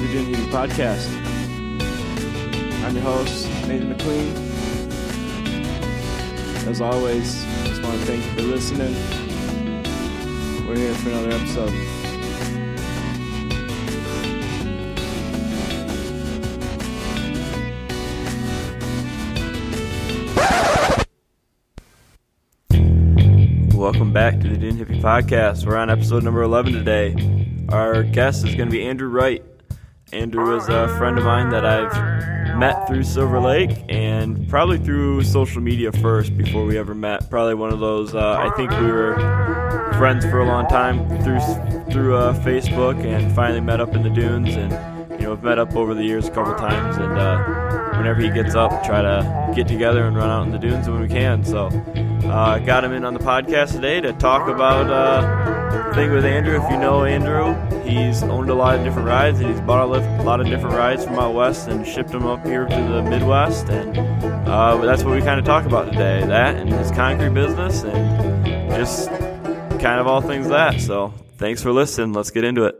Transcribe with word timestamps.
the 0.00 0.08
Dune 0.08 0.34
Heavy 0.34 0.50
Podcast. 0.50 1.08
I'm 2.84 2.96
your 2.96 3.04
host, 3.04 3.46
Nathan 3.68 3.94
McQueen. 3.94 4.34
As 6.66 6.80
always, 6.80 7.44
just 7.64 7.80
want 7.80 8.00
to 8.00 8.06
thank 8.06 8.24
you 8.24 8.30
for 8.32 8.42
listening. 8.42 8.92
We're 10.66 10.76
here 10.76 10.94
for 10.94 11.10
another 11.10 11.30
episode. 11.30 11.72
Welcome 23.76 24.12
back 24.12 24.40
to 24.40 24.48
the 24.48 24.56
Dune 24.56 24.78
Hippie 24.78 25.00
Podcast. 25.00 25.64
We're 25.64 25.76
on 25.76 25.88
episode 25.88 26.24
number 26.24 26.42
11 26.42 26.72
today. 26.72 27.14
Our 27.68 28.02
guest 28.02 28.44
is 28.44 28.56
going 28.56 28.68
to 28.68 28.72
be 28.72 28.84
Andrew 28.84 29.08
Wright. 29.08 29.44
Andrew 30.14 30.56
is 30.56 30.68
a 30.68 30.86
friend 30.96 31.18
of 31.18 31.24
mine 31.24 31.50
that 31.50 31.66
I've 31.66 32.56
met 32.56 32.86
through 32.86 33.02
Silver 33.02 33.40
Lake 33.40 33.84
and 33.88 34.48
probably 34.48 34.78
through 34.78 35.24
social 35.24 35.60
media 35.60 35.90
first 35.90 36.36
before 36.36 36.64
we 36.64 36.78
ever 36.78 36.94
met. 36.94 37.28
Probably 37.28 37.54
one 37.54 37.72
of 37.72 37.80
those, 37.80 38.14
uh, 38.14 38.34
I 38.38 38.48
think 38.56 38.70
we 38.70 38.92
were 38.92 39.16
friends 39.98 40.24
for 40.24 40.38
a 40.38 40.46
long 40.46 40.68
time 40.68 41.08
through, 41.24 41.40
through 41.92 42.16
uh, 42.16 42.32
Facebook 42.44 43.04
and 43.04 43.34
finally 43.34 43.60
met 43.60 43.80
up 43.80 43.96
in 43.96 44.04
the 44.04 44.10
dunes 44.10 44.54
and, 44.54 44.70
you 45.20 45.26
know, 45.26 45.34
we've 45.34 45.42
met 45.42 45.58
up 45.58 45.74
over 45.74 45.94
the 45.94 46.04
years 46.04 46.28
a 46.28 46.30
couple 46.30 46.54
times 46.54 46.96
and, 46.96 47.18
uh, 47.18 47.96
whenever 47.96 48.20
he 48.20 48.30
gets 48.30 48.54
up, 48.54 48.84
try 48.84 49.02
to 49.02 49.52
get 49.56 49.66
together 49.66 50.04
and 50.04 50.16
run 50.16 50.30
out 50.30 50.46
in 50.46 50.52
the 50.52 50.58
dunes 50.58 50.88
when 50.88 51.00
we 51.00 51.08
can. 51.08 51.44
So, 51.44 51.70
uh, 52.30 52.58
got 52.58 52.84
him 52.84 52.92
in 52.92 53.04
on 53.04 53.14
the 53.14 53.20
podcast 53.20 53.72
today 53.72 54.00
to 54.00 54.12
talk 54.14 54.48
about 54.48 54.90
uh, 54.90 55.94
thing 55.94 56.10
with 56.10 56.24
Andrew. 56.24 56.62
If 56.62 56.70
you 56.70 56.78
know 56.78 57.04
Andrew, 57.04 57.54
he's 57.82 58.22
owned 58.22 58.50
a 58.50 58.54
lot 58.54 58.78
of 58.78 58.84
different 58.84 59.06
rides 59.06 59.40
and 59.40 59.50
he's 59.50 59.60
bought 59.60 59.82
a 59.82 60.22
lot 60.22 60.40
of 60.40 60.46
different 60.46 60.74
rides 60.74 61.04
from 61.04 61.18
out 61.18 61.34
west 61.34 61.68
and 61.68 61.86
shipped 61.86 62.10
them 62.10 62.26
up 62.26 62.44
here 62.44 62.66
to 62.66 62.74
the 62.74 63.02
Midwest. 63.02 63.68
And 63.68 63.96
uh, 64.48 64.78
that's 64.78 65.04
what 65.04 65.14
we 65.14 65.20
kind 65.20 65.38
of 65.38 65.46
talk 65.46 65.66
about 65.66 65.92
today 65.92 66.24
that 66.26 66.56
and 66.56 66.70
his 66.70 66.90
concrete 66.90 67.34
business 67.34 67.84
and 67.84 68.70
just 68.70 69.08
kind 69.08 70.00
of 70.00 70.06
all 70.06 70.20
things 70.20 70.48
that. 70.48 70.80
So, 70.80 71.12
thanks 71.36 71.62
for 71.62 71.72
listening. 71.72 72.12
Let's 72.12 72.30
get 72.30 72.44
into 72.44 72.64
it. 72.64 72.76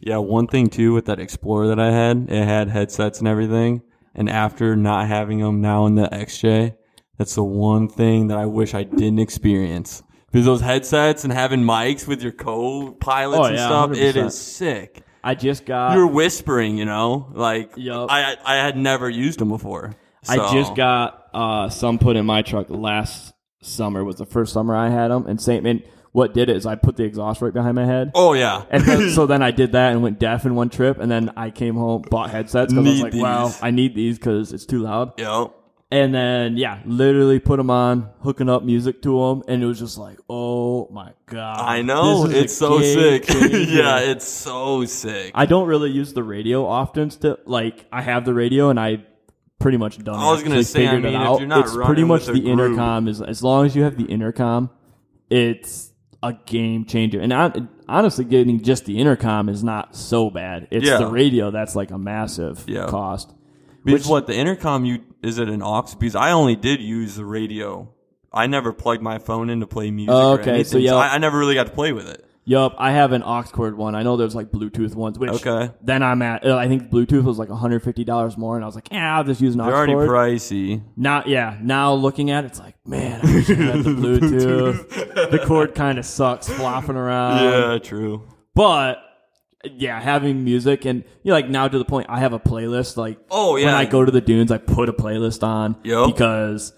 Yeah, 0.00 0.18
one 0.18 0.46
thing 0.46 0.68
too 0.68 0.92
with 0.92 1.06
that 1.06 1.18
Explorer 1.18 1.68
that 1.68 1.80
I 1.80 1.90
had, 1.90 2.26
it 2.28 2.44
had 2.44 2.68
headsets 2.68 3.20
and 3.20 3.28
everything. 3.28 3.82
And 4.14 4.28
after 4.28 4.76
not 4.76 5.08
having 5.08 5.38
them 5.38 5.60
now 5.60 5.86
in 5.86 5.94
the 5.94 6.08
XJ, 6.08 6.76
that's 7.18 7.34
the 7.34 7.44
one 7.44 7.88
thing 7.88 8.28
that 8.28 8.38
I 8.38 8.46
wish 8.46 8.74
I 8.74 8.82
didn't 8.84 9.18
experience. 9.20 10.02
Because 10.30 10.46
those 10.46 10.60
headsets 10.60 11.22
and 11.24 11.32
having 11.32 11.60
mics 11.60 12.08
with 12.08 12.20
your 12.22 12.32
co-pilots 12.32 13.38
Oh, 13.40 13.44
and 13.44 13.56
yeah, 13.56 13.66
stuff, 13.66 13.92
it 13.92 14.16
100%. 14.16 14.26
is 14.26 14.36
sick. 14.38 15.02
I 15.22 15.34
just 15.34 15.64
got. 15.64 15.94
You're 15.94 16.08
whispering, 16.08 16.76
you 16.76 16.84
know, 16.84 17.28
like 17.32 17.72
Yup. 17.76 18.10
I 18.10 18.36
I 18.44 18.56
had 18.56 18.76
never 18.76 19.08
used 19.08 19.38
them 19.38 19.48
before. 19.48 19.94
I 20.28 20.36
just 20.52 20.74
got 20.74 21.28
uh, 21.34 21.68
some 21.68 21.98
put 21.98 22.16
in 22.16 22.26
my 22.26 22.42
truck 22.42 22.66
last 22.68 23.32
summer. 23.62 24.02
Was 24.04 24.16
the 24.16 24.26
first 24.26 24.52
summer 24.52 24.74
I 24.74 24.88
had 24.90 25.08
them, 25.10 25.26
and 25.26 25.40
same. 25.40 25.66
And 25.66 25.82
what 26.12 26.34
did 26.34 26.48
it 26.50 26.56
is 26.56 26.66
I 26.66 26.74
put 26.76 26.96
the 26.96 27.04
exhaust 27.04 27.40
right 27.42 27.52
behind 27.52 27.74
my 27.76 27.84
head. 27.86 28.10
Oh 28.14 28.32
yeah, 28.34 28.64
And 28.70 28.84
then, 28.84 29.10
so 29.14 29.26
then 29.26 29.42
I 29.42 29.50
did 29.50 29.72
that 29.72 29.92
and 29.92 30.02
went 30.02 30.18
deaf 30.18 30.44
in 30.46 30.54
one 30.54 30.68
trip, 30.70 30.98
and 30.98 31.10
then 31.10 31.30
I 31.36 31.50
came 31.50 31.74
home, 31.74 32.02
bought 32.10 32.30
headsets 32.30 32.72
because 32.72 32.86
I 32.86 32.90
was 32.90 33.02
like, 33.02 33.14
"Wow. 33.14 33.52
I 33.62 33.70
need 33.70 33.94
these 33.94 34.18
because 34.18 34.52
it's 34.52 34.66
too 34.66 34.80
loud." 34.80 35.18
Yo. 35.18 35.52
And 35.94 36.12
then 36.12 36.56
yeah, 36.56 36.80
literally 36.84 37.38
put 37.38 37.58
them 37.58 37.70
on, 37.70 38.10
hooking 38.20 38.48
up 38.48 38.64
music 38.64 39.00
to 39.02 39.20
them, 39.28 39.42
and 39.46 39.62
it 39.62 39.66
was 39.66 39.78
just 39.78 39.96
like, 39.96 40.18
"Oh 40.28 40.88
my 40.90 41.12
god!" 41.26 41.60
I 41.60 41.82
know 41.82 42.26
This 42.26 42.30
is 42.30 42.36
a 42.36 42.42
it's 42.44 42.56
so 42.56 42.78
game 42.80 42.94
sick. 42.98 43.24
changer. 43.28 43.58
yeah, 43.58 43.98
it's 44.00 44.26
so 44.26 44.84
sick. 44.86 45.30
I 45.36 45.46
don't 45.46 45.68
really 45.68 45.90
use 45.90 46.12
the 46.12 46.24
radio 46.24 46.66
often. 46.66 47.10
Still, 47.10 47.38
like 47.46 47.86
I 47.92 48.02
have 48.02 48.24
the 48.24 48.34
radio, 48.34 48.70
and 48.70 48.80
I 48.80 49.04
pretty 49.60 49.76
much 49.78 50.02
done. 50.02 50.16
I 50.16 50.32
was 50.32 50.42
gonna 50.42 50.64
say, 50.64 50.86
I 50.88 50.96
it 50.96 51.00
mean, 51.02 51.14
if 51.14 51.38
you're 51.38 51.46
not 51.46 51.60
it's 51.66 51.76
pretty 51.76 52.02
much 52.04 52.26
the 52.26 52.50
intercom. 52.50 53.06
Is 53.06 53.22
as 53.22 53.44
long 53.44 53.64
as 53.64 53.76
you 53.76 53.84
have 53.84 53.96
the 53.96 54.04
intercom, 54.06 54.70
it's 55.30 55.92
a 56.22 56.32
game 56.46 56.86
changer. 56.86 57.20
And 57.20 57.32
I, 57.32 57.52
honestly, 57.88 58.24
getting 58.24 58.62
just 58.62 58.84
the 58.86 58.98
intercom 58.98 59.48
is 59.48 59.62
not 59.62 59.94
so 59.94 60.30
bad. 60.30 60.68
It's 60.70 60.86
Yeah. 60.86 60.98
the 60.98 61.06
radio 61.06 61.50
that's 61.50 61.76
like 61.76 61.90
a 61.90 61.98
massive 61.98 62.64
Yeah. 62.66 62.86
cost. 62.86 63.32
Because 63.84 64.00
Which- 64.00 64.08
what 64.10 64.26
the 64.26 64.34
intercom 64.34 64.86
you 64.86 65.00
is 65.24 65.38
it 65.38 65.48
an 65.48 65.62
aux? 65.62 65.82
Because 65.98 66.14
I 66.14 66.30
only 66.32 66.56
did 66.56 66.80
use 66.80 67.16
the 67.16 67.24
radio. 67.24 67.88
I 68.32 68.46
never 68.46 68.72
plugged 68.72 69.02
my 69.02 69.18
phone 69.18 69.48
in 69.50 69.60
to 69.60 69.66
play 69.66 69.90
music. 69.90 70.12
Oh, 70.14 70.32
or 70.32 70.40
okay, 70.40 70.50
anything, 70.50 70.64
so 70.72 70.78
yeah. 70.78 70.94
I, 70.94 71.14
I 71.14 71.18
never 71.18 71.38
really 71.38 71.54
got 71.54 71.66
to 71.66 71.72
play 71.72 71.92
with 71.92 72.08
it. 72.08 72.24
Yup, 72.46 72.74
I 72.76 72.90
have 72.92 73.12
an 73.12 73.22
aux 73.22 73.44
cord 73.44 73.74
one. 73.74 73.94
I 73.94 74.02
know 74.02 74.18
there's 74.18 74.34
like 74.34 74.50
Bluetooth 74.50 74.94
ones, 74.94 75.18
which 75.18 75.30
Okay. 75.30 75.72
then 75.82 76.02
I'm 76.02 76.20
at. 76.20 76.44
uh, 76.44 76.54
I 76.56 76.68
think 76.68 76.90
Bluetooth 76.90 77.24
was 77.24 77.38
like 77.38 77.48
150 77.48 78.04
dollars 78.04 78.36
more, 78.36 78.56
and 78.56 78.62
I 78.62 78.66
was 78.66 78.74
like, 78.74 78.88
yeah, 78.92 79.16
I'll 79.16 79.24
just 79.24 79.40
use 79.40 79.54
an 79.54 79.62
aux 79.62 79.66
They're 79.66 79.74
already 79.76 79.92
cord. 79.94 80.08
pricey. 80.10 80.82
Now, 80.96 81.22
yeah, 81.24 81.56
now 81.62 81.94
looking 81.94 82.30
at 82.30 82.44
it, 82.44 82.48
it's 82.48 82.58
like, 82.58 82.74
man, 82.86 83.20
I 83.22 83.34
wish 83.34 83.48
I 83.48 83.54
had 83.54 83.84
the 83.84 83.90
Bluetooth. 83.94 84.88
the 85.30 85.38
cord 85.46 85.74
kind 85.74 85.98
of 85.98 86.04
sucks 86.04 86.48
flopping 86.48 86.96
around. 86.96 87.44
yeah, 87.72 87.78
true. 87.78 88.24
But 88.54 88.98
yeah, 89.64 90.00
having 90.00 90.44
music 90.44 90.84
and 90.84 91.04
you 91.22 91.30
know, 91.30 91.34
like 91.34 91.48
now 91.48 91.68
to 91.68 91.78
the 91.78 91.84
point, 91.84 92.06
I 92.08 92.20
have 92.20 92.32
a 92.32 92.38
playlist. 92.40 92.96
Like, 92.96 93.18
Oh, 93.30 93.56
yeah, 93.56 93.66
when. 93.66 93.74
I 93.74 93.84
go 93.84 94.04
to 94.04 94.10
the 94.12 94.20
dunes, 94.20 94.50
I 94.52 94.58
put 94.58 94.88
a 94.88 94.92
playlist 94.92 95.42
on 95.42 95.76
Yup. 95.84 96.06
because 96.14 96.72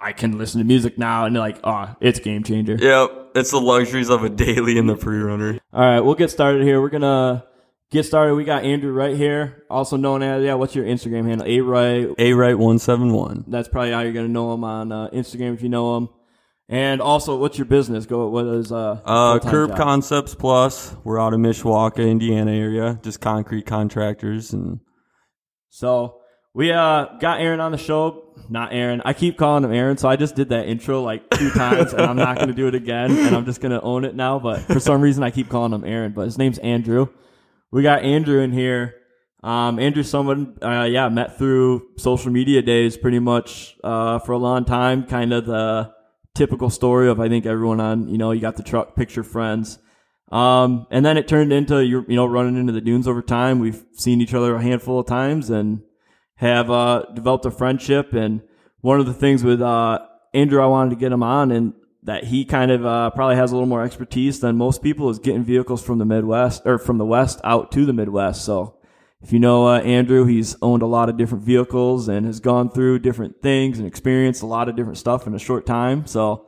I 0.00 0.12
can 0.12 0.38
listen 0.38 0.60
to 0.60 0.66
music 0.66 0.98
now, 0.98 1.24
and 1.26 1.36
like, 1.36 1.58
oh, 1.64 1.94
it's 2.00 2.18
game 2.20 2.42
changer. 2.42 2.76
Yep, 2.78 3.30
it's 3.34 3.50
the 3.50 3.60
luxuries 3.60 4.10
of 4.10 4.24
a 4.24 4.28
daily 4.28 4.78
in 4.78 4.86
the 4.86 4.96
pre-runner. 4.96 5.58
All 5.72 5.80
right, 5.80 6.00
we'll 6.00 6.14
get 6.14 6.30
started 6.30 6.62
here. 6.62 6.80
We're 6.80 6.88
gonna 6.88 7.44
get 7.90 8.04
started. 8.04 8.34
We 8.34 8.44
got 8.44 8.64
Andrew 8.64 8.92
right 8.92 9.16
here, 9.16 9.64
also 9.70 9.96
known 9.96 10.22
as 10.22 10.42
yeah. 10.42 10.54
What's 10.54 10.74
your 10.74 10.84
Instagram 10.86 11.26
handle? 11.26 11.46
A 11.46 11.60
right 11.60 12.08
A 12.18 12.32
right 12.32 12.58
one 12.58 12.78
seven 12.78 13.12
one. 13.12 13.44
That's 13.46 13.68
probably 13.68 13.92
how 13.92 14.00
you're 14.00 14.12
gonna 14.12 14.28
know 14.28 14.52
him 14.54 14.64
on 14.64 14.90
uh, 14.92 15.08
Instagram 15.12 15.54
if 15.54 15.62
you 15.62 15.68
know 15.68 15.96
him. 15.96 16.08
And 16.70 17.00
also, 17.00 17.38
what's 17.38 17.56
your 17.56 17.64
business? 17.64 18.04
Go. 18.04 18.28
What 18.28 18.46
is 18.46 18.70
uh? 18.70 19.00
Uh, 19.04 19.38
Curb 19.38 19.70
job? 19.70 19.78
Concepts 19.78 20.34
Plus. 20.34 20.94
We're 21.02 21.18
out 21.18 21.32
of 21.32 21.40
Mishawaka, 21.40 22.06
Indiana 22.08 22.52
area. 22.52 23.00
Just 23.02 23.20
concrete 23.20 23.64
contractors 23.64 24.52
and 24.52 24.80
So 25.70 26.20
we 26.52 26.70
uh 26.70 27.06
got 27.20 27.40
Aaron 27.40 27.60
on 27.60 27.72
the 27.72 27.78
show. 27.78 28.34
Not 28.50 28.72
Aaron. 28.74 29.00
I 29.04 29.14
keep 29.14 29.38
calling 29.38 29.64
him 29.64 29.72
Aaron, 29.72 29.96
so 29.96 30.08
I 30.08 30.16
just 30.16 30.34
did 30.34 30.50
that 30.50 30.66
intro 30.66 31.02
like 31.02 31.28
two 31.30 31.50
times, 31.50 31.92
and 31.92 32.02
I'm 32.02 32.16
not 32.16 32.38
gonna 32.38 32.52
do 32.52 32.68
it 32.68 32.74
again. 32.74 33.16
And 33.16 33.34
I'm 33.34 33.46
just 33.46 33.62
gonna 33.62 33.80
own 33.80 34.04
it 34.04 34.14
now. 34.14 34.38
But 34.38 34.60
for 34.60 34.78
some 34.80 35.00
reason, 35.00 35.22
I 35.22 35.30
keep 35.30 35.48
calling 35.48 35.72
him 35.72 35.84
Aaron. 35.84 36.12
But 36.12 36.26
his 36.26 36.36
name's 36.36 36.58
Andrew. 36.58 37.08
We 37.70 37.82
got 37.82 38.02
Andrew 38.02 38.40
in 38.40 38.52
here. 38.52 38.94
Um, 39.42 39.78
Andrew, 39.78 40.02
someone, 40.02 40.58
uh, 40.62 40.82
yeah, 40.90 41.08
met 41.08 41.38
through 41.38 41.88
social 41.96 42.30
media 42.32 42.60
days 42.60 42.96
pretty 42.96 43.20
much, 43.20 43.76
uh, 43.84 44.18
for 44.18 44.32
a 44.32 44.38
long 44.38 44.64
time. 44.64 45.04
Kind 45.04 45.32
of 45.32 45.46
the 45.46 45.92
typical 46.38 46.70
story 46.70 47.08
of, 47.08 47.18
I 47.20 47.28
think 47.28 47.44
everyone 47.44 47.80
on, 47.80 48.08
you 48.08 48.16
know, 48.16 48.30
you 48.30 48.40
got 48.40 48.56
the 48.56 48.62
truck 48.62 48.94
picture 48.94 49.24
friends. 49.24 49.78
Um, 50.30 50.86
and 50.90 51.04
then 51.04 51.16
it 51.16 51.26
turned 51.26 51.52
into, 51.52 51.84
you 51.84 52.04
you 52.08 52.14
know, 52.14 52.26
running 52.26 52.56
into 52.56 52.72
the 52.72 52.80
dunes 52.80 53.08
over 53.08 53.22
time. 53.22 53.58
We've 53.58 53.84
seen 53.92 54.20
each 54.20 54.34
other 54.34 54.54
a 54.54 54.62
handful 54.62 55.00
of 55.00 55.06
times 55.06 55.50
and 55.50 55.82
have, 56.36 56.70
uh, 56.70 57.06
developed 57.14 57.44
a 57.44 57.50
friendship. 57.50 58.12
And 58.12 58.42
one 58.80 59.00
of 59.00 59.06
the 59.06 59.14
things 59.14 59.42
with, 59.42 59.60
uh, 59.60 59.98
Andrew, 60.32 60.62
I 60.62 60.66
wanted 60.66 60.90
to 60.90 60.96
get 60.96 61.12
him 61.12 61.24
on 61.24 61.50
and 61.50 61.72
that 62.04 62.24
he 62.24 62.44
kind 62.44 62.70
of, 62.70 62.86
uh, 62.86 63.10
probably 63.10 63.36
has 63.36 63.50
a 63.50 63.54
little 63.54 63.68
more 63.68 63.82
expertise 63.82 64.38
than 64.38 64.56
most 64.56 64.80
people 64.80 65.10
is 65.10 65.18
getting 65.18 65.42
vehicles 65.42 65.82
from 65.82 65.98
the 65.98 66.04
Midwest 66.04 66.62
or 66.64 66.78
from 66.78 66.98
the 66.98 67.04
West 67.04 67.40
out 67.42 67.72
to 67.72 67.84
the 67.84 67.92
Midwest. 67.92 68.44
So, 68.44 68.77
if 69.20 69.32
you 69.32 69.38
know 69.38 69.66
uh, 69.66 69.80
Andrew, 69.80 70.24
he's 70.24 70.56
owned 70.62 70.82
a 70.82 70.86
lot 70.86 71.08
of 71.08 71.16
different 71.16 71.44
vehicles 71.44 72.08
and 72.08 72.24
has 72.24 72.38
gone 72.40 72.70
through 72.70 73.00
different 73.00 73.42
things 73.42 73.78
and 73.78 73.86
experienced 73.86 74.42
a 74.42 74.46
lot 74.46 74.68
of 74.68 74.76
different 74.76 74.98
stuff 74.98 75.26
in 75.26 75.34
a 75.34 75.38
short 75.38 75.66
time. 75.66 76.06
So 76.06 76.46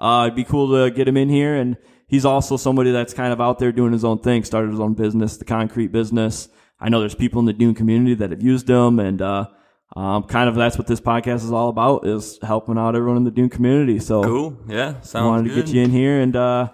uh, 0.00 0.24
it'd 0.26 0.36
be 0.36 0.44
cool 0.44 0.68
to 0.74 0.90
get 0.90 1.06
him 1.06 1.16
in 1.16 1.28
here. 1.28 1.54
And 1.54 1.76
he's 2.06 2.24
also 2.24 2.56
somebody 2.56 2.92
that's 2.92 3.12
kind 3.12 3.32
of 3.32 3.40
out 3.40 3.58
there 3.58 3.72
doing 3.72 3.92
his 3.92 4.04
own 4.04 4.20
thing, 4.20 4.42
started 4.44 4.70
his 4.70 4.80
own 4.80 4.94
business, 4.94 5.36
the 5.36 5.44
concrete 5.44 5.88
business. 5.88 6.48
I 6.80 6.88
know 6.88 7.00
there's 7.00 7.14
people 7.14 7.40
in 7.40 7.44
the 7.44 7.52
Dune 7.52 7.74
community 7.74 8.14
that 8.14 8.30
have 8.30 8.42
used 8.42 8.70
him, 8.70 9.00
and 9.00 9.20
uh, 9.20 9.48
um, 9.96 10.22
kind 10.22 10.48
of 10.48 10.54
that's 10.54 10.78
what 10.78 10.86
this 10.86 11.00
podcast 11.00 11.44
is 11.44 11.50
all 11.50 11.68
about 11.68 12.06
is 12.06 12.38
helping 12.42 12.78
out 12.78 12.94
everyone 12.94 13.16
in 13.16 13.24
the 13.24 13.32
Dune 13.32 13.48
community. 13.50 13.98
So 13.98 14.22
cool. 14.22 14.56
Yeah, 14.68 15.00
sounds 15.00 15.26
wanted 15.26 15.48
good. 15.48 15.54
to 15.54 15.62
get 15.62 15.74
you 15.74 15.82
in 15.82 15.90
here 15.90 16.20
and 16.20 16.36
uh, 16.36 16.70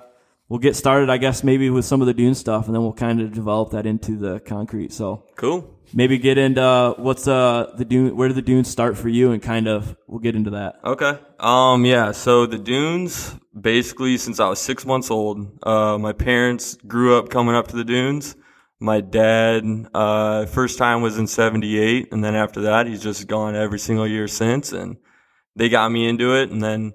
we'll 0.48 0.60
get 0.60 0.76
started, 0.76 1.10
I 1.10 1.16
guess, 1.16 1.42
maybe 1.44 1.70
with 1.70 1.84
some 1.84 2.00
of 2.00 2.06
the 2.06 2.14
Dune 2.14 2.34
stuff, 2.34 2.66
and 2.66 2.74
then 2.74 2.82
we'll 2.82 2.92
kind 2.92 3.20
of 3.20 3.32
develop 3.32 3.70
that 3.70 3.86
into 3.86 4.16
the 4.18 4.40
concrete. 4.40 4.92
So 4.92 5.24
Cool. 5.36 5.68
maybe 5.92 6.18
get 6.18 6.38
into 6.38 6.62
uh, 6.62 6.94
what's 6.96 7.26
uh 7.28 7.72
the 7.76 7.84
dune 7.84 8.16
where 8.16 8.28
did 8.28 8.36
the 8.36 8.42
dunes 8.42 8.68
start 8.68 8.96
for 8.96 9.08
you 9.08 9.32
and 9.32 9.42
kind 9.42 9.68
of 9.68 9.96
we'll 10.08 10.18
get 10.20 10.34
into 10.34 10.50
that 10.50 10.76
Okay. 10.84 11.18
Um. 11.38 11.84
Yeah. 11.84 12.12
So 12.12 12.46
the 12.46 12.58
dunes, 12.58 13.34
basically, 13.58 14.16
since 14.18 14.40
I 14.40 14.48
was 14.48 14.58
six 14.60 14.84
months 14.86 15.10
old, 15.10 15.38
uh, 15.62 15.98
my 15.98 16.12
parents 16.12 16.76
grew 16.86 17.16
up 17.18 17.28
coming 17.30 17.54
up 17.54 17.68
to 17.68 17.76
the 17.76 17.84
dunes. 17.84 18.36
My 18.80 19.00
dad, 19.00 19.64
uh, 19.94 20.46
first 20.46 20.78
time 20.78 21.00
was 21.00 21.16
in 21.16 21.26
'78, 21.26 22.12
and 22.12 22.22
then 22.24 22.34
after 22.34 22.62
that, 22.62 22.86
he's 22.86 23.02
just 23.02 23.26
gone 23.28 23.54
every 23.56 23.78
single 23.78 24.06
year 24.06 24.26
since. 24.28 24.72
And 24.72 24.96
they 25.56 25.68
got 25.68 25.90
me 25.92 26.08
into 26.08 26.34
it, 26.34 26.50
and 26.50 26.60
then 26.62 26.92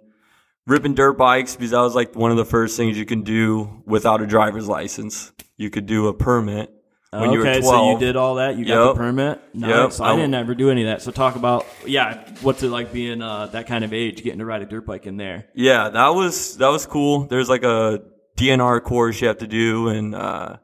ripping 0.70 0.94
dirt 0.94 1.14
bikes 1.18 1.56
because 1.56 1.72
that 1.72 1.82
was 1.82 1.96
like 1.96 2.16
one 2.16 2.32
of 2.32 2.38
the 2.38 2.46
first 2.46 2.78
things 2.78 2.98
you 2.98 3.06
can 3.06 3.24
do 3.24 3.82
without 3.86 4.22
a 4.22 4.28
driver's 4.28 4.68
license. 4.68 5.32
you 5.58 5.70
could 5.70 5.86
do 5.86 6.08
a 6.08 6.14
permit 6.14 6.72
when 7.12 7.32
you 7.32 7.40
were 7.40 7.48
okay, 7.48 7.60
12. 7.60 7.64
so 7.76 7.92
you 7.92 8.00
did 8.00 8.16
all 8.16 8.36
that. 8.36 8.56
You 8.56 8.64
got 8.66 8.86
Yep. 8.86 8.94
the 8.96 9.00
permit. 9.02 9.42
Nice. 9.54 9.70
Yep. 9.70 9.92
So 9.94 10.04
I 10.06 10.14
I- 10.14 10.16
didn't 10.16 10.36
ever 10.36 10.56
do 10.56 10.70
any 10.70 10.84
of 10.84 10.88
that. 10.88 11.02
So 11.02 11.12
talk 11.12 11.36
about 11.36 11.66
yeah, 11.86 12.24
what's 12.42 12.62
it 12.64 12.70
like 12.70 12.94
being 12.94 13.22
uh, 13.22 13.48
that 13.48 13.68
kind 13.68 13.84
of 13.84 13.92
age, 13.94 14.24
getting 14.24 14.40
to 14.40 14.46
ride 14.46 14.62
a 14.62 14.66
dirt 14.66 14.86
bike 14.86 15.06
in 15.08 15.18
there? 15.18 15.48
Yeah, 15.56 15.90
that 15.90 16.10
was 16.10 16.56
that 16.58 16.70
was 16.70 16.86
cool. 16.86 17.26
There's 17.26 17.50
like 17.50 17.64
a 17.64 18.00
DNR 18.38 18.80
course 18.84 19.20
you 19.20 19.28
have 19.28 19.40
to 19.40 19.48
do, 19.48 19.90
and 19.90 20.14
uh, 20.16 20.58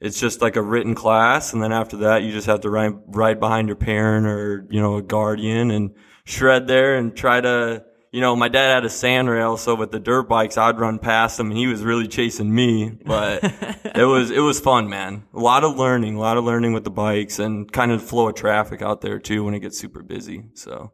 it's 0.00 0.18
just 0.18 0.40
like 0.42 0.56
a 0.56 0.62
written 0.62 0.94
class, 0.96 1.52
and 1.52 1.62
then 1.62 1.72
after 1.72 1.98
that, 1.98 2.22
you 2.24 2.32
just 2.32 2.46
have 2.48 2.62
to 2.62 2.70
ride 2.70 2.94
ride 3.06 3.38
behind 3.38 3.68
your 3.68 3.76
parent 3.76 4.26
or 4.26 4.66
you 4.70 4.80
know 4.80 4.96
a 4.96 5.02
guardian 5.02 5.70
and 5.70 5.90
shred 6.24 6.66
there 6.66 6.96
and 6.96 7.14
try 7.14 7.40
to. 7.40 7.84
You 8.12 8.20
know, 8.20 8.36
my 8.36 8.48
dad 8.48 8.74
had 8.74 8.84
a 8.84 8.90
sand 8.90 9.30
rail, 9.30 9.56
so 9.56 9.74
with 9.74 9.90
the 9.90 9.98
dirt 9.98 10.24
bikes, 10.28 10.58
I'd 10.58 10.78
run 10.78 10.98
past 10.98 11.40
him, 11.40 11.48
and 11.48 11.56
he 11.56 11.66
was 11.66 11.82
really 11.82 12.06
chasing 12.06 12.54
me. 12.54 12.90
But 12.90 13.42
it 13.96 14.04
was 14.04 14.30
it 14.30 14.40
was 14.40 14.60
fun, 14.60 14.90
man. 14.90 15.24
A 15.32 15.40
lot 15.40 15.64
of 15.64 15.76
learning, 15.78 16.16
a 16.16 16.20
lot 16.20 16.36
of 16.36 16.44
learning 16.44 16.74
with 16.74 16.84
the 16.84 16.90
bikes, 16.90 17.38
and 17.38 17.72
kind 17.72 17.90
of 17.90 18.02
flow 18.02 18.28
of 18.28 18.34
traffic 18.34 18.82
out 18.82 19.00
there 19.00 19.18
too 19.18 19.44
when 19.44 19.54
it 19.54 19.60
gets 19.60 19.78
super 19.78 20.02
busy. 20.02 20.44
So 20.54 20.92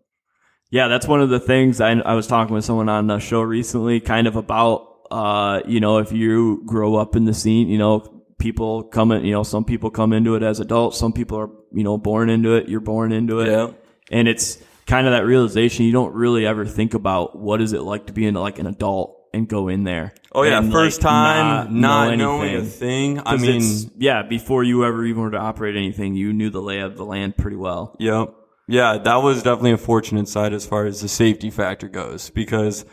Yeah, 0.70 0.86
that's 0.88 1.08
one 1.08 1.20
of 1.20 1.28
the 1.28 1.40
things 1.40 1.80
I, 1.80 1.90
I 1.92 2.14
was 2.14 2.26
talking 2.26 2.54
with 2.54 2.64
someone 2.64 2.88
on 2.88 3.08
the 3.08 3.18
show 3.18 3.40
recently, 3.40 4.00
kind 4.00 4.26
of 4.26 4.36
about, 4.36 4.86
uh, 5.10 5.60
you 5.66 5.80
know, 5.80 5.98
if 5.98 6.12
you 6.12 6.62
grow 6.66 6.94
up 6.96 7.16
in 7.16 7.24
the 7.24 7.34
scene, 7.34 7.68
you 7.68 7.78
know, 7.78 8.22
people 8.38 8.84
come 8.84 9.10
in, 9.10 9.24
you 9.24 9.32
know, 9.32 9.42
some 9.42 9.64
people 9.64 9.90
come 9.90 10.12
into 10.12 10.36
it 10.36 10.42
as 10.42 10.60
adults, 10.60 10.98
some 10.98 11.12
people 11.12 11.38
are, 11.38 11.50
you 11.72 11.82
know, 11.82 11.98
born 11.98 12.30
into 12.30 12.54
it, 12.54 12.68
you're 12.68 12.80
born 12.80 13.10
into 13.12 13.40
it. 13.40 13.48
Yeah. 13.48 13.72
And 14.10 14.28
it's 14.28 14.58
kind 14.88 15.06
of 15.06 15.12
that 15.12 15.24
realization 15.24 15.84
you 15.84 15.92
don't 15.92 16.14
really 16.14 16.46
ever 16.46 16.64
think 16.64 16.94
about 16.94 17.38
what 17.38 17.60
is 17.60 17.72
it 17.72 17.82
like 17.82 18.06
to 18.06 18.12
be 18.12 18.26
in 18.26 18.34
like 18.34 18.58
an 18.58 18.66
adult 18.66 19.14
and 19.34 19.46
go 19.46 19.68
in 19.68 19.84
there. 19.84 20.14
Oh 20.32 20.42
yeah, 20.42 20.62
first 20.70 21.02
like, 21.02 21.10
time 21.12 21.80
not, 21.80 22.10
know 22.10 22.14
knowing 22.16 22.56
a 22.56 22.62
thing. 22.62 23.20
I 23.24 23.36
mean, 23.36 23.62
yeah, 23.98 24.22
before 24.22 24.64
you 24.64 24.84
ever 24.84 25.04
even 25.04 25.22
were 25.22 25.30
to 25.30 25.38
operate 25.38 25.76
anything, 25.76 26.14
you 26.14 26.32
knew 26.32 26.48
the 26.48 26.62
lay 26.62 26.80
of 26.80 26.96
the 26.96 27.04
land 27.04 27.36
pretty 27.36 27.56
well. 27.56 27.94
Yep. 28.00 28.34
Yeah, 28.66 28.98
that 28.98 29.16
was 29.16 29.42
definitely 29.42 29.72
a 29.72 29.78
fortunate 29.78 30.28
side 30.28 30.52
as 30.52 30.66
far 30.66 30.86
as 30.86 31.00
the 31.00 31.08
safety 31.08 31.50
factor 31.50 31.88
goes 31.88 32.30
because 32.30 32.84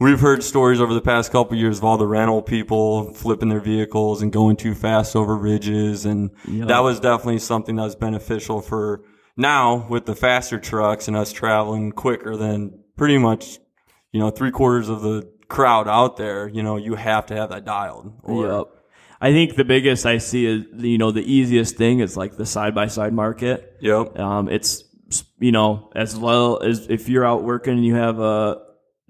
we've 0.00 0.20
heard 0.20 0.42
stories 0.42 0.80
over 0.80 0.92
the 0.94 1.00
past 1.00 1.32
couple 1.32 1.54
of 1.54 1.60
years 1.60 1.78
of 1.78 1.84
all 1.84 1.96
the 1.98 2.06
rental 2.06 2.42
people 2.42 3.12
flipping 3.14 3.48
their 3.50 3.60
vehicles 3.60 4.20
and 4.22 4.32
going 4.32 4.56
too 4.56 4.74
fast 4.74 5.14
over 5.16 5.36
ridges 5.36 6.04
and 6.04 6.30
Yep. 6.46 6.68
that 6.68 6.80
was 6.80 7.00
definitely 7.00 7.38
something 7.38 7.76
that 7.76 7.84
was 7.84 7.96
beneficial 7.96 8.60
for 8.60 9.04
now 9.36 9.86
with 9.88 10.06
the 10.06 10.14
faster 10.14 10.58
trucks 10.58 11.08
and 11.08 11.16
us 11.16 11.32
traveling 11.32 11.92
quicker 11.92 12.36
than 12.36 12.78
pretty 12.96 13.18
much, 13.18 13.58
you 14.12 14.20
know, 14.20 14.30
three 14.30 14.50
quarters 14.50 14.88
of 14.88 15.02
the 15.02 15.30
crowd 15.48 15.88
out 15.88 16.16
there, 16.16 16.48
you 16.48 16.62
know, 16.62 16.76
you 16.76 16.94
have 16.94 17.26
to 17.26 17.36
have 17.36 17.50
that 17.50 17.64
dialed. 17.64 18.12
Or, 18.22 18.46
Yep. 18.46 18.66
I 19.20 19.30
think 19.30 19.54
the 19.54 19.64
biggest 19.64 20.04
I 20.04 20.18
see 20.18 20.46
is, 20.46 20.64
you 20.82 20.98
know, 20.98 21.12
the 21.12 21.22
easiest 21.22 21.76
thing 21.76 22.00
is 22.00 22.16
like 22.16 22.36
the 22.36 22.44
side 22.44 22.74
by 22.74 22.88
side 22.88 23.12
market. 23.12 23.76
Yep. 23.80 24.18
Um, 24.18 24.48
it's, 24.48 24.82
you 25.38 25.52
know, 25.52 25.92
as 25.94 26.16
well 26.16 26.60
as 26.60 26.88
if 26.88 27.08
you're 27.08 27.24
out 27.24 27.44
working 27.44 27.74
and 27.74 27.84
you 27.86 27.94
have 27.94 28.18
a 28.18 28.60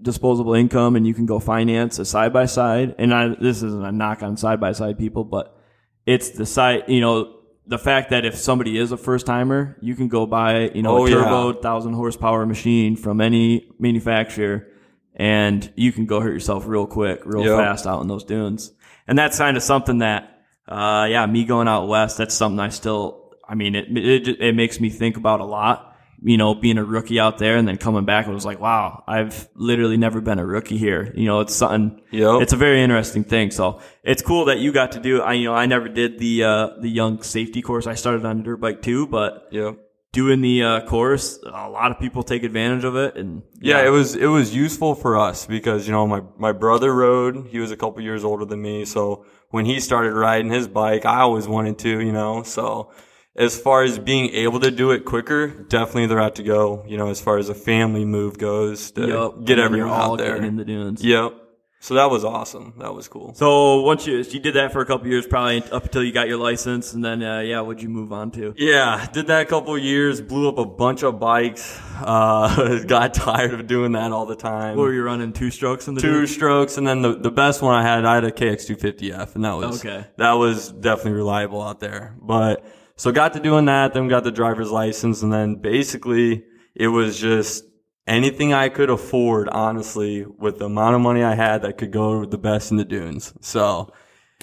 disposable 0.03 0.53
income 0.53 0.97
and 0.97 1.07
you 1.07 1.15
can 1.15 1.25
go 1.25 1.39
finance 1.39 1.99
a 1.99 2.05
side 2.05 2.33
by 2.33 2.45
side. 2.45 2.95
And 2.99 3.15
I, 3.15 3.29
this 3.29 3.63
isn't 3.63 3.85
a 3.85 3.93
knock 3.93 4.23
on 4.23 4.37
side 4.37 4.61
by 4.61 4.73
side 4.73 4.99
people, 4.99 5.25
but 5.25 5.57
it's 6.05 6.31
the 6.31 6.45
side, 6.45 6.85
you 6.89 7.01
know, 7.01 7.39
the 7.73 7.79
fact 7.79 8.11
that 8.11 8.27
if 8.27 8.37
somebody 8.37 8.77
is 8.77 8.93
a 8.93 8.97
first 8.99 9.25
timer, 9.25 9.77
you 9.81 9.95
can 9.95 10.09
go 10.09 10.27
buy, 10.27 10.69
you 10.75 10.83
know, 10.83 10.99
Oh, 10.99 11.07
a 11.07 11.11
yeah. 11.11 11.17
turbo 11.17 11.55
thousand 11.55 11.95
horsepower 11.95 12.45
machine 12.45 12.97
from 12.97 13.21
any 13.23 13.67
manufacturer 13.79 14.69
and 15.17 15.73
you 15.75 15.91
can 15.91 16.05
go 16.07 16.21
hurt 16.21 16.33
yourself 16.35 16.65
real 16.67 16.87
quick, 16.87 17.23
real 17.25 17.45
Yep. 17.45 17.59
fast 17.59 17.87
out 17.87 18.03
in 18.03 18.09
those 18.09 18.25
dunes. 18.25 18.73
And 19.09 19.19
that's 19.19 19.39
kind 19.39 19.57
of 19.57 19.63
something 19.63 19.99
that, 19.99 20.43
uh, 20.69 21.07
yeah, 21.11 21.25
me 21.27 21.45
going 21.45 21.67
out 21.67 21.89
west, 21.89 22.19
that's 22.19 22.35
something 22.35 22.61
I 22.61 22.69
still, 22.69 23.33
I 23.49 23.55
mean, 23.55 23.75
it, 23.75 23.87
it, 23.97 24.29
it 24.41 24.55
makes 24.55 24.79
me 24.79 24.91
think 24.91 25.17
about 25.17 25.41
a 25.41 25.45
lot. 25.45 25.92
You 26.25 26.37
know, 26.37 26.55
being 26.55 26.79
a 26.79 26.85
rookie 26.85 27.19
out 27.19 27.39
there 27.39 27.57
and 27.57 27.67
then 27.67 27.79
coming 27.79 28.05
back, 28.05 28.29
it 28.29 28.33
was 28.33 28.45
like, 28.45 28.61
wow, 28.61 29.03
I've 29.09 29.49
literally 29.57 29.97
never 29.97 30.21
been 30.21 30.39
a 30.39 30.47
rookie 30.47 30.79
here. 30.79 31.13
You 31.17 31.27
know, 31.27 31.41
it's 31.41 31.55
something, 31.55 32.01
Yep. 32.13 32.43
it's 32.43 32.53
a 32.53 32.57
very 32.57 32.81
interesting 32.81 33.25
thing. 33.25 33.51
So 33.51 33.81
it's 34.05 34.23
cool 34.23 34.45
that 34.45 34.59
you 34.61 34.73
got 34.73 34.93
to 34.93 35.01
do, 35.01 35.21
I, 35.21 35.33
you 35.33 35.47
know, 35.49 35.55
I 35.55 35.67
never 35.67 35.89
did 35.89 36.19
the, 36.21 36.45
uh, 36.45 36.69
the 36.81 36.89
young 36.89 37.23
safety 37.23 37.61
course. 37.61 37.89
I 37.89 37.95
started 37.95 38.25
on 38.25 38.41
a 38.41 38.43
dirt 38.45 38.59
bike 38.61 38.83
too, 38.83 39.09
but 39.09 39.49
Yep. 39.51 39.79
doing 40.13 40.43
the, 40.43 40.63
uh, 40.63 40.87
course, 40.87 41.41
a 41.45 41.69
lot 41.69 41.91
of 41.91 41.99
people 41.99 42.23
take 42.23 42.45
advantage 42.45 42.85
of 42.85 42.95
it. 42.95 43.17
And 43.17 43.43
Yeah, 43.61 43.85
it 43.85 43.91
was 43.91 44.15
it 44.15 44.27
was 44.27 44.55
useful 44.55 44.95
for 44.95 45.19
us 45.19 45.47
because 45.47 45.87
you 45.89 45.93
know 45.93 46.07
my 46.07 46.23
my 46.39 46.53
brother 46.53 46.95
rode. 46.95 47.47
He 47.51 47.59
was 47.59 47.71
a 47.73 47.77
couple 47.77 48.01
years 48.03 48.23
older 48.23 48.45
than 48.45 48.61
me, 48.63 48.85
so 48.85 49.25
when 49.51 49.65
he 49.67 49.81
started 49.81 50.13
riding 50.13 50.51
his 50.53 50.69
bike, 50.69 51.05
I 51.05 51.21
always 51.23 51.49
wanted 51.49 51.79
to, 51.81 52.01
you 52.01 52.13
know. 52.13 52.43
So 52.45 52.91
as 53.37 53.58
far 53.58 53.82
as 53.82 53.99
being 53.99 54.31
able 54.34 54.61
to 54.61 54.70
do 54.70 54.90
it 54.90 55.05
quicker, 55.05 55.49
definitely 55.49 56.06
the 56.06 56.17
route 56.17 56.34
to 56.37 56.43
go. 56.43 56.84
You 56.87 56.96
know, 56.99 57.08
as 57.08 57.20
far 57.20 57.38
as 57.38 57.49
a 57.49 57.55
family 57.55 58.05
move 58.05 58.38
goes, 58.38 58.90
to 58.93 59.06
Yup. 59.06 59.44
get 59.44 59.58
everyone 59.58 59.90
out 59.90 60.17
there. 60.19 60.37
in 60.37 60.56
the 60.56 60.64
dunes. 60.64 61.02
Yep. 61.05 61.38
So 61.81 61.94
that 61.94 62.11
was 62.12 62.25
awesome. 62.25 62.75
That 62.79 62.94
was 62.94 63.08
cool. 63.08 63.34
So 63.34 63.81
once 63.81 64.06
you 64.06 64.19
you 64.19 64.38
did 64.38 64.55
that 64.55 64.73
for 64.73 64.82
a 64.82 64.87
couple 64.87 65.08
years, 65.08 65.26
probably 65.26 65.64
up 65.73 65.82
until 65.82 66.05
you 66.05 66.12
got 66.12 66.29
your 66.29 66.37
license, 66.37 66.93
and 66.93 67.05
then 67.05 67.25
uh, 67.25 67.40
yeah, 67.40 67.61
what'd 67.61 67.82
you 67.82 67.88
move 67.88 68.12
on 68.12 68.31
to? 68.32 68.55
Yeah, 68.56 69.05
did 69.12 69.26
that 69.26 69.40
a 69.40 69.44
couple 69.46 69.75
of 69.75 69.82
years, 69.82 70.20
blew 70.20 70.49
up 70.49 70.58
a 70.58 70.64
bunch 70.64 71.02
of 71.02 71.19
bikes, 71.19 71.81
uh, 72.00 72.84
got 72.87 73.14
tired 73.14 73.52
of 73.55 73.67
doing 73.67 73.93
that 73.93 74.12
all 74.12 74.26
the 74.26 74.37
time. 74.37 74.76
What 74.76 74.84
were 74.84 74.93
you 74.93 75.02
running 75.02 75.32
two 75.32 75.50
strokes 75.50 75.88
in 75.88 75.94
the 75.94 76.00
two 76.00 76.12
dunes? 76.12 76.32
strokes, 76.32 76.79
and 76.79 76.87
then 76.87 77.02
the, 77.02 77.17
the 77.17 77.32
best 77.32 77.62
one 77.62 77.75
I 77.75 77.82
had, 77.82 78.05
I 78.05 78.14
had 78.14 78.25
a 78.25 78.31
KX250F, 78.31 79.34
and 79.34 79.44
that 79.44 79.55
was 79.56 79.84
Okay. 79.84 80.06
that 80.19 80.32
was 80.34 80.70
definitely 80.70 81.12
reliable 81.14 81.61
out 81.62 81.81
there. 81.81 82.14
But 82.23 82.64
so 83.03 83.11
got 83.11 83.33
to 83.33 83.41
doing 83.41 83.65
that, 83.65 83.95
then 83.95 84.07
got 84.07 84.23
the 84.23 84.31
driver's 84.31 84.71
license, 84.71 85.25
and 85.25 85.33
then 85.33 85.57
basically 85.57 86.45
it 86.73 86.87
was 86.87 87.19
just 87.19 87.65
anything 88.07 88.53
I 88.53 88.69
could 88.69 88.91
afford, 88.91 89.49
honestly, 89.49 90.25
with 90.25 90.61
the 90.61 90.67
amount 90.67 90.94
of 90.94 91.01
money 91.01 91.25
I 91.25 91.35
had 91.35 91.63
that 91.63 91.79
could 91.79 91.91
go 91.91 92.21
with 92.21 92.31
the 92.31 92.39
best 92.39 92.71
in 92.71 92.77
the 92.77 92.85
dunes. 92.85 93.35
So 93.41 93.93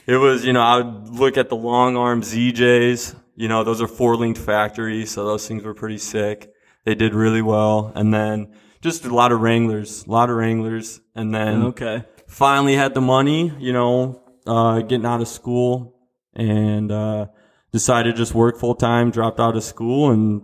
it 0.06 0.18
was, 0.18 0.44
you 0.44 0.51
know, 0.51 0.60
I 0.60 0.82
would 0.82 1.08
look 1.08 1.38
at 1.38 1.48
the 1.48 1.56
long 1.56 1.96
arm 1.96 2.22
ZJs. 2.22 3.16
You 3.38 3.48
know, 3.48 3.63
those 3.63 3.82
are 3.82 3.88
four 3.88 4.18
linked 4.18 4.42
factories, 4.42 5.10
so 5.10 5.24
those 5.25 5.48
things 5.48 5.63
were 5.63 5.74
pretty 5.74 5.98
sick. 5.98 6.51
They 6.84 6.96
did 6.96 7.13
really 7.13 7.42
well, 7.42 7.94
and 7.96 8.13
then 8.13 8.51
just 8.82 9.06
a 9.06 9.16
lot 9.16 9.32
of 9.32 9.39
Wranglers, 9.39 10.04
a 10.06 10.12
lot 10.12 10.30
of 10.30 10.36
Wranglers, 10.36 11.00
and 11.16 11.34
then 11.34 11.63
Okay. 11.63 12.04
finally 12.28 12.75
had 12.75 12.94
the 12.94 13.00
money, 13.00 13.54
you 13.58 13.72
know, 13.72 14.22
uh, 14.46 14.82
getting 14.82 15.06
out 15.06 15.22
of 15.22 15.30
school 15.30 15.96
and, 16.36 16.92
uh, 16.92 17.28
decided 17.72 18.16
to 18.16 18.18
just 18.18 18.34
work 18.34 18.58
full 18.58 18.76
time, 18.76 19.12
dropped 19.12 19.40
out 19.40 19.56
of 19.56 19.64
school 19.64 20.12
and 20.12 20.42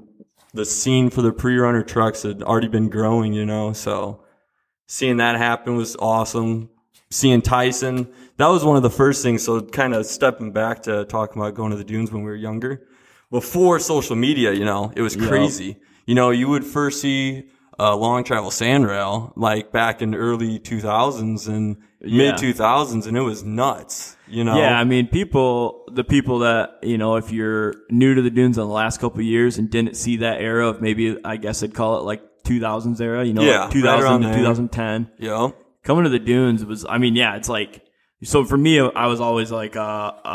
the 0.54 0.66
scene 0.66 1.10
for 1.10 1.22
the 1.22 1.34
pre-runner 1.34 1.84
trucks 1.84 2.24
had 2.24 2.42
already 2.42 2.68
been 2.68 2.90
growing, 2.90 3.34
you 3.34 3.46
know, 3.46 3.74
so 3.74 4.24
seeing 4.88 5.18
that 5.18 5.36
happen 5.36 5.76
was 5.76 5.96
awesome. 5.98 6.70
Seeing 7.12 7.42
Tyson, 7.42 8.12
that 8.38 8.48
was 8.48 8.66
one 8.66 8.78
of 8.78 8.84
the 8.84 8.90
first 8.90 9.22
things. 9.22 9.44
So 9.44 9.62
kind 9.62 9.94
of 9.94 10.06
stepping 10.06 10.52
back 10.52 10.84
to 10.84 11.06
talking 11.06 11.42
about 11.42 11.54
going 11.54 11.72
to 11.72 11.78
the 11.78 11.84
dunes 11.84 12.12
when 12.12 12.24
we 12.24 12.30
were 12.30 12.36
younger. 12.36 12.88
Before 13.32 13.80
social 13.80 14.16
media, 14.16 14.54
you 14.54 14.66
know, 14.66 14.92
it 14.96 15.02
was 15.02 15.16
crazy. 15.16 15.78
You 16.06 16.16
know, 16.16 16.32
you 16.32 16.48
would 16.48 16.64
first 16.64 17.02
see 17.02 17.50
a 17.78 17.96
long 17.96 18.24
travel 18.24 18.52
sand 18.52 18.88
rail 18.88 19.34
like 19.36 19.72
back 19.72 20.02
in 20.02 20.12
the 20.12 20.18
early 20.18 20.60
2000s 20.60 21.48
and 21.48 21.78
Yeah. 22.06 22.32
mid 22.32 22.36
2000s 22.36 23.08
and 23.08 23.18
it 23.18 23.22
was 23.22 23.44
nuts, 23.44 24.16
you 24.28 24.44
know? 24.44 24.58
Yeah, 24.58 24.80
I 24.80 24.84
mean, 24.84 25.08
people, 25.08 25.84
the 25.92 26.04
people 26.04 26.40
that 26.40 26.80
you 26.84 26.98
know, 26.98 27.16
if 27.16 27.32
you're 27.32 27.74
new 27.90 28.14
to 28.16 28.22
the 28.22 28.30
dunes 28.30 28.58
in 28.58 28.64
the 28.68 28.74
last 28.74 29.00
couple 29.02 29.20
of 29.20 29.26
years 29.26 29.58
and 29.58 29.70
didn't 29.70 29.96
see 29.96 30.18
that 30.18 30.42
era 30.42 30.68
of 30.70 30.82
maybe, 30.82 31.18
I 31.26 31.38
guess 31.38 31.64
I'd 31.64 31.74
call 31.74 31.98
it 32.00 32.04
like 32.04 32.22
2000s 32.46 33.02
era, 33.02 33.26
you 33.26 33.34
know, 33.34 33.42
Yeah, 33.44 33.62
like 33.64 33.72
2000 33.72 34.04
around 34.04 34.22
to 34.22 34.34
2010. 34.38 35.10
Yeah. 35.20 35.50
coming 35.84 36.04
to 36.04 36.10
the 36.10 36.20
dunes 36.20 36.64
was 36.66 36.86
i 36.90 36.98
mean 36.98 37.16
yeah 37.16 37.36
it's 37.36 37.48
like 37.50 37.84
so 38.24 38.44
for 38.44 38.58
me 38.58 38.80
i 38.80 39.06
was 39.06 39.20
always 39.20 39.52
like 39.52 39.76
uh 39.76 39.80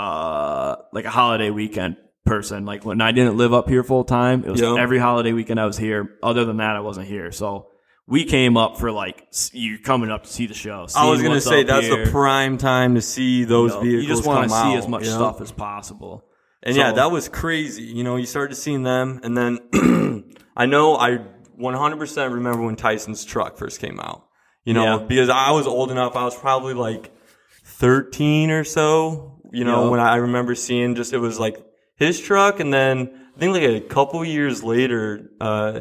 uh 0.00 0.76
like 0.92 1.04
a 1.04 1.10
holiday 1.10 1.50
weekend 1.50 1.96
person 2.24 2.64
like 2.64 2.84
when 2.84 3.00
i 3.00 3.10
didn't 3.10 3.36
live 3.36 3.52
up 3.52 3.68
here 3.68 3.82
full 3.82 4.04
time 4.04 4.44
it 4.44 4.50
was 4.50 4.60
Yeah. 4.60 4.76
every 4.78 4.98
holiday 4.98 5.32
weekend 5.32 5.58
i 5.58 5.66
was 5.66 5.76
here 5.76 6.16
other 6.22 6.44
than 6.44 6.58
that 6.58 6.76
i 6.76 6.80
wasn't 6.80 7.06
here 7.08 7.32
so 7.32 7.66
we 8.10 8.24
came 8.24 8.56
up 8.56 8.76
for 8.76 8.90
like 8.92 9.26
you 9.52 9.78
coming 9.78 10.10
up 10.10 10.24
to 10.24 10.28
see 10.28 10.46
the 10.46 10.54
show 10.54 10.86
I 10.96 11.08
was 11.08 11.22
gonna 11.22 11.40
say 11.40 11.62
that's 11.62 11.86
here. 11.86 12.04
the 12.04 12.10
prime 12.10 12.58
time 12.58 12.96
to 12.96 13.00
see 13.02 13.44
those 13.44 13.70
You 13.70 13.76
know, 13.76 13.82
vehicles. 13.82 14.02
you 14.02 14.08
just 14.14 14.26
want 14.26 14.42
to 14.44 14.50
see 14.50 14.54
out, 14.56 14.76
as 14.76 14.88
much 14.88 15.04
you 15.04 15.10
know? 15.10 15.16
stuff 15.16 15.40
as 15.40 15.52
possible 15.52 16.24
And 16.62 16.76
yeah, 16.76 16.92
that 16.92 17.10
was 17.10 17.28
crazy. 17.30 17.84
You 17.84 18.04
know, 18.04 18.16
you 18.16 18.26
started 18.26 18.54
seeing 18.56 18.82
them, 18.82 19.20
and 19.22 19.34
then 19.36 19.58
I 20.56 20.66
know 20.66 20.96
I 20.96 21.18
100% 21.58 22.32
remember 22.34 22.62
when 22.62 22.76
Tyson's 22.76 23.24
truck 23.24 23.56
first 23.56 23.80
came 23.80 23.98
out. 24.00 24.26
You 24.64 24.74
know, 24.74 24.84
Yeah. 24.98 25.04
because 25.06 25.28
I 25.30 25.52
was 25.52 25.66
old 25.66 25.90
enough. 25.90 26.16
I 26.16 26.24
was 26.24 26.36
probably 26.36 26.74
like 26.74 27.12
13 27.64 28.50
or 28.50 28.64
so. 28.64 29.38
You 29.52 29.64
know, 29.64 29.84
Yeah. 29.84 29.90
when 29.90 30.00
I 30.00 30.16
remember 30.16 30.54
seeing 30.54 30.94
just 30.94 31.12
it 31.12 31.18
was 31.18 31.38
like 31.40 31.56
his 31.96 32.20
truck, 32.20 32.60
and 32.60 32.72
then 32.72 33.10
I 33.36 33.38
think 33.40 33.52
like 33.54 33.62
a 33.62 33.80
couple 33.80 34.24
years 34.24 34.62
later, 34.62 35.30
uh, 35.40 35.80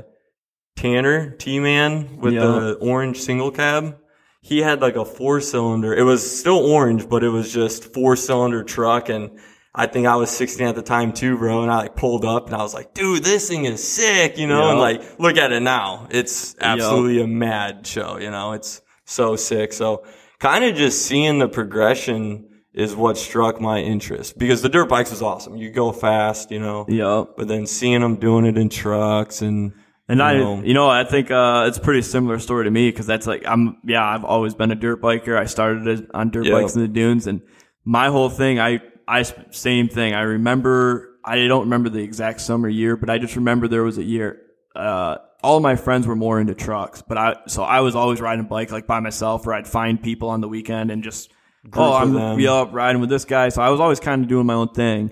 Tanner 0.79 1.31
T 1.31 1.59
Man 1.59 2.19
with 2.21 2.33
Yeah. 2.33 2.41
the 2.45 2.73
orange 2.81 3.17
single 3.17 3.51
cab. 3.51 3.97
He 4.41 4.59
had 4.61 4.81
like 4.81 4.95
a 4.95 5.03
four 5.03 5.41
cylinder. 5.41 5.93
It 5.93 6.03
was 6.03 6.39
still 6.39 6.57
orange, 6.57 7.09
but 7.09 7.23
it 7.23 7.29
was 7.29 7.51
just 7.53 7.93
four 7.93 8.15
cylinder 8.15 8.63
truck 8.63 9.09
and 9.09 9.31
I 9.75 9.85
think 9.85 10.07
I 10.07 10.15
was 10.15 10.29
16 10.31 10.65
at 10.67 10.75
the 10.75 10.81
time 10.81 11.11
too, 11.13 11.37
bro. 11.37 11.61
And 11.61 11.71
I 11.71 11.77
like 11.77 11.95
pulled 11.95 12.25
up 12.25 12.47
and 12.47 12.55
I 12.55 12.63
was 12.63 12.73
like, 12.73 12.93
dude, 12.93 13.23
this 13.23 13.47
thing 13.49 13.65
is 13.65 13.85
sick, 13.85 14.37
you 14.37 14.47
know? 14.47 14.63
Yeah. 14.63 14.69
And 14.71 14.79
like, 14.79 15.19
look 15.19 15.37
at 15.37 15.51
it 15.51 15.59
now. 15.61 16.07
It's 16.09 16.55
absolutely 16.61 17.21
a 17.21 17.27
mad 17.27 17.85
show, 17.85 18.17
you 18.17 18.31
know? 18.31 18.53
It's 18.53 18.81
so 19.05 19.35
sick. 19.35 19.73
So 19.73 20.05
kind 20.39 20.63
of 20.63 20.75
just 20.75 21.05
seeing 21.05 21.39
the 21.39 21.47
progression 21.49 22.47
is 22.73 22.95
what 22.95 23.17
struck 23.17 23.59
my 23.59 23.79
interest 23.79 24.37
because 24.39 24.61
the 24.61 24.69
dirt 24.69 24.87
bikes 24.89 25.11
was 25.11 25.21
awesome. 25.21 25.55
You 25.57 25.69
go 25.71 25.91
fast, 25.91 26.49
you 26.51 26.59
know? 26.59 26.85
Yep. 26.87 27.35
But 27.37 27.47
then 27.49 27.67
seeing 27.67 27.99
them 28.01 28.15
doing 28.15 28.45
it 28.45 28.57
in 28.57 28.69
trucks 28.69 29.41
and, 29.41 29.73
And 30.09 30.23
I, 30.23 30.37
know. 30.37 30.61
you 30.63 30.73
know, 30.73 30.89
I 30.89 31.03
think 31.03 31.29
uh, 31.29 31.65
it's 31.67 31.77
a 31.77 31.81
pretty 31.81 32.01
similar 32.01 32.39
story 32.39 32.65
to 32.65 32.71
me 32.71 32.89
because 32.89 33.05
that's 33.05 33.27
like 33.27 33.43
I'm, 33.45 33.77
yeah, 33.85 34.03
I've 34.03 34.25
always 34.25 34.55
been 34.55 34.71
a 34.71 34.75
dirt 34.75 35.01
biker. 35.01 35.37
I 35.37 35.45
started 35.45 36.07
on 36.13 36.31
dirt 36.31 36.47
Yeah. 36.47 36.53
bikes 36.53 36.75
in 36.75 36.81
the 36.81 36.87
dunes, 36.87 37.27
and 37.27 37.41
my 37.85 38.07
whole 38.07 38.29
thing, 38.29 38.59
I, 38.59 38.81
I 39.07 39.23
same 39.51 39.87
thing. 39.87 40.13
I 40.15 40.21
remember, 40.21 41.19
I 41.23 41.47
don't 41.47 41.61
remember 41.65 41.89
the 41.89 42.01
exact 42.01 42.41
summer 42.41 42.67
year, 42.67 42.97
but 42.97 43.09
I 43.09 43.19
just 43.19 43.35
remember 43.35 43.67
there 43.67 43.83
was 43.83 43.99
a 43.99 44.03
year. 44.03 44.41
Uh, 44.75 45.17
all 45.43 45.59
my 45.59 45.75
friends 45.75 46.07
were 46.07 46.15
more 46.15 46.39
into 46.39 46.55
trucks, 46.55 47.01
but 47.01 47.17
I, 47.17 47.35
so 47.47 47.63
I 47.63 47.81
was 47.81 47.95
always 47.95 48.19
riding 48.19 48.45
a 48.45 48.47
bike 48.47 48.71
like 48.71 48.87
by 48.87 48.99
myself, 48.99 49.45
or 49.45 49.53
I'd 49.53 49.67
find 49.67 50.01
people 50.01 50.29
on 50.29 50.41
the 50.41 50.47
weekend 50.49 50.91
and 50.91 51.03
just, 51.03 51.31
oh, 51.73 51.93
I'm 51.93 52.39
yeah, 52.39 52.65
riding 52.71 52.99
with 52.99 53.09
this 53.09 53.25
guy. 53.25 53.49
So 53.49 53.61
I 53.61 53.69
was 53.69 53.79
always 53.79 53.99
kind 53.99 54.23
of 54.23 54.27
doing 54.27 54.45
my 54.47 54.55
own 54.55 54.69
thing. 54.69 55.11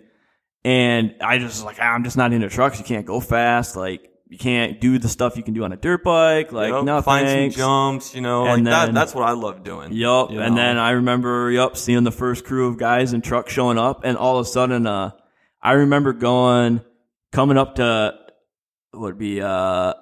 And 0.66 1.16
I 1.22 1.38
just 1.38 1.60
was 1.60 1.64
like, 1.64 1.78
ah, 1.80 1.94
I'm 1.94 2.04
just 2.04 2.18
not 2.18 2.34
into 2.34 2.50
trucks. 2.50 2.78
You 2.80 2.84
can't 2.84 3.06
go 3.06 3.20
fast. 3.20 3.76
Like, 3.78 4.10
you 4.30 4.38
can't 4.38 4.82
do 4.82 5.00
the 5.00 5.08
stuff 5.08 5.38
you 5.38 5.44
can 5.44 5.54
do 5.54 5.64
on 5.64 5.72
a 5.72 5.78
dirt 5.78 6.04
bike. 6.04 6.52
Like, 6.52 6.68
you 6.68 6.74
know, 6.74 6.82
no 6.82 7.02
find 7.02 7.30
some 7.30 7.50
jumps, 7.58 8.14
you 8.14 8.22
know, 8.22 8.46
And 8.46 8.66
like 8.66 8.88
that, 8.88 8.94
that's 8.94 9.16
what 9.16 9.24
I 9.28 9.32
love 9.32 9.64
doing. 9.64 9.94
Yup. 9.94 10.32
you 10.32 10.42
And 10.42 10.56
know? 10.56 10.62
then 10.62 10.78
I 10.78 10.92
remember, 10.92 11.50
yup, 11.50 11.78
seeing 11.78 12.04
the 12.04 12.12
first 12.12 12.44
crew 12.44 12.68
of 12.68 12.78
guys 12.78 13.14
in 13.14 13.22
trucks 13.22 13.54
showing 13.54 13.78
up. 13.78 14.02
And 14.04 14.18
all 14.18 14.38
of 14.38 14.46
a 14.46 14.50
sudden, 14.50 14.86
uh, 14.86 15.12
I 15.62 15.74
remember 15.74 16.14
going, 16.14 16.82
coming 17.32 17.58
up 17.58 17.76
to, 17.76 18.16
what 18.92 19.02
would 19.02 19.18
be, 19.18 19.42
uh, 19.42 19.94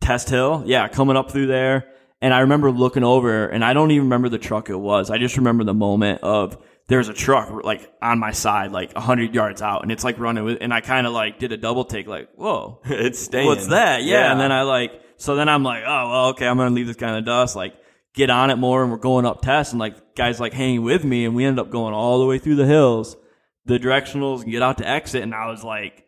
Test 0.00 0.30
Hill. 0.30 0.62
Yeah, 0.66 0.88
coming 0.88 1.16
up 1.16 1.30
through 1.30 1.46
there. 1.46 1.88
And 2.20 2.32
I 2.32 2.40
remember 2.40 2.70
looking 2.70 3.04
over, 3.04 3.46
and 3.46 3.64
I 3.64 3.72
don't 3.74 3.90
even 3.90 4.04
remember 4.04 4.28
the 4.28 4.38
truck 4.38 4.70
it 4.70 4.76
was. 4.76 5.10
I 5.10 5.18
just 5.18 5.36
remember 5.36 5.64
the 5.64 5.74
moment 5.74 6.22
of 6.22 6.56
there's 6.88 7.08
a 7.08 7.14
truck 7.14 7.64
like 7.64 7.92
on 8.02 8.18
my 8.18 8.32
side, 8.32 8.72
like 8.72 8.96
hundred 8.96 9.34
yards 9.34 9.62
out, 9.62 9.82
and 9.82 9.92
it's 9.92 10.04
like 10.04 10.18
running 10.18 10.44
with, 10.44 10.58
and 10.60 10.74
I 10.74 10.80
kind 10.80 11.06
of 11.06 11.12
like 11.12 11.38
did 11.38 11.52
a 11.52 11.56
double 11.56 11.84
take, 11.84 12.06
like, 12.06 12.28
whoa, 12.34 12.80
it's 12.84 13.18
staying. 13.18 13.46
what's 13.46 13.68
that? 13.68 14.02
Yeah. 14.02 14.30
And 14.30 14.40
then 14.40 14.52
I 14.52 14.62
like, 14.62 15.00
so 15.16 15.36
then 15.36 15.48
I'm 15.48 15.62
like, 15.62 15.84
oh, 15.86 16.10
well, 16.10 16.26
okay, 16.30 16.46
I'm 16.48 16.56
going 16.56 16.68
to 16.68 16.74
leave 16.74 16.88
this 16.88 16.96
kind 16.96 17.16
of 17.16 17.24
dust. 17.24 17.54
Like, 17.54 17.74
get 18.12 18.28
on 18.28 18.50
it 18.50 18.56
more. 18.56 18.82
And 18.82 18.90
we're 18.90 18.98
going 18.98 19.24
up 19.24 19.40
test. 19.40 19.72
And 19.72 19.78
like, 19.78 20.16
guys 20.16 20.40
like 20.40 20.52
hanging 20.52 20.82
with 20.82 21.04
me. 21.04 21.24
And 21.24 21.36
we 21.36 21.44
ended 21.44 21.64
up 21.64 21.70
going 21.70 21.94
all 21.94 22.18
the 22.18 22.26
way 22.26 22.38
through 22.38 22.56
the 22.56 22.66
hills, 22.66 23.16
the 23.64 23.78
directionals, 23.78 24.42
and 24.42 24.50
get 24.50 24.62
out 24.62 24.78
to 24.78 24.88
exit. 24.88 25.22
And 25.22 25.32
I 25.32 25.46
was 25.46 25.62
like, 25.62 26.06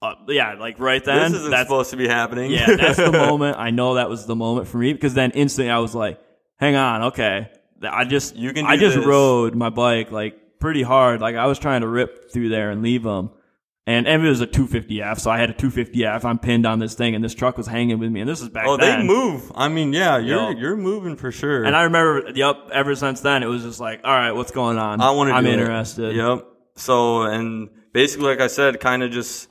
uh, 0.00 0.14
yeah, 0.28 0.54
like 0.54 0.78
right 0.78 1.02
then. 1.04 1.32
this 1.32 1.40
isn't 1.40 1.50
that's, 1.50 1.68
supposed 1.68 1.90
to 1.90 1.96
be 1.96 2.06
happening. 2.06 2.50
yeah, 2.50 2.76
that's 2.76 2.98
the 2.98 3.10
moment. 3.26 3.58
I 3.58 3.70
know 3.70 3.94
that 3.94 4.08
was 4.08 4.26
the 4.26 4.36
moment 4.36 4.68
for 4.68 4.78
me 4.78 4.92
because 4.92 5.14
then 5.14 5.32
instantly 5.32 5.70
I 5.70 5.78
was 5.78 5.94
like, 5.94 6.20
hang 6.56 6.76
on, 6.76 7.02
okay. 7.04 7.50
I 7.86 8.04
just, 8.04 8.36
You 8.36 8.52
can 8.52 8.66
I 8.66 8.76
just 8.76 8.96
this. 8.96 9.06
rode 9.06 9.54
my 9.54 9.70
bike 9.70 10.10
like 10.12 10.58
pretty 10.60 10.82
hard. 10.82 11.20
Like 11.20 11.36
I 11.36 11.46
was 11.46 11.58
trying 11.58 11.80
to 11.82 11.88
rip 11.88 12.30
through 12.32 12.48
there 12.48 12.70
and 12.70 12.82
leave 12.82 13.02
them. 13.02 13.30
And, 13.86 14.08
and 14.08 14.24
it 14.24 14.28
was 14.30 14.40
a 14.40 14.46
250F, 14.46 15.20
so 15.20 15.30
I 15.30 15.36
had 15.36 15.50
a 15.50 15.52
250F. 15.52 16.24
I'm 16.24 16.38
pinned 16.38 16.64
on 16.64 16.78
this 16.78 16.94
thing, 16.94 17.14
and 17.14 17.22
this 17.22 17.34
truck 17.34 17.58
was 17.58 17.66
hanging 17.66 17.98
with 17.98 18.10
me. 18.10 18.20
And 18.20 18.30
this 18.30 18.40
is 18.40 18.48
back 18.48 18.64
Oh, 18.66 18.78
then. 18.78 19.00
they 19.00 19.06
move. 19.06 19.52
I 19.54 19.68
mean, 19.68 19.92
yeah, 19.92 20.16
you're 20.16 20.52
Yo. 20.52 20.58
you're 20.58 20.76
moving 20.76 21.16
for 21.16 21.30
sure. 21.30 21.64
And 21.64 21.76
I 21.76 21.82
remember, 21.82 22.30
yep, 22.34 22.56
ever 22.72 22.94
since 22.94 23.20
then, 23.20 23.42
it 23.42 23.46
was 23.46 23.62
just 23.62 23.80
like, 23.80 24.00
all 24.02 24.10
right, 24.10 24.32
what's 24.32 24.52
going 24.52 24.78
on? 24.78 25.02
I 25.02 25.10
want 25.10 25.28
to. 25.28 25.34
I'm 25.34 25.44
do 25.44 25.50
it. 25.50 25.58
interested. 25.58 26.16
Yep. 26.16 26.46
So, 26.76 27.24
and 27.24 27.68
basically, 27.92 28.28
like 28.28 28.40
I 28.40 28.46
said, 28.46 28.80
kind 28.80 29.02
of 29.02 29.10
just, 29.10 29.48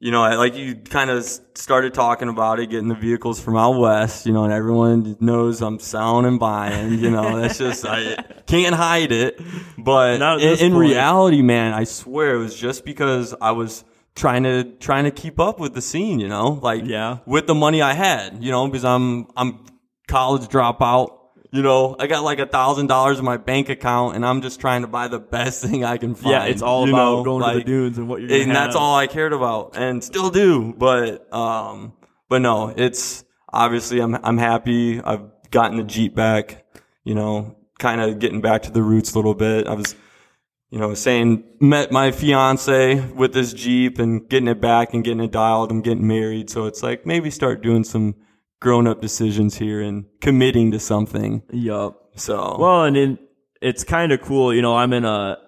you 0.00 0.10
know, 0.12 0.22
like 0.36 0.54
you 0.54 0.76
kind 0.76 1.10
of 1.10 1.24
started 1.54 1.92
talking 1.92 2.28
about 2.28 2.60
it, 2.60 2.70
getting 2.70 2.86
the 2.88 2.94
vehicles 2.94 3.40
from 3.40 3.56
out 3.56 3.78
west, 3.78 4.26
you 4.26 4.32
know, 4.32 4.44
and 4.44 4.52
everyone 4.52 5.16
knows 5.18 5.60
I'm 5.60 5.78
selling 5.80 6.24
and 6.24 6.38
buying. 6.38 6.98
You 7.00 7.10
know, 7.10 7.40
that's 7.40 7.58
just 7.58 7.84
I 7.84 8.14
can't 8.46 8.74
hide 8.76 9.10
it. 9.10 9.40
But 9.76 10.20
in, 10.40 10.58
in 10.66 10.74
reality, 10.76 11.42
man, 11.42 11.74
I 11.74 11.84
swear 11.84 12.34
it 12.36 12.38
was 12.38 12.54
just 12.54 12.84
because 12.84 13.34
I 13.40 13.50
was 13.52 13.84
trying 14.14 14.44
to 14.44 14.64
trying 14.78 15.04
to 15.04 15.10
keep 15.10 15.40
up 15.40 15.58
with 15.58 15.74
the 15.74 15.82
scene. 15.82 16.20
You 16.20 16.28
know, 16.28 16.60
like 16.62 16.84
Yeah. 16.84 17.18
with 17.26 17.46
the 17.48 17.54
money 17.54 17.82
I 17.82 17.94
had. 17.94 18.42
You 18.42 18.52
know, 18.52 18.66
because 18.68 18.84
I'm 18.84 19.26
I'm 19.36 19.64
college 20.06 20.42
dropout. 20.48 21.17
You 21.50 21.62
know, 21.62 21.96
I 21.98 22.06
got 22.06 22.24
like 22.24 22.40
a 22.40 22.46
thousand 22.46 22.88
dollars 22.88 23.18
in 23.18 23.24
my 23.24 23.38
bank 23.38 23.70
account, 23.70 24.16
and 24.16 24.24
I'm 24.24 24.42
just 24.42 24.60
trying 24.60 24.82
to 24.82 24.88
buy 24.88 25.08
the 25.08 25.18
best 25.18 25.62
thing 25.64 25.84
I 25.84 25.96
can 25.96 26.14
find. 26.14 26.32
Yeah, 26.32 26.44
it's 26.44 26.62
all 26.62 26.86
you 26.86 26.92
about 26.92 27.16
know? 27.16 27.24
going 27.24 27.52
to 27.52 27.58
the 27.58 27.64
dunes 27.64 27.98
and 27.98 28.08
what 28.08 28.20
you're 28.20 28.42
and 28.42 28.50
that's 28.50 28.76
all 28.76 28.96
I 28.96 29.06
cared 29.06 29.32
about, 29.32 29.76
and 29.76 30.04
still 30.04 30.30
do. 30.30 30.74
But 30.76 31.32
um, 31.32 31.94
but 32.28 32.42
no, 32.42 32.68
it's 32.76 33.24
obviously 33.48 34.00
I'm 34.00 34.14
I'm 34.14 34.38
happy. 34.38 35.00
I've 35.00 35.22
gotten 35.50 35.78
the 35.78 35.84
Jeep 35.84 36.14
back. 36.14 36.66
You 37.04 37.14
know, 37.14 37.56
kind 37.78 38.00
of 38.02 38.18
getting 38.18 38.42
back 38.42 38.62
to 38.64 38.70
the 38.70 38.82
roots 38.82 39.14
a 39.14 39.16
little 39.16 39.34
bit. 39.34 39.66
I 39.66 39.72
was, 39.72 39.94
you 40.70 40.78
know, 40.78 40.92
saying 40.92 41.44
met 41.60 41.90
my 41.90 42.10
fiance 42.10 43.00
with 43.12 43.32
this 43.32 43.54
Jeep 43.54 43.98
and 43.98 44.28
getting 44.28 44.48
it 44.48 44.60
back 44.60 44.92
and 44.92 45.02
getting 45.02 45.20
it 45.20 45.30
dialed. 45.30 45.70
I'm 45.70 45.80
getting 45.80 46.06
married, 46.06 46.50
so 46.50 46.66
it's 46.66 46.82
like 46.82 47.06
maybe 47.06 47.30
start 47.30 47.62
doing 47.62 47.84
some 47.84 48.16
grown 48.60 48.86
up 48.86 49.00
decisions 49.00 49.56
here 49.56 49.80
and 49.80 50.04
committing 50.20 50.72
to 50.72 50.80
something. 50.80 51.42
Yup. 51.52 52.10
So 52.16 52.56
Well, 52.58 52.84
and 52.84 52.96
it, 52.96 53.18
it's 53.62 53.84
kind 53.84 54.12
of 54.12 54.20
cool. 54.20 54.52
You 54.54 54.62
know, 54.62 54.76
I'm 54.76 54.92
in 54.92 55.04
a, 55.04 55.38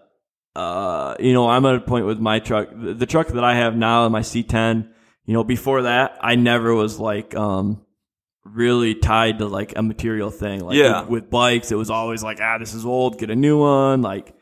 uh, 0.57 1.15
you 1.19 1.33
know, 1.33 1.49
I'm 1.49 1.65
at 1.67 1.75
a 1.75 1.81
point 1.81 2.07
with 2.07 2.19
my 2.21 2.39
truck. 2.39 2.69
The, 2.73 2.95
the 2.95 3.07
truck 3.07 3.29
that 3.29 3.45
I 3.45 3.55
have 3.55 3.77
now, 3.77 4.09
my 4.09 4.21
C10. 4.21 4.89
You 5.27 5.35
know, 5.35 5.45
before 5.45 5.83
that, 5.83 6.19
I 6.21 6.35
never 6.37 6.75
was 6.75 6.99
like, 6.99 7.35
um, 7.37 7.85
really 8.45 8.95
tied 8.95 9.39
to 9.39 9.47
like 9.47 9.75
a 9.77 9.83
material 9.83 10.31
thing. 10.31 10.61
Like 10.65 10.77
Yeah. 10.77 11.03
with, 11.03 11.11
with 11.11 11.31
bikes, 11.31 11.71
it 11.71 11.77
was 11.77 11.91
always 11.91 12.23
like, 12.23 12.39
ah, 12.41 12.59
this 12.59 12.75
is 12.75 12.85
old, 12.87 13.19
get 13.19 13.31
a 13.31 13.37
new 13.37 13.59
one. 13.61 14.03
Like 14.03 14.35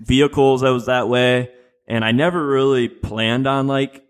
vehicles, 0.00 0.62
I 0.64 0.70
was 0.70 0.86
that 0.86 1.08
way, 1.08 1.50
and 1.86 2.04
I 2.04 2.12
never 2.12 2.44
really 2.44 2.88
planned 2.88 3.46
on 3.46 3.66
like 3.66 4.02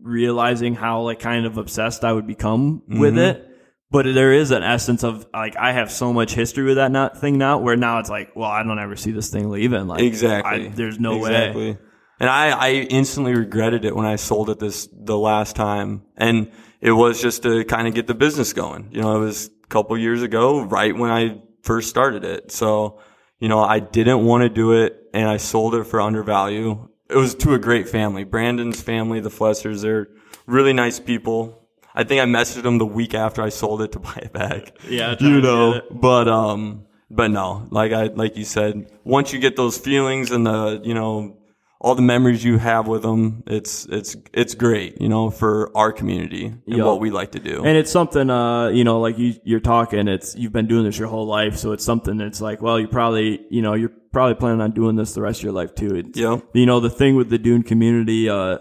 realizing 0.00 0.74
how 0.74 1.02
like 1.02 1.20
kind 1.20 1.46
of 1.46 1.58
obsessed 1.58 2.04
I 2.04 2.12
would 2.12 2.26
become 2.26 2.82
with 2.88 3.14
Mhm. 3.14 3.30
it. 3.30 3.48
But 3.92 4.06
there 4.06 4.32
is 4.32 4.50
an 4.52 4.62
essence 4.62 5.04
of 5.04 5.26
like 5.34 5.54
I 5.56 5.72
have 5.72 5.92
so 5.92 6.14
much 6.14 6.32
history 6.32 6.64
with 6.64 6.76
that 6.76 6.90
not, 6.90 7.20
thing 7.20 7.36
now, 7.36 7.58
where 7.58 7.76
now 7.76 7.98
it's 7.98 8.08
like, 8.08 8.34
well, 8.34 8.50
I 8.50 8.62
don't 8.62 8.78
ever 8.78 8.96
see 8.96 9.12
this 9.12 9.28
thing 9.28 9.50
leaving. 9.50 9.86
Like 9.86 10.00
Exactly. 10.00 10.66
I, 10.66 10.68
there's 10.70 10.98
no 10.98 11.18
way. 11.18 11.30
exactly. 11.30 11.78
And 12.18 12.30
I, 12.30 12.50
I 12.50 12.70
instantly 12.70 13.34
regretted 13.34 13.84
it 13.84 13.94
when 13.94 14.06
I 14.06 14.16
sold 14.16 14.48
it 14.48 14.58
this 14.58 14.88
the 14.90 15.18
last 15.18 15.56
time, 15.56 16.04
and 16.16 16.50
it 16.80 16.92
was 16.92 17.20
just 17.20 17.42
to 17.42 17.64
kind 17.64 17.86
of 17.86 17.94
get 17.94 18.06
the 18.06 18.14
business 18.14 18.54
going. 18.54 18.88
You 18.92 19.02
know, 19.02 19.16
it 19.16 19.20
was 19.20 19.50
a 19.62 19.66
couple 19.66 19.98
years 19.98 20.22
ago, 20.22 20.62
right 20.62 20.96
when 20.96 21.10
I 21.10 21.42
first 21.62 21.90
started 21.90 22.24
it. 22.24 22.50
So, 22.50 23.00
you 23.40 23.48
know, 23.48 23.58
I 23.58 23.80
didn't 23.80 24.24
want 24.24 24.42
to 24.42 24.48
do 24.48 24.72
it, 24.72 24.96
and 25.12 25.28
I 25.28 25.36
sold 25.36 25.74
it 25.74 25.84
for 25.84 26.00
undervalue. 26.00 26.88
It 27.10 27.16
was 27.16 27.34
to 27.36 27.54
a 27.54 27.58
great 27.58 27.88
family, 27.88 28.24
Brandon's 28.24 28.80
family, 28.80 29.20
the 29.20 29.28
Flessers. 29.28 29.82
They're 29.82 30.08
really 30.46 30.72
nice 30.72 30.98
people. 30.98 31.61
I 31.94 32.04
think 32.04 32.20
I 32.20 32.24
messaged 32.24 32.62
them 32.62 32.78
the 32.78 32.86
week 32.86 33.14
after 33.14 33.42
I 33.42 33.50
sold 33.50 33.82
it 33.82 33.92
to 33.92 33.98
buy 33.98 34.20
it 34.22 34.32
back 34.32 34.76
Yeah, 34.88 35.16
you 35.20 35.40
know 35.40 35.82
but 35.90 36.28
um 36.28 36.86
but 37.10 37.28
no 37.30 37.66
like 37.70 37.92
i 37.92 38.04
like 38.04 38.36
you 38.38 38.44
said 38.44 38.90
once 39.04 39.32
you 39.32 39.38
get 39.38 39.54
those 39.56 39.76
feelings 39.76 40.30
and 40.30 40.46
the 40.46 40.80
you 40.82 40.94
know 40.94 41.36
all 41.78 41.94
the 41.94 42.00
memories 42.02 42.42
you 42.42 42.56
have 42.58 42.86
with 42.86 43.02
them 43.02 43.42
it's 43.46 43.84
it's 43.86 44.16
it's 44.32 44.54
great 44.54 45.00
you 45.00 45.08
know 45.08 45.28
for 45.30 45.70
our 45.76 45.92
community 45.92 46.46
and 46.46 46.60
Yup. 46.66 46.86
what 46.86 47.00
we 47.00 47.10
like 47.10 47.32
to 47.32 47.38
do 47.40 47.62
And 47.64 47.76
it's 47.76 47.90
something, 47.90 48.30
uh, 48.30 48.68
you 48.68 48.84
know, 48.84 49.00
like 49.00 49.18
you, 49.18 49.34
you're 49.44 49.60
talking, 49.60 50.08
it's, 50.08 50.34
you've 50.36 50.52
been 50.52 50.66
doing 50.68 50.84
this 50.84 50.96
your 50.98 51.08
whole 51.08 51.26
life. 51.26 51.56
So 51.56 51.72
it's 51.72 51.84
something 51.84 52.16
that's 52.18 52.40
like, 52.40 52.62
well, 52.62 52.78
you 52.80 52.88
probably, 52.88 53.40
you 53.50 53.62
know, 53.62 53.74
you're 53.74 53.92
probably 54.12 54.36
planning 54.36 54.60
on 54.60 54.70
doing 54.72 54.96
this 54.96 55.12
the 55.14 55.22
rest 55.22 55.40
of 55.40 55.44
your 55.44 55.52
life 55.52 55.74
too. 55.74 55.94
It's, 55.96 56.18
yeah 56.18 56.38
you 56.54 56.66
know, 56.66 56.80
the 56.80 56.90
thing 56.90 57.16
with 57.16 57.28
the 57.30 57.38
Dune 57.38 57.62
community, 57.62 58.28
uh, 58.28 58.58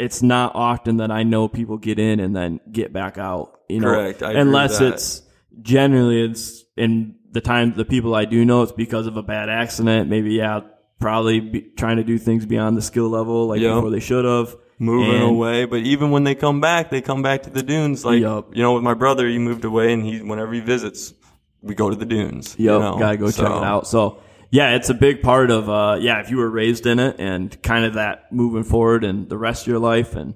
it's 0.00 0.22
not 0.22 0.54
often 0.54 0.96
that 0.96 1.10
I 1.10 1.22
know 1.22 1.46
people 1.48 1.76
get 1.78 1.98
in 1.98 2.20
and 2.20 2.34
then 2.34 2.58
get 2.72 2.92
back 2.92 3.18
out, 3.18 3.60
you 3.68 3.80
know, 3.80 3.88
Correct. 3.88 4.22
I 4.22 4.32
unless 4.32 4.80
it's 4.80 5.22
generally 5.62 6.22
it's 6.24 6.64
in 6.76 7.16
the 7.32 7.40
time, 7.40 7.74
the 7.74 7.84
people 7.84 8.14
I 8.14 8.24
do 8.24 8.44
know, 8.44 8.62
it's 8.62 8.72
because 8.72 9.06
of 9.06 9.16
a 9.16 9.22
bad 9.22 9.48
accident. 9.48 10.08
Maybe, 10.08 10.32
yeah, 10.32 10.60
probably 10.98 11.40
be, 11.40 11.60
trying 11.76 11.98
to 11.98 12.04
do 12.04 12.18
things 12.18 12.46
beyond 12.46 12.76
the 12.76 12.82
skill 12.82 13.08
level, 13.08 13.46
like 13.46 13.60
Yeah. 13.60 13.74
before 13.74 13.90
they 13.90 14.00
should 14.00 14.24
have. 14.24 14.56
moving 14.82 15.14
And- 15.16 15.36
away 15.36 15.66
but 15.66 15.80
even 15.80 16.10
when 16.10 16.24
they 16.24 16.34
come 16.34 16.58
back 16.62 16.88
they 16.88 17.02
come 17.02 17.20
back 17.20 17.42
to 17.42 17.50
the 17.50 17.62
dunes 17.62 18.02
like 18.02 18.22
Yup. 18.22 18.56
you 18.56 18.62
know 18.62 18.72
with 18.72 18.82
my 18.82 18.94
brother 18.94 19.28
he 19.28 19.38
moved 19.38 19.66
away 19.66 19.92
and 19.92 20.02
he 20.02 20.22
whenever 20.22 20.54
he 20.54 20.60
visits 20.60 21.12
we 21.60 21.74
go 21.74 21.90
to 21.90 21.96
the 21.96 22.06
dunes 22.06 22.56
you 22.58 22.68
know? 22.68 22.96
gotta 22.98 23.18
go 23.18 23.30
check 23.30 23.44
it 23.44 23.62
out. 23.72 23.86
So 23.86 24.20
yeah, 24.50 24.74
it's 24.74 24.90
a 24.90 24.94
big 24.94 25.22
part 25.22 25.50
of 25.50 25.68
uh 25.68 25.98
yeah, 26.00 26.20
if 26.20 26.30
you 26.30 26.36
were 26.36 26.50
raised 26.50 26.86
in 26.86 26.98
it 26.98 27.16
and 27.18 27.60
kind 27.62 27.84
of 27.84 27.94
that 27.94 28.32
moving 28.32 28.64
forward 28.64 29.04
and 29.04 29.28
the 29.28 29.38
rest 29.38 29.62
of 29.62 29.68
your 29.68 29.78
life 29.78 30.14
and 30.14 30.34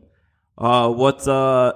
uh 0.57 0.89
what's 0.89 1.27
uh 1.27 1.73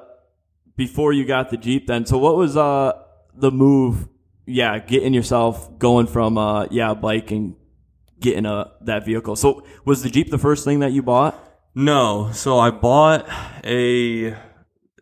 before 0.76 1.12
you 1.12 1.24
got 1.24 1.50
the 1.50 1.56
Jeep 1.56 1.86
then. 1.86 2.06
So 2.06 2.18
what 2.18 2.36
was 2.36 2.56
uh 2.56 2.92
the 3.34 3.50
move 3.50 4.08
yeah, 4.46 4.78
getting 4.78 5.12
yourself 5.12 5.78
going 5.78 6.06
from 6.06 6.38
uh 6.38 6.66
yeah, 6.70 6.92
and 6.92 7.56
getting 8.20 8.46
a 8.46 8.72
that 8.82 9.04
vehicle. 9.04 9.36
So 9.36 9.64
was 9.84 10.02
the 10.02 10.10
Jeep 10.10 10.30
the 10.30 10.38
first 10.38 10.64
thing 10.64 10.80
that 10.80 10.92
you 10.92 11.02
bought? 11.02 11.44
No, 11.74 12.30
so 12.32 12.58
I 12.58 12.70
bought 12.70 13.28
a 13.64 14.36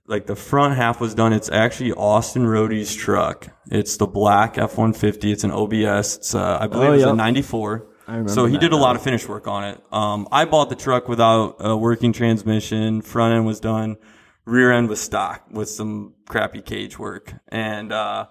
like 0.06 0.26
the 0.26 0.36
front 0.36 0.76
half 0.76 1.00
was 1.00 1.14
done. 1.14 1.32
It's 1.32 1.50
actually 1.50 1.92
Austin 1.92 2.46
Roadie's 2.46 2.94
truck. 2.94 3.48
It's 3.70 3.96
the 3.96 4.06
black 4.06 4.58
F 4.58 4.78
one 4.78 4.92
fifty. 4.92 5.32
It's 5.32 5.44
an 5.44 5.50
OBS. 5.50 6.16
It's 6.16 6.34
uh, 6.34 6.58
I 6.60 6.66
believe 6.66 6.90
Oh, 6.90 6.92
it's 6.94 7.04
a 7.04 7.08
yep. 7.08 7.16
ninety 7.16 7.42
four. 7.42 7.86
remember 8.06 8.32
So 8.32 8.46
he 8.46 8.56
did 8.58 8.72
a 8.72 8.76
lot 8.76 8.96
of 8.96 9.02
finish 9.02 9.26
work 9.28 9.48
on 9.48 9.64
it. 9.64 9.82
Um, 9.92 10.28
I 10.30 10.44
bought 10.44 10.68
the 10.68 10.76
truck 10.76 11.08
without 11.08 11.56
a 11.60 11.76
working 11.76 12.12
transmission. 12.12 13.02
Front 13.02 13.34
end 13.34 13.46
was 13.46 13.60
done. 13.60 13.96
Rear 14.44 14.72
end 14.72 14.88
was 14.88 15.00
stock 15.00 15.44
with 15.50 15.68
some 15.68 16.14
crappy 16.28 16.62
cage 16.62 16.98
work 16.98 17.34
and. 17.48 17.92
uh 17.92 18.26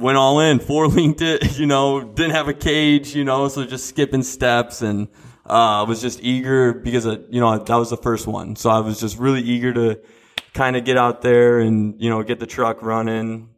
went 0.00 0.16
all 0.16 0.38
in, 0.38 0.60
four 0.70 0.86
linked 0.86 1.20
it, 1.20 1.58
you 1.58 1.66
know, 1.66 2.00
didn't 2.00 2.30
have 2.30 2.46
a 2.46 2.54
cage, 2.54 3.16
you 3.16 3.24
know, 3.24 3.48
so 3.48 3.64
just 3.64 3.88
skipping 3.88 4.22
steps 4.22 4.80
and, 4.80 5.08
uh, 5.44 5.84
was 5.88 6.00
just 6.00 6.22
eager 6.22 6.72
because, 6.72 7.04
uh, 7.04 7.16
you 7.30 7.40
know, 7.40 7.58
that 7.58 7.74
was 7.74 7.90
the 7.90 7.96
first 7.96 8.28
one. 8.28 8.54
So 8.54 8.70
I 8.70 8.78
was 8.78 9.00
just 9.00 9.18
really 9.18 9.40
eager 9.42 9.72
to 9.74 10.00
kind 10.58 10.76
of 10.76 10.84
get 10.84 10.98
out 10.98 11.22
there 11.22 11.60
and, 11.60 11.94
you 12.02 12.10
know, 12.10 12.22
get 12.24 12.40
the 12.40 12.46
truck 12.46 12.82
running. 12.82 13.50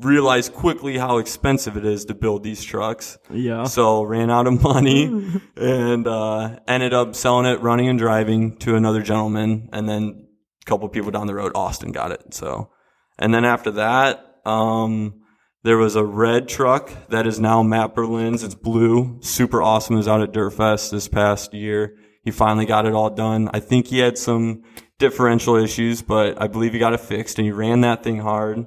Realized 0.00 0.54
quickly 0.54 0.96
how 0.96 1.18
expensive 1.18 1.76
it 1.76 1.84
is 1.84 2.06
to 2.06 2.14
build 2.14 2.42
these 2.42 2.64
trucks. 2.64 3.18
Yeah. 3.30 3.64
So 3.64 4.02
ran 4.02 4.30
out 4.30 4.46
of 4.46 4.60
money 4.62 5.04
and, 5.56 6.08
uh, 6.08 6.58
ended 6.66 6.94
up 6.94 7.14
selling 7.14 7.46
it, 7.46 7.60
running 7.60 7.88
and 7.88 7.98
driving 7.98 8.56
to 8.58 8.74
another 8.74 9.02
gentleman. 9.02 9.68
And 9.72 9.88
then 9.88 10.26
a 10.62 10.64
couple 10.64 10.88
people 10.88 11.10
down 11.10 11.26
the 11.26 11.34
road, 11.34 11.52
Austin 11.54 11.92
got 11.92 12.10
it. 12.10 12.32
So, 12.32 12.70
and 13.18 13.32
then 13.32 13.44
after 13.44 13.70
that, 13.72 14.40
um, 14.46 15.20
there 15.62 15.76
was 15.76 15.94
a 15.94 16.04
red 16.04 16.48
truck 16.48 16.90
that 17.10 17.26
is 17.26 17.38
now 17.38 17.62
Matt 17.62 17.94
Berlin's. 17.94 18.42
It's 18.42 18.54
blue. 18.54 19.18
Super 19.20 19.62
awesome. 19.62 19.94
It 19.94 19.98
was 19.98 20.08
out 20.08 20.22
at 20.22 20.32
Dirtfest 20.32 20.90
this 20.90 21.06
past 21.06 21.54
year. 21.54 21.96
He 22.24 22.30
finally 22.30 22.66
got 22.66 22.86
it 22.86 22.94
all 22.94 23.10
done. 23.10 23.50
I 23.52 23.60
think 23.60 23.86
he 23.86 23.98
had 23.98 24.16
some 24.18 24.64
differential 24.98 25.56
issues, 25.56 26.02
but 26.02 26.40
I 26.40 26.46
believe 26.48 26.72
he 26.72 26.78
got 26.78 26.94
it 26.94 27.00
fixed 27.00 27.38
and 27.38 27.46
he 27.46 27.52
ran 27.52 27.82
that 27.82 28.02
thing 28.02 28.18
hard. 28.18 28.66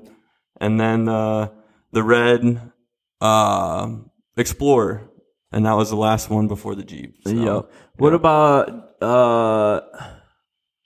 And 0.61 0.79
then, 0.79 1.07
uh, 1.09 1.49
the 1.91 2.03
red, 2.03 2.71
uh, 3.19 3.89
Explorer. 4.37 5.09
And 5.51 5.65
that 5.65 5.73
was 5.73 5.89
the 5.89 5.95
last 5.95 6.29
one 6.29 6.47
before 6.47 6.75
the 6.75 6.83
Jeep. 6.83 7.15
So, 7.25 7.31
yeah. 7.31 7.61
What 7.97 8.13
about 8.13 8.69
uh 9.01 9.81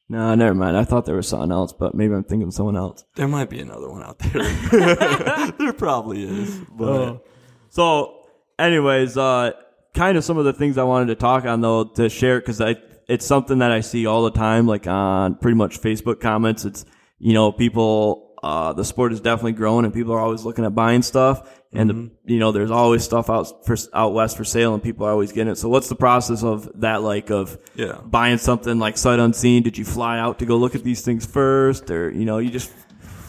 no, 0.07 0.35
never 0.35 0.53
mind. 0.53 0.75
I 0.75 0.83
thought 0.83 1.05
there 1.05 1.15
was 1.15 1.27
something 1.29 1.51
else, 1.53 1.71
but 1.71 1.95
maybe 1.95 2.13
I'm 2.13 2.25
thinking 2.25 2.49
of 2.49 2.53
someone 2.53 2.75
else. 2.75 3.05
There 3.15 3.29
might 3.29 3.49
be 3.49 3.61
another 3.61 3.89
one 3.89 4.03
out 4.03 4.19
there. 4.19 4.43
there 5.57 5.73
probably 5.73 6.23
is. 6.23 6.57
But 6.69 6.89
Oh. 6.89 7.23
So, 7.69 8.25
anyways, 8.59 9.15
uh, 9.15 9.51
kind 9.93 10.17
of 10.17 10.23
some 10.23 10.37
of 10.37 10.45
the 10.45 10.53
things 10.53 10.77
I 10.77 10.83
wanted 10.83 11.07
to 11.07 11.15
talk 11.15 11.45
on 11.45 11.61
though 11.61 11.83
to 11.85 12.09
share 12.09 12.39
because 12.39 12.61
I 12.61 12.75
it's 13.07 13.25
something 13.25 13.59
that 13.59 13.71
I 13.71 13.81
see 13.81 14.05
all 14.05 14.23
the 14.23 14.31
time, 14.31 14.67
like 14.67 14.87
on 14.87 15.35
pretty 15.35 15.55
much 15.55 15.81
Facebook 15.81 16.19
comments. 16.21 16.65
It's 16.65 16.85
you 17.19 17.33
know 17.33 17.51
people, 17.51 18.33
uh, 18.41 18.73
the 18.73 18.85
sport 18.85 19.11
is 19.13 19.19
definitely 19.19 19.51
growing, 19.53 19.85
and 19.85 19.93
people 19.93 20.13
are 20.13 20.19
always 20.19 20.43
looking 20.45 20.63
at 20.65 20.73
buying 20.73 21.01
stuff, 21.01 21.59
and 21.73 21.89
the, 21.89 22.11
you 22.33 22.39
know 22.39 22.51
there's 22.51 22.71
always 22.71 23.03
stuff 23.03 23.29
out 23.29 23.65
for 23.65 23.75
out 23.93 24.13
west 24.13 24.37
for 24.37 24.43
sale, 24.45 24.73
and 24.73 24.81
people 24.81 25.05
are 25.05 25.11
always 25.11 25.31
getting 25.33 25.51
it. 25.51 25.57
So, 25.57 25.67
what's 25.67 25.89
the 25.89 25.95
process 25.95 26.41
of 26.43 26.69
that 26.81 27.01
like 27.03 27.29
of 27.29 27.57
Yeah. 27.75 27.99
buying 28.05 28.37
something 28.37 28.79
like 28.79 28.97
sight 28.97 29.19
unseen? 29.19 29.61
Did 29.63 29.77
you 29.77 29.83
fly 29.85 30.17
out 30.19 30.39
to 30.39 30.45
go 30.45 30.55
look 30.57 30.73
at 30.75 30.83
these 30.83 31.01
things 31.01 31.25
first, 31.25 31.91
or 31.91 32.09
you 32.11 32.23
know 32.25 32.37
you 32.37 32.49
just 32.49 32.71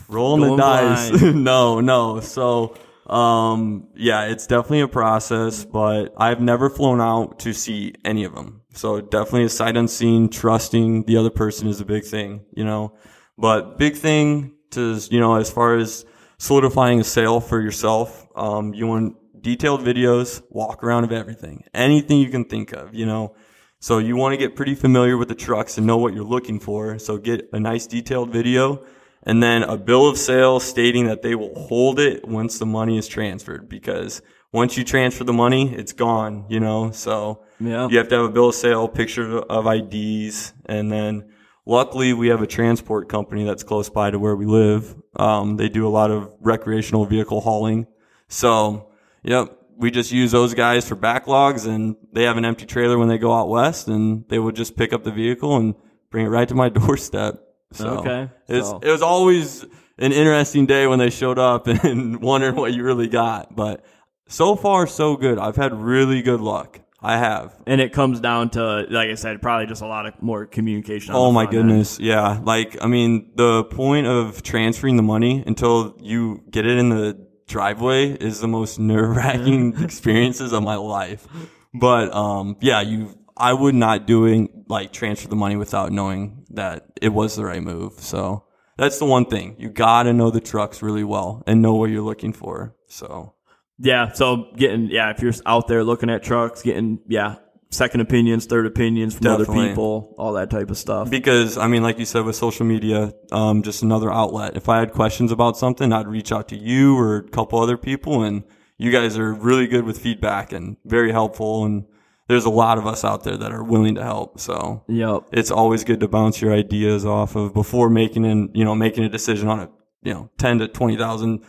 rolling 0.08 0.56
the 0.56 0.62
dice. 0.62 1.22
no, 1.22 1.80
no. 1.80 2.20
So, 2.20 2.76
um, 3.06 3.88
yeah, 3.94 4.26
it's 4.26 4.46
definitely 4.46 4.80
a 4.80 4.88
process, 4.88 5.64
but 5.64 6.14
I've 6.16 6.40
never 6.40 6.70
flown 6.70 7.00
out 7.00 7.40
to 7.40 7.52
see 7.52 7.94
any 8.04 8.24
of 8.24 8.34
them. 8.34 8.62
So 8.74 9.00
definitely 9.00 9.44
a 9.44 9.48
sight 9.48 9.76
unseen, 9.76 10.28
trusting 10.28 11.04
the 11.04 11.16
other 11.16 11.30
person 11.30 11.68
is 11.68 11.80
a 11.80 11.84
big 11.84 12.04
thing, 12.04 12.44
you 12.54 12.64
know, 12.64 12.94
but 13.36 13.76
big 13.76 13.96
thing 13.96 14.52
to, 14.70 15.00
you 15.10 15.20
know, 15.20 15.34
as 15.34 15.50
far 15.50 15.76
as 15.76 16.06
solidifying 16.38 17.00
a 17.00 17.04
sale 17.04 17.40
for 17.40 17.60
yourself, 17.60 18.26
um, 18.34 18.72
you 18.72 18.86
want 18.86 19.16
detailed 19.42 19.82
videos, 19.82 20.42
walk 20.50 20.82
around 20.84 21.04
of 21.04 21.12
everything, 21.12 21.64
anything 21.74 22.18
you 22.18 22.30
can 22.30 22.44
think 22.44 22.72
of, 22.72 22.94
you 22.94 23.04
know, 23.04 23.34
so 23.80 23.98
you 23.98 24.14
want 24.14 24.32
to 24.32 24.36
get 24.36 24.54
pretty 24.54 24.76
familiar 24.76 25.16
with 25.16 25.26
the 25.26 25.34
trucks 25.34 25.76
and 25.76 25.84
know 25.88 25.96
what 25.96 26.14
you're 26.14 26.22
looking 26.22 26.60
for. 26.60 27.00
So 27.00 27.18
get 27.18 27.48
a 27.52 27.58
nice 27.58 27.88
detailed 27.88 28.30
video 28.30 28.84
and 29.24 29.42
then 29.42 29.62
a 29.62 29.76
bill 29.76 30.08
of 30.08 30.18
sale 30.18 30.60
stating 30.60 31.06
that 31.06 31.22
they 31.22 31.34
will 31.34 31.54
hold 31.54 31.98
it 32.00 32.26
once 32.26 32.58
the 32.58 32.66
money 32.66 32.98
is 32.98 33.06
transferred 33.08 33.68
because 33.68 34.22
once 34.52 34.76
you 34.76 34.84
transfer 34.84 35.24
the 35.24 35.32
money, 35.32 35.74
it's 35.74 35.92
gone, 35.92 36.44
you 36.48 36.60
know? 36.60 36.90
So 36.90 37.40
Yeah. 37.58 37.88
you 37.88 37.98
have 37.98 38.08
to 38.08 38.16
have 38.16 38.24
a 38.24 38.28
bill 38.30 38.48
of 38.50 38.54
sale, 38.54 38.86
picture 38.88 39.38
of 39.38 39.66
IDs, 39.66 40.52
and 40.66 40.90
then 40.92 41.24
luckily 41.64 42.12
we 42.12 42.28
have 42.28 42.42
a 42.42 42.46
transport 42.46 43.08
company 43.08 43.44
that's 43.44 43.62
close 43.62 43.88
by 43.88 44.10
to 44.10 44.18
where 44.18 44.36
we 44.36 44.44
live. 44.46 44.94
Um, 45.16 45.56
they 45.56 45.68
do 45.68 45.86
a 45.86 45.90
lot 45.90 46.10
of 46.10 46.30
recreational 46.40 47.04
vehicle 47.06 47.40
hauling. 47.40 47.86
So, 48.28 48.88
yep, 49.22 49.56
we 49.76 49.90
just 49.90 50.12
use 50.12 50.32
those 50.32 50.52
guys 50.54 50.86
for 50.88 50.96
backlogs 50.96 51.66
and 51.66 51.96
they 52.12 52.24
have 52.24 52.36
an 52.36 52.44
empty 52.44 52.66
trailer 52.66 52.98
when 52.98 53.08
they 53.08 53.18
go 53.18 53.32
out 53.32 53.48
west 53.48 53.88
and 53.88 54.24
they 54.28 54.38
would 54.38 54.54
just 54.56 54.76
pick 54.76 54.92
up 54.92 55.02
the 55.04 55.10
vehicle 55.10 55.56
and 55.56 55.74
bring 56.10 56.26
it 56.26 56.30
right 56.30 56.48
to 56.48 56.54
my 56.54 56.68
doorstep. 56.80 57.41
So 57.72 57.88
Okay, 57.98 58.28
It's, 58.48 58.68
so- 58.68 58.80
it 58.82 58.90
was 58.90 59.02
always 59.02 59.64
an 59.98 60.12
interesting 60.12 60.66
day 60.66 60.86
when 60.86 60.98
they 60.98 61.10
showed 61.10 61.38
up 61.38 61.66
and 61.84 62.20
wondering 62.20 62.56
what 62.56 62.72
you 62.74 62.82
really 62.84 63.08
got. 63.08 63.54
But 63.54 63.84
so 64.28 64.56
far, 64.56 64.86
so 64.86 65.16
good. 65.16 65.38
I've 65.38 65.56
had 65.56 65.72
really 65.74 66.22
good 66.22 66.40
luck. 66.40 66.80
I 67.04 67.18
have. 67.18 67.52
and 67.66 67.80
it 67.80 67.92
comes 67.92 68.20
down 68.20 68.50
to 68.50 68.86
like 68.88 69.10
I 69.10 69.14
said, 69.16 69.42
probably 69.42 69.66
just 69.66 69.82
a 69.82 69.86
lot 69.88 70.06
of 70.06 70.22
more 70.22 70.46
communication. 70.46 71.12
on 71.14 71.20
Oh 71.20 71.32
my 71.32 71.44
front 71.46 71.56
end. 71.56 71.68
goodness. 71.68 71.98
Yeah. 71.98 72.40
Like, 72.44 72.76
I 72.80 72.86
mean, 72.86 73.32
the 73.34 73.64
point 73.64 74.06
of 74.06 74.44
transferring 74.44 74.96
the 74.96 75.02
money 75.02 75.42
until 75.44 75.96
you 76.00 76.42
get 76.48 76.64
it 76.64 76.78
in 76.78 76.90
the 76.90 77.18
driveway 77.48 78.12
is 78.12 78.40
the 78.40 78.46
most 78.46 78.78
nerve 78.92 79.16
wracking 79.16 79.82
experiences 79.82 80.52
of 80.52 80.62
my 80.62 80.76
life. 80.76 81.26
But, 81.74 82.14
um, 82.14 82.56
yeah, 82.60 82.82
you, 82.82 83.18
I 83.36 83.52
would 83.52 83.74
not 83.74 84.06
doing 84.06 84.64
like 84.68 84.92
transfer 84.92 85.28
the 85.28 85.36
money 85.36 85.56
without 85.56 85.92
knowing 85.92 86.44
that 86.50 86.86
it 87.00 87.10
was 87.10 87.36
the 87.36 87.44
right 87.44 87.62
move. 87.62 87.94
So 87.94 88.44
that's 88.76 88.98
the 88.98 89.04
one 89.04 89.26
thing. 89.26 89.56
You 89.58 89.70
gotta 89.70 90.12
know 90.12 90.30
the 90.30 90.40
trucks 90.40 90.82
really 90.82 91.04
well 91.04 91.42
and 91.46 91.62
know 91.62 91.74
what 91.74 91.90
you're 91.90 92.02
looking 92.02 92.32
for. 92.32 92.74
So 92.86 93.34
Yeah, 93.78 94.12
so 94.12 94.52
getting 94.56 94.88
yeah, 94.88 95.10
if 95.10 95.20
you're 95.20 95.32
out 95.46 95.68
there 95.68 95.84
looking 95.84 96.10
at 96.10 96.22
trucks, 96.22 96.62
getting 96.62 97.00
yeah, 97.08 97.36
second 97.70 98.00
opinions, 98.00 98.46
third 98.46 98.66
opinions 98.66 99.14
from 99.14 99.26
other 99.28 99.46
people, 99.46 100.14
all 100.18 100.34
that 100.34 100.50
type 100.50 100.70
of 100.70 100.76
stuff. 100.76 101.10
Because 101.10 101.58
I 101.58 101.66
mean, 101.66 101.82
like 101.82 101.98
you 101.98 102.04
said, 102.04 102.24
with 102.24 102.36
social 102.36 102.66
media, 102.66 103.12
um, 103.30 103.62
just 103.62 103.82
another 103.82 104.12
outlet. 104.12 104.56
If 104.56 104.68
I 104.68 104.78
had 104.78 104.92
questions 104.92 105.32
about 105.32 105.56
something, 105.56 105.92
I'd 105.92 106.06
reach 106.06 106.32
out 106.32 106.48
to 106.48 106.56
you 106.56 106.96
or 106.98 107.16
a 107.16 107.28
couple 107.28 107.60
other 107.60 107.76
people, 107.76 108.22
and 108.22 108.44
you 108.78 108.90
guys 108.90 109.18
are 109.18 109.32
really 109.32 109.66
good 109.66 109.84
with 109.84 109.98
feedback 109.98 110.52
and 110.52 110.76
very 110.84 111.12
helpful. 111.12 111.64
And 111.64 111.84
there's 112.32 112.46
a 112.46 112.50
lot 112.50 112.78
of 112.78 112.86
us 112.86 113.04
out 113.04 113.24
there 113.24 113.36
that 113.36 113.52
are 113.52 113.62
willing 113.62 113.94
to 113.96 114.02
help. 114.02 114.40
So 114.40 114.82
Yep. 114.88 115.24
it's 115.32 115.50
always 115.50 115.84
good 115.84 116.00
to 116.00 116.08
bounce 116.08 116.40
your 116.40 116.52
ideas 116.54 117.04
off 117.04 117.36
of 117.36 117.52
before 117.52 117.90
making 117.90 118.24
an, 118.24 118.50
you 118.54 118.64
know, 118.64 118.74
making 118.74 119.04
a 119.04 119.08
decision 119.08 119.48
on 119.48 119.60
a, 119.60 119.68
you 120.02 120.14
know, 120.14 120.30
ten 120.38 120.58
to 120.60 120.68
twenty 120.68 120.96
thousand, 120.96 121.44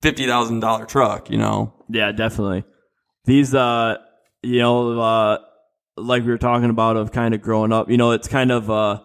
fifty 0.00 0.26
thousand 0.26 0.60
dollar 0.60 0.86
truck. 0.86 1.30
You 1.30 1.38
know, 1.38 1.74
Yeah, 1.90 2.12
definitely. 2.12 2.64
These 3.26 3.54
uh 3.54 3.96
you 4.42 4.60
know, 4.60 4.98
uh 4.98 5.38
like 5.96 6.24
we 6.24 6.30
were 6.30 6.38
talking 6.38 6.70
about 6.70 6.96
of 6.96 7.12
kind 7.12 7.34
of 7.34 7.42
growing 7.42 7.72
up, 7.72 7.90
you 7.90 7.98
know, 7.98 8.12
it's 8.12 8.26
kind 8.28 8.50
of 8.50 8.70
uh 8.70 9.00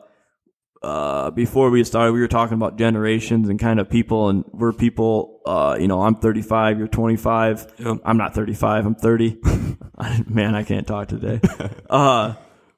uh 0.82 1.32
before 1.32 1.70
we 1.70 1.84
started 1.84 2.14
we 2.14 2.20
were 2.22 2.28
talking 2.28 2.54
about 2.56 2.78
generations 2.78 3.50
and 3.50 3.60
kind 3.60 3.80
of 3.80 3.90
people 3.90 4.30
and 4.30 4.46
we're 4.54 4.72
people 4.72 5.37
uh 5.48 5.78
you 5.80 5.88
know, 5.88 6.02
I'm 6.02 6.16
35, 6.16 6.78
you're 6.78 6.88
25. 6.88 7.74
Yep. 7.80 7.98
I'm 8.06 8.18
not 8.18 8.36
35, 8.36 8.86
I'm 8.86 8.96
30. 8.96 9.38
Man, 10.28 10.56
I 10.56 10.64
can't 10.64 10.86
talk 10.86 11.08
today. 11.08 11.40
uh 11.90 12.36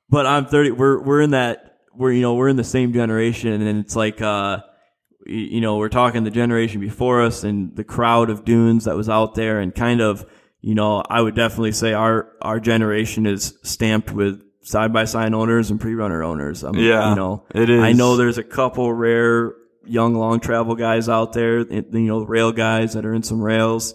but 0.10 0.26
I'm 0.26 0.46
30 0.46 0.72
we're 0.72 1.02
we're 1.02 1.22
in 1.22 1.32
that 1.32 1.80
we're 1.94 2.12
you 2.12 2.22
know, 2.22 2.36
we're 2.36 2.50
in 2.50 2.56
the 2.56 2.64
same 2.64 2.94
generation 2.94 3.62
and 3.62 3.80
it's 3.80 3.96
like 3.96 4.22
uh 4.22 4.60
you 5.26 5.62
know, 5.62 5.78
we're 5.78 5.90
talking 5.90 6.24
the 6.24 6.32
generation 6.32 6.80
before 6.80 7.22
us 7.22 7.44
and 7.44 7.76
the 7.76 7.84
crowd 7.84 8.30
of 8.30 8.46
dunes 8.46 8.86
that 8.86 8.96
was 8.96 9.10
out 9.10 9.36
there 9.36 9.60
and 9.60 9.76
kind 9.76 10.02
of, 10.02 10.26
you 10.62 10.74
know, 10.74 11.04
I 11.08 11.22
would 11.22 11.36
definitely 11.36 11.74
say 11.74 11.94
our, 11.94 12.32
our 12.42 12.60
generation 12.60 13.26
is 13.28 13.54
stamped 13.64 14.12
with 14.12 14.42
side 14.62 14.92
by 14.92 15.06
side 15.06 15.34
owners 15.34 15.72
and 15.72 15.80
pre 15.80 15.94
runner 15.94 16.24
owners. 16.24 16.64
Um, 16.64 16.76
Yeah, 16.76 17.10
you 17.10 17.16
know, 17.16 17.46
it 17.54 17.70
is. 17.70 17.82
I 17.82 17.94
know 17.94 18.18
there's 18.18 18.38
a 18.38 18.44
couple 18.44 18.92
rare 18.92 19.54
young 19.86 20.15
long 20.15 20.39
travel 20.39 20.76
guys 20.76 21.10
out 21.10 21.34
there, 21.34 21.60
you 21.60 21.86
know, 21.92 22.24
rail 22.24 22.52
guys 22.52 22.94
that 22.94 23.06
are 23.06 23.13
in 23.13 23.24
some 23.24 23.42
rails, 23.42 23.94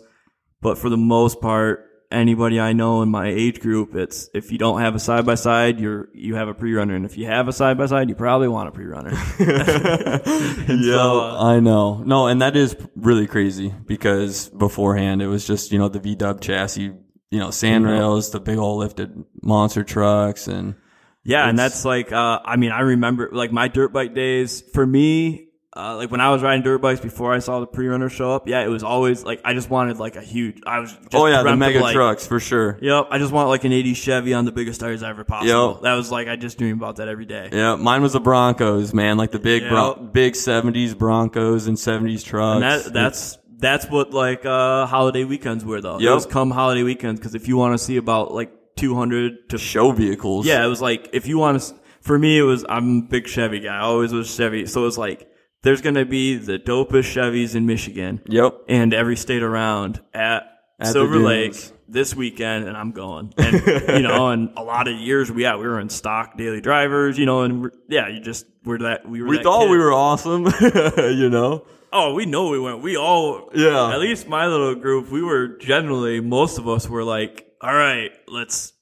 but 0.61 0.79
for 0.79 0.89
the 0.89 0.97
most 0.97 1.41
part, 1.41 1.91
anybody 2.11 2.61
I 2.61 2.73
know 2.73 3.03
in 3.03 3.11
my 3.11 3.29
age 3.29 3.61
group, 3.61 3.95
it's 3.95 4.31
if 4.35 4.53
you 4.53 4.59
don't 4.59 4.81
have 4.81 4.95
a 4.95 4.99
side 4.99 5.27
by 5.27 5.35
side, 5.35 5.81
you're 5.81 6.09
you 6.15 6.37
have 6.37 6.49
a 6.49 6.55
pre 6.55 6.73
runner, 6.75 6.95
and 6.95 7.05
if 7.05 7.19
you 7.19 7.27
have 7.27 7.49
a 7.49 7.53
side 7.53 7.77
by 7.77 7.87
side, 7.87 8.09
you 8.09 8.15
probably 8.15 8.49
want 8.49 8.69
a 8.69 8.73
pre 8.73 8.87
runner. 8.87 9.11
yeah, 9.39 10.19
so, 10.83 11.21
uh, 11.21 11.39
I 11.43 11.61
know. 11.61 12.03
No, 12.05 12.27
and 12.27 12.41
that 12.43 12.57
is 12.57 12.77
really 12.97 13.27
crazy 13.27 13.75
because 13.87 14.49
beforehand 14.51 15.23
it 15.23 15.27
was 15.27 15.47
just, 15.47 15.73
you 15.73 15.79
know, 15.79 15.89
the 15.89 16.01
V 16.01 16.15
dub 16.15 16.41
chassis, 16.41 16.83
you 16.83 17.05
you 17.35 17.41
know, 17.41 17.51
sandrails, 17.51 18.31
the 18.31 18.39
big 18.39 18.59
old 18.59 18.79
lifted 18.79 19.25
monster 19.43 19.83
trucks 19.83 20.47
and 20.47 20.77
Yeah, 21.25 21.49
and 21.49 21.59
that's 21.59 21.85
like, 21.85 22.13
uh, 22.13 22.39
I 22.45 22.55
mean, 22.55 22.71
I 22.71 22.81
remember 22.81 23.29
like 23.33 23.51
my 23.51 23.67
dirt 23.67 23.93
bike 23.93 24.15
days. 24.15 24.63
For 24.73 24.87
me, 24.87 25.44
uh, 25.77 25.97
like 25.97 26.11
when 26.11 26.21
I 26.21 26.31
was 26.31 26.43
riding 26.43 26.63
dirt 26.63 26.79
bikes 26.79 27.01
before 27.01 27.33
I 27.35 27.41
saw 27.41 27.61
the 27.61 27.67
pre-runner 27.67 28.09
show 28.09 28.31
up, 28.33 28.47
yeah, 28.49 28.65
it 28.65 28.69
was 28.69 28.83
always 28.85 29.25
like 29.25 29.41
I 29.45 29.55
just 29.55 29.69
wanted 29.71 29.99
like 29.99 30.17
a 30.17 30.21
huge. 30.21 30.61
I 30.67 30.79
was 30.81 30.93
just 30.93 31.15
oh 31.15 31.27
yeah, 31.27 31.43
the 31.43 31.57
mega 31.57 31.81
like, 31.81 31.95
trucks 31.95 32.27
for 32.27 32.39
sure. 32.39 32.79
Yep, 32.81 33.09
I 33.11 33.19
just 33.19 33.33
want 33.33 33.49
like 33.49 33.65
an 33.65 33.73
'80 33.73 33.95
Chevy 33.95 34.35
on 34.35 34.45
the 34.45 34.53
biggest 34.53 34.81
tires 34.81 35.03
ever 35.03 35.25
possible. 35.25 35.73
Yep. 35.75 35.83
That 35.83 35.95
was 35.95 36.11
like 36.13 36.29
I 36.29 36.37
just 36.37 36.59
dream 36.59 36.77
about 36.79 36.97
that 36.97 37.09
every 37.09 37.27
day. 37.27 37.49
Yeah, 37.53 37.77
mine 37.77 38.03
was 38.03 38.13
the 38.13 38.21
Broncos, 38.21 38.95
man, 38.95 39.17
like 39.17 39.33
the 39.33 39.39
big 39.39 39.63
Yeah. 39.63 39.71
Bron- 39.71 40.11
big 40.13 40.35
70s 40.35 40.97
Broncos 40.97 41.67
and 41.67 41.77
70s 41.77 42.25
trucks. 42.25 42.55
And 42.55 42.63
that 42.63 42.93
that's 42.93 43.39
that's 43.59 43.87
what 43.87 44.13
like 44.13 44.45
uh 44.47 44.87
holiday 44.87 45.25
weekends 45.25 45.65
were 45.65 45.81
though. 45.81 45.97
It 45.97 46.03
Yep. 46.03 46.15
was 46.15 46.27
come 46.27 46.51
holiday 46.51 46.83
weekends 46.83 47.19
because 47.21 47.35
if 47.35 47.49
you 47.49 47.57
want 47.57 47.75
to 47.75 47.79
see 47.79 47.97
about 47.97 48.33
like 48.33 48.53
200 48.77 49.49
to 49.51 49.59
show 49.59 49.93
vehicles. 49.93 50.47
Yeah, 50.47 50.65
it 50.65 50.69
was 50.69 50.81
like 50.83 51.09
if 51.13 51.27
you 51.27 51.39
want 51.39 51.61
to. 51.61 51.75
For 52.01 52.19
me, 52.19 52.39
it 52.39 52.43
was 52.43 52.65
I'm 52.69 52.99
a 52.99 53.03
big 53.03 53.27
Chevy 53.27 53.61
guy. 53.61 53.75
I 53.77 53.81
always 53.81 54.13
was 54.13 54.33
Chevy. 54.35 54.67
So 54.67 54.83
it 54.83 54.85
was 54.85 54.99
like 54.99 55.29
there's 55.65 55.81
gonna 55.81 56.05
be 56.05 56.37
the 56.37 56.59
dopest 56.59 57.13
Chevys 57.13 57.55
in 57.57 57.67
Michigan 57.67 58.21
Yep. 58.29 58.61
and 58.69 58.95
every 58.95 59.17
state 59.17 59.43
around 59.43 60.01
at, 60.15 60.45
At 60.79 60.89
Silver. 60.93 61.19
Lake 61.19 61.57
this 61.89 62.15
weekend, 62.15 62.67
and 62.69 62.77
I'm 62.77 62.93
going. 62.93 63.33
And 63.37 63.55
you 63.89 64.03
know, 64.03 64.29
and 64.33 64.51
a 64.57 64.63
lot 64.63 64.87
of 64.89 64.95
years, 64.99 65.31
we 65.33 65.43
yeah, 65.43 65.57
we 65.57 65.67
were 65.67 65.81
in 65.81 65.89
stock 65.89 66.37
daily 66.39 66.61
drivers. 66.61 67.19
You 67.19 67.27
know, 67.27 67.43
and 67.43 67.71
yeah, 67.89 68.09
you 68.09 68.21
just 68.21 68.47
we're 68.65 68.79
that 68.79 69.09
we 69.09 69.21
were. 69.23 69.29
We 69.29 69.43
thought 69.43 69.63
kid. 69.63 69.71
we 69.71 69.79
were 69.79 69.93
awesome, 69.93 70.45
you 70.99 71.29
know. 71.31 71.67
Oh, 71.97 72.13
we 72.15 72.27
know 72.27 72.49
we 72.51 72.59
went. 72.59 72.83
We 72.83 72.97
all, 72.97 73.51
Yeah. 73.55 73.93
At 73.93 74.01
least 74.01 74.27
my 74.27 74.49
little 74.49 74.75
group, 74.75 75.13
we 75.13 75.23
were 75.23 75.47
generally 75.59 76.19
most 76.21 76.59
of 76.59 76.67
us 76.69 76.89
were 76.89 77.05
like, 77.05 77.47
all 77.61 77.73
right, 77.73 78.11
let's. 78.27 78.73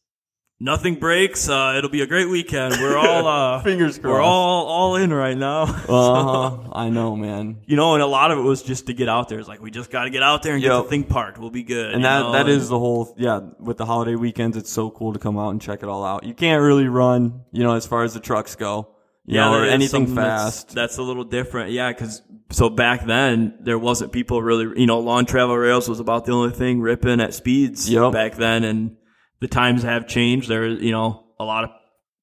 Nothing 0.64 0.94
breaks. 0.94 1.48
Uh, 1.48 1.74
it'll 1.76 1.90
be 1.90 2.02
a 2.02 2.06
great 2.06 2.28
weekend. 2.28 2.76
We're 2.80 2.96
all 2.96 3.26
uh, 3.26 3.62
Fingers 3.64 3.98
crossed. 3.98 4.04
We're 4.14 4.20
all 4.22 4.66
all 4.66 4.94
in 4.94 5.12
right 5.12 5.36
now. 5.36 5.64
Uh-huh. 5.92 6.70
I 6.72 6.88
know, 6.88 7.16
man. 7.16 7.62
you 7.66 7.74
know, 7.76 7.94
and 7.94 8.02
a 8.02 8.06
lot 8.06 8.30
of 8.30 8.38
it 8.38 8.42
was 8.42 8.62
just 8.62 8.86
to 8.86 8.94
get 8.94 9.08
out 9.08 9.28
there. 9.28 9.40
It's 9.40 9.48
like 9.48 9.60
we 9.60 9.72
just 9.72 9.90
got 9.90 10.04
to 10.04 10.10
get 10.10 10.22
out 10.22 10.44
there 10.44 10.54
and 10.54 10.62
get 10.62 10.68
the 10.68 10.84
thing 10.84 11.02
parked. 11.02 11.38
We'll 11.38 11.50
be 11.50 11.64
good. 11.64 11.92
And 11.92 12.04
that 12.04 12.20
know, 12.20 12.32
that 12.32 12.48
is 12.48 12.68
the 12.68 12.78
whole 12.78 13.12
yeah. 13.18 13.40
With 13.58 13.76
the 13.76 13.86
holiday 13.86 14.14
weekends, 14.14 14.56
it's 14.56 14.70
so 14.70 14.88
cool 14.90 15.12
to 15.14 15.18
come 15.18 15.36
out 15.36 15.50
and 15.50 15.60
check 15.60 15.82
it 15.82 15.88
all 15.88 16.04
out. 16.04 16.22
You 16.22 16.34
can't 16.34 16.62
really 16.62 16.86
run, 16.86 17.42
you 17.50 17.64
know, 17.64 17.74
as 17.74 17.84
far 17.86 18.04
as 18.04 18.14
the 18.14 18.20
trucks 18.20 18.54
go, 18.54 18.94
you 19.26 19.34
know, 19.38 19.52
or 19.54 19.64
anything 19.64 19.88
something 20.06 20.14
that's- 20.14 20.42
fast. 20.62 20.74
That's, 20.74 20.98
a 20.98 21.02
little 21.02 21.24
different. 21.24 21.72
Yeah, 21.72 21.90
because 21.92 22.22
so 22.50 22.70
back 22.70 23.04
then 23.04 23.58
there 23.60 23.78
wasn't 23.80 24.12
people 24.12 24.40
really. 24.40 24.80
You 24.80 24.86
know, 24.86 25.00
long 25.00 25.26
travel 25.26 25.56
rails 25.56 25.88
was 25.88 25.98
about 25.98 26.24
the 26.24 26.32
only 26.32 26.52
thing 26.54 26.80
ripping 26.80 27.20
at 27.20 27.34
speeds 27.34 27.90
Yep. 27.90 28.12
back 28.12 28.36
then, 28.36 28.62
and 28.62 28.96
the 29.42 29.48
times 29.48 29.82
have 29.82 30.06
changed. 30.06 30.48
There, 30.48 30.68
you 30.68 30.92
know, 30.92 31.24
a 31.38 31.44
lot 31.44 31.64
of, 31.64 31.70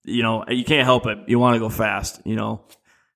you 0.05 0.23
know, 0.23 0.45
you 0.47 0.63
can't 0.63 0.85
help 0.85 1.05
it. 1.05 1.17
You 1.27 1.37
want 1.37 1.55
to 1.55 1.59
go 1.59 1.67
fast, 1.67 2.21
you 2.25 2.37
know. 2.37 2.61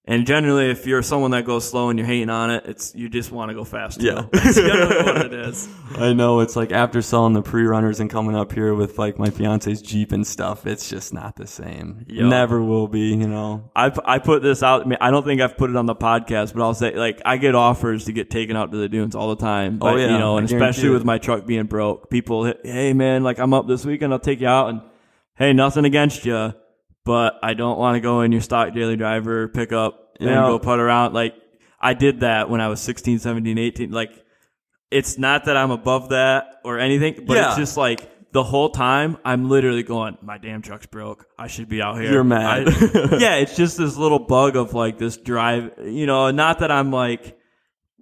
And 0.05 0.27
generally, 0.27 0.69
if 0.69 0.85
you're 0.85 1.01
someone 1.01 1.31
that 1.31 1.45
goes 1.45 1.69
slow 1.69 1.89
and 1.89 1.97
you're 1.97 2.05
hating 2.05 2.29
on 2.29 2.51
it, 2.51 2.65
it's 2.65 2.93
you 2.93 3.07
just 3.07 3.31
want 3.31 3.49
to 3.49 3.55
go 3.55 3.63
fast. 3.63 4.01
Too. 4.01 4.07
Yeah. 4.07 4.25
that's 4.33 4.55
generally 4.55 5.03
what 5.03 5.25
it 5.27 5.33
is. 5.33 5.69
I 5.95 6.11
know 6.11 6.41
it's 6.41 6.57
like 6.57 6.73
after 6.73 7.01
selling 7.01 7.31
the 7.31 7.41
pre-runners 7.41 8.01
and 8.01 8.09
coming 8.09 8.35
up 8.35 8.51
here 8.51 8.73
with 8.73 8.99
like 8.99 9.17
my 9.17 9.29
fiance's 9.29 9.81
Jeep 9.81 10.11
and 10.11 10.27
stuff, 10.27 10.67
it's 10.67 10.89
just 10.89 11.13
not 11.13 11.37
the 11.37 11.47
same. 11.47 12.05
Yup. 12.09 12.29
Never 12.29 12.61
will 12.61 12.89
be, 12.89 13.15
you 13.15 13.29
know. 13.29 13.71
I, 13.77 13.93
I 14.03 14.19
put 14.19 14.43
this 14.43 14.61
out. 14.61 14.81
I, 14.81 14.85
mean, 14.85 14.97
I 14.99 15.09
don't 15.09 15.23
think 15.23 15.39
I've 15.39 15.55
put 15.55 15.69
it 15.69 15.77
on 15.77 15.85
the 15.85 15.95
podcast, 15.95 16.53
but 16.53 16.63
I'll 16.63 16.73
say 16.73 16.93
like 16.97 17.21
I 17.25 17.37
get 17.37 17.55
offers 17.55 18.03
to 18.05 18.11
get 18.11 18.29
taken 18.29 18.57
out 18.57 18.73
to 18.73 18.77
the 18.77 18.89
dunes 18.89 19.15
all 19.15 19.29
the 19.29 19.41
time. 19.41 19.75
Oh, 19.75 19.85
but, 19.85 19.93
Oh, 19.93 19.97
yeah, 19.97 20.11
you 20.11 20.17
know, 20.17 20.37
and 20.37 20.45
especially 20.45 20.89
with 20.89 21.05
my 21.05 21.17
truck 21.17 21.45
being 21.45 21.65
broke, 21.65 22.09
people, 22.09 22.43
hit, 22.43 22.59
hey 22.65 22.91
man, 22.91 23.23
like 23.23 23.39
I'm 23.39 23.53
up 23.53 23.67
this 23.67 23.85
weekend, 23.85 24.11
I'll 24.11 24.19
take 24.19 24.41
you 24.41 24.47
out, 24.47 24.67
and 24.67 24.81
hey, 25.35 25.53
nothing 25.53 25.85
against 25.85 26.25
you, 26.25 26.53
but 27.05 27.39
I 27.43 27.53
don't 27.53 27.77
want 27.77 27.95
to 27.95 27.99
go 28.01 28.21
in 28.21 28.31
your 28.31 28.41
stock 28.41 28.73
daily 28.73 28.95
driver 28.95 29.47
pickup 29.47 30.15
and 30.19 30.29
Yeah. 30.29 30.41
go 30.47 30.59
put 30.59 30.79
around. 30.79 31.13
Like 31.13 31.35
I 31.79 31.93
did 31.93 32.21
that 32.21 32.49
when 32.49 32.61
I 32.61 32.67
was 32.69 32.79
16, 32.81 33.19
17, 33.19 33.57
18. 33.57 33.91
Like 33.91 34.11
it's 34.91 35.17
not 35.17 35.45
that 35.45 35.57
I'm 35.57 35.71
above 35.71 36.09
that 36.09 36.61
or 36.63 36.79
anything, 36.79 37.25
but 37.25 37.35
Yeah. 37.37 37.47
it's 37.49 37.57
just 37.57 37.77
like. 37.77 38.09
The 38.33 38.41
whole 38.43 38.71
time, 38.71 39.17
I'm 39.23 39.47
literally 39.47 39.83
going, 39.83 40.17
my 40.23 40.39
damn 40.39 40.63
truck's 40.63 40.87
broke. 40.87 41.27
I 41.37 41.45
should 41.45 41.69
be 41.69 41.83
out 41.83 42.01
here. 42.01 42.11
You're 42.11 42.23
mad. 42.23 42.67
I- 42.67 42.71
yeah, 43.19 43.35
it's 43.35 43.55
just 43.55 43.77
this 43.77 43.95
little 43.95 44.17
bug 44.17 44.55
of 44.55 44.73
like 44.73 44.97
this 44.97 45.17
drive, 45.17 45.73
you 45.83 46.07
know, 46.07 46.31
not 46.31 46.57
that 46.57 46.71
I'm 46.71 46.89
like, 46.91 47.37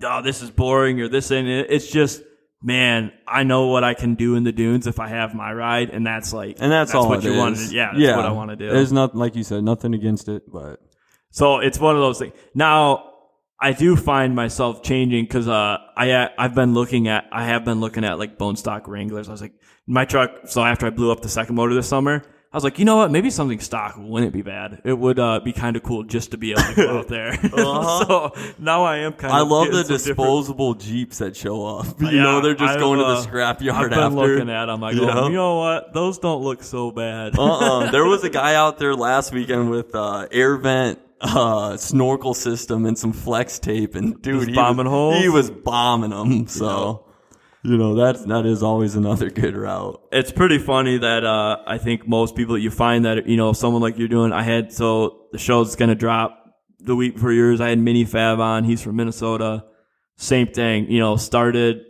oh, 0.02 0.22
this 0.22 0.42
is 0.42 0.50
boring 0.50 1.02
or 1.02 1.10
this 1.10 1.32
ain't 1.32 1.50
it. 1.50 1.68
It's 1.70 1.92
just, 1.92 2.22
man, 2.62 3.12
I 3.28 3.44
know 3.44 3.68
what 3.68 3.84
I 3.84 3.94
can 3.94 4.16
do 4.16 4.36
in 4.36 4.44
the 4.44 4.52
dunes 4.52 4.88
if 4.88 5.00
I 5.00 5.08
have 5.08 5.34
my 5.34 5.52
ride, 5.52 5.90
and 5.90 6.06
that's 6.06 6.34
like, 6.34 6.58
And 6.60 6.72
that's, 6.72 6.94
all 6.94 7.10
what 7.10 7.24
you 7.24 7.34
is. 7.34 7.38
want 7.38 7.58
to 7.58 7.76
Yeah, 7.76 7.92
that's 7.94 8.16
what 8.16 8.26
I 8.26 8.32
want 8.32 8.52
to 8.52 8.56
do. 8.56 8.70
There's 8.70 8.92
not 8.94 9.16
like 9.16 9.36
you 9.36 9.44
said, 9.44 9.64
nothing 9.64 9.94
against 9.94 10.28
it, 10.30 10.44
but 10.52 10.80
So 11.32 11.60
it's 11.60 11.80
one 11.80 11.96
of 11.96 12.02
those 12.02 12.20
things. 12.20 12.34
Now, 12.54 13.08
I 13.60 13.74
do 13.74 13.96
find 13.96 14.36
myself 14.36 14.82
changing 14.82 15.26
because 15.26 15.48
uh, 15.48 15.78
I 15.96 16.30
I've 16.38 16.56
been 16.56 16.74
looking 16.74 17.08
at 17.08 17.26
I 17.32 17.46
have 17.46 17.64
been 17.64 17.80
looking 17.80 18.04
at 18.04 18.18
like 18.18 18.38
bone 18.38 18.56
stock 18.56 18.88
Wranglers. 18.88 19.30
I 19.30 19.32
was 19.32 19.42
like, 19.42 19.54
my 19.86 20.06
truck. 20.06 20.32
So 20.48 20.64
after 20.64 20.88
I 20.88 20.90
blew 20.90 21.12
up 21.12 21.22
the 21.22 21.30
second 21.30 21.56
motor 21.56 21.76
this 21.76 21.88
summer, 21.88 22.24
I 22.54 22.58
was 22.58 22.66
like, 22.66 22.80
you 22.80 22.84
know 22.86 22.98
what? 22.98 23.12
Maybe 23.12 23.30
something 23.30 23.62
stock 23.62 23.96
wouldn't 23.98 24.34
be 24.34 24.42
bad. 24.42 24.82
It 24.84 24.92
would 24.92 25.18
uh, 25.18 25.40
be 25.40 25.54
kind 25.54 25.78
of 25.78 25.84
cool 25.84 26.04
just 26.04 26.32
to 26.32 26.38
be 26.38 26.52
able 26.52 26.64
to 26.64 26.76
go 26.76 26.98
out 27.00 27.08
there. 27.08 27.32
Uh-huh. 27.54 28.06
so 28.34 28.54
now 28.60 28.84
I 28.84 28.98
am 28.98 29.14
kind 29.14 29.32
I 29.32 29.40
of. 29.40 29.48
I 29.48 29.50
love 29.50 29.68
the 29.68 29.84
some 29.84 29.84
different- 29.84 30.04
disposable 30.18 30.74
Jeeps 30.74 31.20
that 31.20 31.38
show 31.38 31.66
up. 31.66 31.86
You 32.02 32.08
Yeah, 32.10 32.24
know, 32.24 32.42
they're 32.42 32.54
just 32.56 32.74
I've, 32.74 32.80
going 32.80 33.00
to 33.00 33.06
uh, 33.06 33.22
the 33.22 33.28
scrapyard 33.30 33.72
I've 33.72 33.90
been 33.90 34.00
after. 34.00 34.16
looking 34.16 34.50
at 34.50 34.66
them. 34.66 34.84
I 34.84 34.94
go, 34.94 35.06
Yeah. 35.06 35.24
you 35.28 35.34
know 35.34 35.60
what? 35.60 35.94
Those 35.94 36.18
don't 36.20 36.44
look 36.44 36.62
so 36.64 36.92
bad. 36.92 37.40
uh-uh. 37.40 37.90
There 37.92 38.04
was 38.06 38.24
a 38.26 38.30
guy 38.30 38.56
out 38.56 38.80
there 38.80 38.96
last 38.96 39.32
weekend 39.34 39.70
with 39.70 39.96
uh, 39.96 40.28
air 40.30 40.58
vent 40.58 41.00
uh, 41.22 41.78
snorkel 41.78 42.34
system 42.34 42.86
and 42.86 42.98
some 42.98 43.14
flex 43.14 43.60
tape, 43.60 43.96
and 43.96 44.22
dude, 44.22 44.50
he 44.50 44.56
bombing 44.56 44.86
was, 44.88 44.92
holes? 44.92 45.22
He 45.22 45.30
was 45.30 45.50
bombing 45.52 46.10
them. 46.10 46.48
So, 46.48 47.06
you 47.64 47.78
know, 47.78 47.96
that's 47.96 48.24
that 48.26 48.46
is 48.46 48.64
always 48.64 48.96
another 48.96 49.30
good 49.30 49.56
route. 49.56 50.02
it's 50.12 50.32
pretty 50.32 50.58
funny 50.58 50.98
that 50.98 51.24
uh, 51.24 51.58
I 51.66 51.78
think 51.78 52.08
most 52.08 52.36
people 52.36 52.58
you 52.58 52.72
find 52.72 53.06
that 53.06 53.28
you 53.28 53.38
know 53.38 53.54
someone 53.54 53.82
like 53.82 53.98
you're 53.98 54.08
doing. 54.08 54.34
I 54.34 54.44
had 54.44 54.74
so 54.74 55.28
the 55.32 55.38
show's 55.38 55.76
gonna 55.76 55.96
drop 55.96 56.44
the 56.80 56.96
week 56.96 57.16
before 57.16 57.32
yours. 57.32 57.62
I 57.62 57.70
had 57.70 57.80
Mini 57.80 58.06
Fab 58.06 58.40
on. 58.40 58.64
He's 58.64 58.82
from 58.82 58.96
Minnesota. 58.96 59.66
Same 60.18 60.48
thing. 60.48 60.90
You 60.90 61.00
know, 61.00 61.18
started 61.18 61.84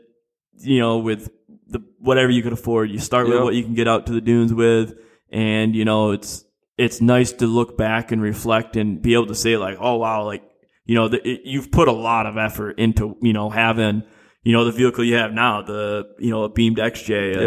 you 0.58 0.80
know 0.80 0.98
with 1.00 1.30
the 1.68 1.80
whatever 2.00 2.32
you 2.32 2.44
could 2.44 2.54
afford. 2.54 2.92
You 2.92 3.00
start 3.00 3.28
with 3.28 3.42
what 3.42 3.56
you 3.56 3.64
can 3.64 3.74
get 3.74 3.88
out 3.88 4.08
to 4.08 4.12
the 4.14 4.22
dunes 4.22 4.54
with, 4.54 4.94
and 5.32 5.76
you 5.76 5.86
know 5.86 6.12
it's 6.12 6.44
it's 6.78 7.00
nice 7.00 7.32
to 7.34 7.48
look 7.48 7.78
back 7.78 8.12
and 8.12 8.22
reflect 8.22 8.76
and 8.76 9.02
be 9.02 9.14
able 9.14 9.28
to 9.28 9.36
say 9.36 9.56
like, 9.56 9.78
oh 9.80 9.96
wow, 9.96 10.26
like 10.26 10.44
you 10.86 10.96
know 10.96 11.08
the, 11.08 11.26
it, 11.28 11.42
you've 11.46 11.72
put 11.72 11.88
a 11.88 11.94
lot 11.94 12.26
of 12.26 12.38
effort 12.38 12.78
into 12.78 13.16
you 13.22 13.32
know 13.32 13.50
having 13.50 14.04
you 14.44 14.54
know 14.54 14.66
the 14.66 14.72
vehicle 14.72 15.04
you 15.04 15.16
have 15.16 15.32
now, 15.34 15.62
the 15.62 16.08
you 16.20 16.30
know 16.32 16.44
a 16.44 16.50
beamed 16.50 16.78
XJ. 16.78 17.34
And, 17.38 17.42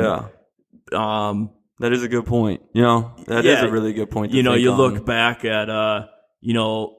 Yeah, 0.93 1.29
um, 1.29 1.51
that 1.81 1.93
is 1.93 2.03
a 2.03 2.09
good 2.09 2.27
point. 2.27 2.63
You 2.73 2.83
know, 2.83 3.13
that 3.27 3.45
is 3.45 3.61
Yeah. 3.61 3.67
a 3.67 3.71
really 3.71 3.93
good 3.93 4.11
point. 4.11 4.33
You 4.33 4.43
know, 4.43 4.55
you 4.55 4.71
on. 4.73 4.79
look 4.79 5.05
back 5.07 5.45
at, 5.45 5.69
uh, 5.69 6.07
you 6.41 6.55
know, 6.55 6.97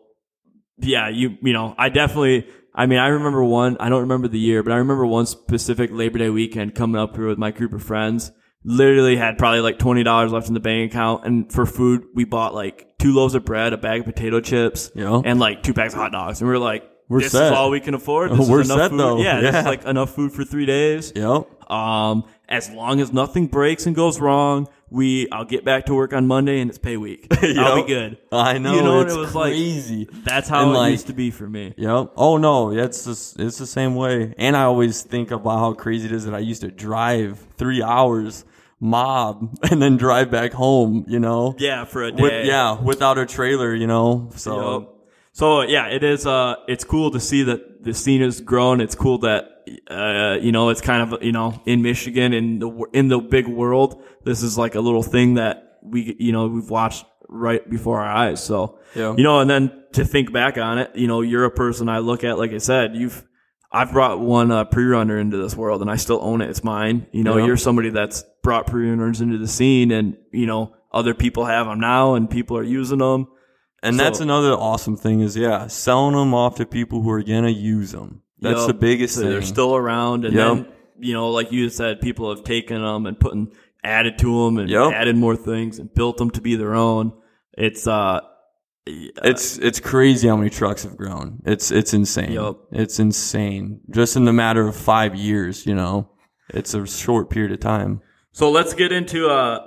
yeah, 0.79 1.07
you, 1.09 1.37
you 1.41 1.53
know, 1.53 1.73
I 1.77 1.87
definitely, 1.89 2.47
I 2.73 2.85
mean, 2.87 2.99
I 2.99 3.07
remember 3.07 3.41
one, 3.43 3.77
I 3.79 3.87
don't 3.87 4.01
remember 4.01 4.27
the 4.27 4.37
year, 4.39 4.63
but 4.63 4.73
I 4.73 4.77
remember 4.77 5.05
one 5.05 5.25
specific 5.25 5.91
Labor 5.93 6.17
Day 6.19 6.29
weekend 6.29 6.75
coming 6.75 6.99
up 6.99 7.15
here 7.15 7.27
with 7.27 7.37
my 7.37 7.51
group 7.51 7.71
of 7.73 7.81
friends. 7.83 8.31
Literally 8.65 9.15
had 9.15 9.37
probably 9.37 9.61
like 9.61 9.77
$20 9.79 10.31
left 10.31 10.47
in 10.49 10.55
the 10.55 10.59
bank 10.59 10.91
account. 10.91 11.23
And 11.25 11.49
for 11.53 11.65
food, 11.65 12.03
we 12.15 12.25
bought 12.25 12.53
like 12.53 12.97
two 12.99 13.13
loaves 13.13 13.35
of 13.35 13.45
bread, 13.45 13.71
a 13.73 13.77
bag 13.77 14.01
of 14.01 14.07
potato 14.07 14.41
chips, 14.41 14.91
Yeah. 14.95 15.21
and 15.23 15.39
like 15.39 15.63
two 15.63 15.73
packs 15.73 15.93
of 15.93 15.99
hot 15.99 16.11
dogs. 16.11 16.41
And 16.41 16.49
we 16.49 16.53
were 16.53 16.59
like, 16.59 16.83
We're 17.07 17.21
this 17.21 17.31
set. 17.33 17.45
is 17.47 17.51
all 17.51 17.69
we 17.69 17.79
can 17.79 17.93
afford. 17.93 18.31
This 18.31 18.49
We're 18.49 18.61
is 18.61 18.69
enough 18.69 18.79
set, 18.79 18.89
food. 18.91 18.99
though. 18.99 19.17
Yeah, 19.21 19.39
this 19.41 19.53
Yeah. 19.53 19.59
is 19.59 19.65
like 19.65 19.85
enough 19.85 20.15
food 20.15 20.31
for 20.31 20.43
three 20.43 20.65
days. 20.65 21.11
Yep. 21.15 21.71
Um, 21.71 22.23
as 22.49 22.69
long 22.69 22.99
as 23.01 23.11
nothing 23.11 23.47
breaks 23.47 23.85
and 23.87 23.95
goes 23.95 24.19
wrong, 24.19 24.67
we 24.89 25.27
I'll 25.31 25.45
get 25.45 25.65
back 25.65 25.85
to 25.87 25.95
work 25.95 26.13
on 26.13 26.27
Monday 26.27 26.59
and 26.61 26.69
it's 26.69 26.77
pay 26.77 26.95
week. 26.97 27.27
I'll 27.57 27.81
be 27.83 27.87
good. 27.87 28.17
I 28.31 28.57
know. 28.59 28.75
You 28.75 28.81
know, 28.83 29.01
it's 29.01 29.13
it 29.13 29.17
was 29.17 29.31
crazy. 29.31 30.05
like 30.05 30.23
that's 30.23 30.47
how 30.49 30.63
And, 30.63 30.71
it 30.71 30.73
like- 30.77 30.91
used 30.91 31.07
to 31.07 31.13
be 31.13 31.31
for 31.31 31.47
me. 31.49 31.73
Yep. 31.77 32.13
Oh 32.17 32.37
no, 32.37 32.71
it's 32.71 33.05
just, 33.05 33.39
it's 33.39 33.57
the 33.57 33.65
same 33.67 33.95
way. 33.95 34.33
And 34.37 34.55
I 34.55 34.63
always 34.63 35.01
think 35.01 35.31
about 35.31 35.57
how 35.59 35.73
crazy 35.73 36.05
it 36.05 36.11
is 36.11 36.25
that 36.25 36.35
I 36.35 36.39
used 36.39 36.61
to 36.61 36.69
drive 36.71 37.39
three 37.57 37.81
hours 37.83 38.45
mob 38.79 39.57
and 39.71 39.81
then 39.81 39.97
drive 39.97 40.29
back 40.31 40.53
home. 40.53 41.05
You 41.07 41.19
know. 41.19 41.55
Yeah, 41.57 41.85
for 41.85 42.03
a 42.03 42.11
day. 42.11 42.21
With, 42.21 42.45
yeah, 42.45 42.79
without 42.79 43.17
a 43.17 43.25
trailer. 43.25 43.73
You 43.73 43.87
know. 43.87 44.29
So. 44.35 44.79
Yep. 44.79 44.89
So 45.35 45.63
yeah, 45.63 45.87
it 45.87 46.01
is. 46.01 46.25
Uh, 46.25 46.55
it's 46.69 46.85
cool 46.85 47.11
to 47.11 47.19
see 47.19 47.43
that 47.43 47.83
the 47.83 47.93
scene 47.93 48.21
has 48.21 48.39
grown. 48.39 48.79
It's 48.79 48.95
cool 48.95 49.17
that 49.19 49.65
uh, 49.91 50.37
you 50.41 50.53
know, 50.53 50.69
it's 50.69 50.79
kind 50.79 51.01
of 51.13 51.21
you 51.21 51.33
know 51.33 51.61
in 51.65 51.81
Michigan 51.81 52.31
in 52.31 52.59
the 52.59 52.69
in 52.93 53.09
the 53.09 53.19
big 53.19 53.45
world. 53.45 54.01
This 54.23 54.41
is 54.43 54.57
like 54.57 54.75
a 54.75 54.79
little 54.79 55.03
thing 55.03 55.33
that 55.33 55.79
we 55.83 56.15
you 56.19 56.31
know 56.31 56.47
we've 56.47 56.69
watched 56.69 57.03
right 57.27 57.69
before 57.69 57.99
our 57.99 58.09
eyes. 58.09 58.41
So 58.41 58.79
Yeah. 58.95 59.13
you 59.17 59.23
know, 59.25 59.41
and 59.41 59.49
then 59.49 59.83
to 59.91 60.05
think 60.05 60.31
back 60.31 60.57
on 60.57 60.77
it, 60.77 60.95
you 60.95 61.07
know, 61.07 61.19
you're 61.19 61.43
a 61.43 61.51
person 61.51 61.89
I 61.89 61.99
look 61.99 62.23
at. 62.23 62.37
Like 62.37 62.51
I 62.53 62.59
said, 62.59 62.95
you've 62.95 63.21
I've 63.69 63.91
brought 63.91 64.21
one 64.21 64.51
uh, 64.51 64.63
pre-runner 64.63 65.19
into 65.19 65.35
this 65.35 65.53
world 65.53 65.81
and 65.81 65.91
I 65.91 65.97
still 65.97 66.19
own 66.21 66.39
it. 66.39 66.49
It's 66.49 66.63
mine. 66.63 67.07
You 67.11 67.25
know, 67.25 67.35
Yeah. 67.35 67.47
you're 67.47 67.57
somebody 67.57 67.89
that's 67.89 68.23
brought 68.41 68.67
pre-runners 68.67 69.19
into 69.19 69.37
the 69.37 69.49
scene 69.49 69.91
and, 69.91 70.15
you 70.31 70.45
know, 70.45 70.73
other 70.93 71.13
people 71.13 71.43
have 71.43 71.65
them 71.65 71.81
now 71.81 72.13
and 72.15 72.29
people 72.29 72.55
are 72.57 72.63
using 72.63 72.99
them. 72.99 73.27
And 73.85 73.97
So- 73.97 74.03
that's 74.03 74.19
another 74.19 74.53
awesome 74.53 74.97
thing 74.97 75.21
is 75.21 75.35
yeah, 75.37 75.67
selling 75.67 76.15
them 76.15 76.33
off 76.33 76.55
to 76.55 76.65
people 76.65 77.01
who 77.01 77.09
are 77.11 77.23
gonna 77.23 77.49
use 77.49 77.91
them. 77.91 78.21
That's 78.41 78.59
Yup. 78.59 78.67
the 78.67 78.73
biggest 78.73 79.15
So 79.15 79.21
thing. 79.21 79.29
they're 79.29 79.41
still 79.41 79.75
around. 79.75 80.25
And 80.25 80.33
Yep. 80.33 80.47
then, 80.47 80.65
you 80.99 81.13
know, 81.13 81.29
like 81.29 81.51
you 81.51 81.69
said, 81.69 82.01
people 82.01 82.29
have 82.29 82.43
taken 82.43 82.81
them 82.81 83.05
and 83.05 83.19
putting, 83.19 83.47
added 83.83 84.17
to 84.19 84.43
them 84.45 84.57
and 84.57 84.69
Yep. 84.69 84.91
added 84.93 85.15
more 85.17 85.35
things 85.35 85.79
and 85.79 85.93
built 85.93 86.17
them 86.17 86.29
to 86.31 86.41
be 86.41 86.55
their 86.55 86.75
own. 86.75 87.13
It's, 87.57 87.87
uh, 87.87 88.19
It's 88.87 89.57
it's 89.57 89.79
crazy 89.79 90.27
how 90.27 90.35
many 90.37 90.51
trucks 90.51 90.83
have 90.83 90.95
grown. 90.95 91.41
It's 91.43 91.71
it's 91.71 91.91
insane. 91.95 92.33
Yup. 92.33 92.67
It's 92.71 92.99
insane. 92.99 93.79
Just 93.89 94.15
in 94.15 94.25
the 94.25 94.33
matter 94.33 94.67
of 94.67 94.75
five 94.75 95.15
years, 95.15 95.65
you 95.65 95.73
know, 95.73 96.09
it's 96.53 96.75
a 96.75 96.85
short 96.85 97.31
period 97.31 97.51
of 97.51 97.59
time. 97.59 98.01
So 98.31 98.51
let's 98.51 98.75
get 98.75 98.91
into 98.91 99.27
uh 99.27 99.59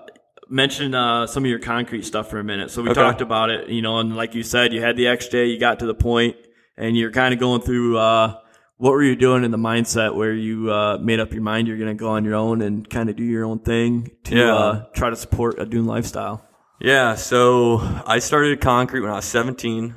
mention 0.49 0.95
uh 0.95 1.27
some 1.27 1.45
of 1.45 1.51
your 1.51 1.59
concrete 1.59 2.03
stuff 2.05 2.29
for 2.31 2.39
a 2.39 2.45
minute. 2.45 2.71
So 2.71 2.83
we 2.83 2.91
Okay. 2.91 3.01
talked 3.01 3.21
about 3.21 3.51
it, 3.51 3.69
you 3.69 3.83
know, 3.83 3.99
and 3.99 4.17
like 4.17 4.35
you 4.35 4.43
said, 4.43 4.73
you 4.73 4.81
had 4.83 4.97
the 4.97 5.05
XJ, 5.07 5.53
you 5.53 5.59
got 5.59 5.79
to 5.81 5.87
the 5.87 5.95
point 5.95 6.37
and 6.77 6.97
you're 6.97 7.11
kind 7.11 7.35
of 7.35 7.41
going 7.41 7.61
through 7.61 7.99
uh 7.99 8.35
what 8.77 8.93
were 8.93 9.03
you 9.03 9.17
doing 9.17 9.43
in 9.45 9.51
the 9.51 9.59
mindset 9.59 10.15
where 10.15 10.33
you 10.33 10.71
uh 10.73 10.99
made 10.99 11.21
up 11.21 11.33
your 11.33 11.43
mind 11.43 11.67
you're 11.69 11.77
going 11.77 11.89
to 11.97 12.01
go 12.01 12.11
on 12.11 12.25
your 12.25 12.35
own 12.37 12.63
and 12.63 12.89
kind 12.89 13.11
of 13.11 13.17
do 13.17 13.25
your 13.25 13.45
own 13.45 13.59
thing 13.59 14.11
to 14.25 14.37
Yeah. 14.37 14.55
uh 14.55 14.85
try 14.95 15.11
to 15.11 15.17
support 15.17 15.59
a 15.59 15.67
dune 15.67 15.87
lifestyle. 15.87 16.45
Yeah, 16.81 17.17
so 17.17 17.81
I 18.07 18.21
started 18.21 18.61
concrete 18.61 19.01
when 19.01 19.11
I 19.11 19.17
was 19.17 19.25
17. 19.25 19.97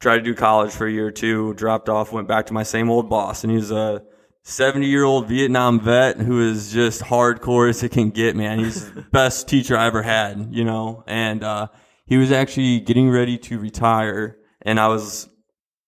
Tried 0.00 0.18
to 0.18 0.22
do 0.24 0.34
college 0.34 0.72
for 0.72 0.86
a 0.86 0.90
year 0.90 1.06
or 1.08 1.10
two, 1.10 1.52
dropped 1.54 1.88
off, 1.90 2.10
went 2.12 2.26
back 2.26 2.46
to 2.46 2.54
my 2.54 2.62
same 2.62 2.88
old 2.90 3.08
boss, 3.10 3.44
and 3.44 3.52
he's 3.52 3.70
a 3.70 4.02
70 4.48 4.86
year 4.86 5.02
old 5.02 5.26
Vietnam 5.26 5.80
vet 5.80 6.18
who 6.18 6.40
is 6.40 6.72
just 6.72 7.02
hardcore 7.02 7.68
as 7.68 7.82
it 7.82 7.90
can 7.90 8.10
get, 8.10 8.36
man. 8.36 8.60
He's 8.60 8.92
the 8.92 9.02
best 9.12 9.48
teacher 9.48 9.76
I 9.76 9.86
ever 9.86 10.02
had, 10.02 10.48
you 10.52 10.62
know, 10.64 11.02
and, 11.08 11.42
uh, 11.42 11.66
he 12.06 12.16
was 12.16 12.30
actually 12.30 12.78
getting 12.78 13.10
ready 13.10 13.36
to 13.38 13.58
retire, 13.58 14.38
and 14.62 14.78
I 14.78 14.86
was 14.86 15.28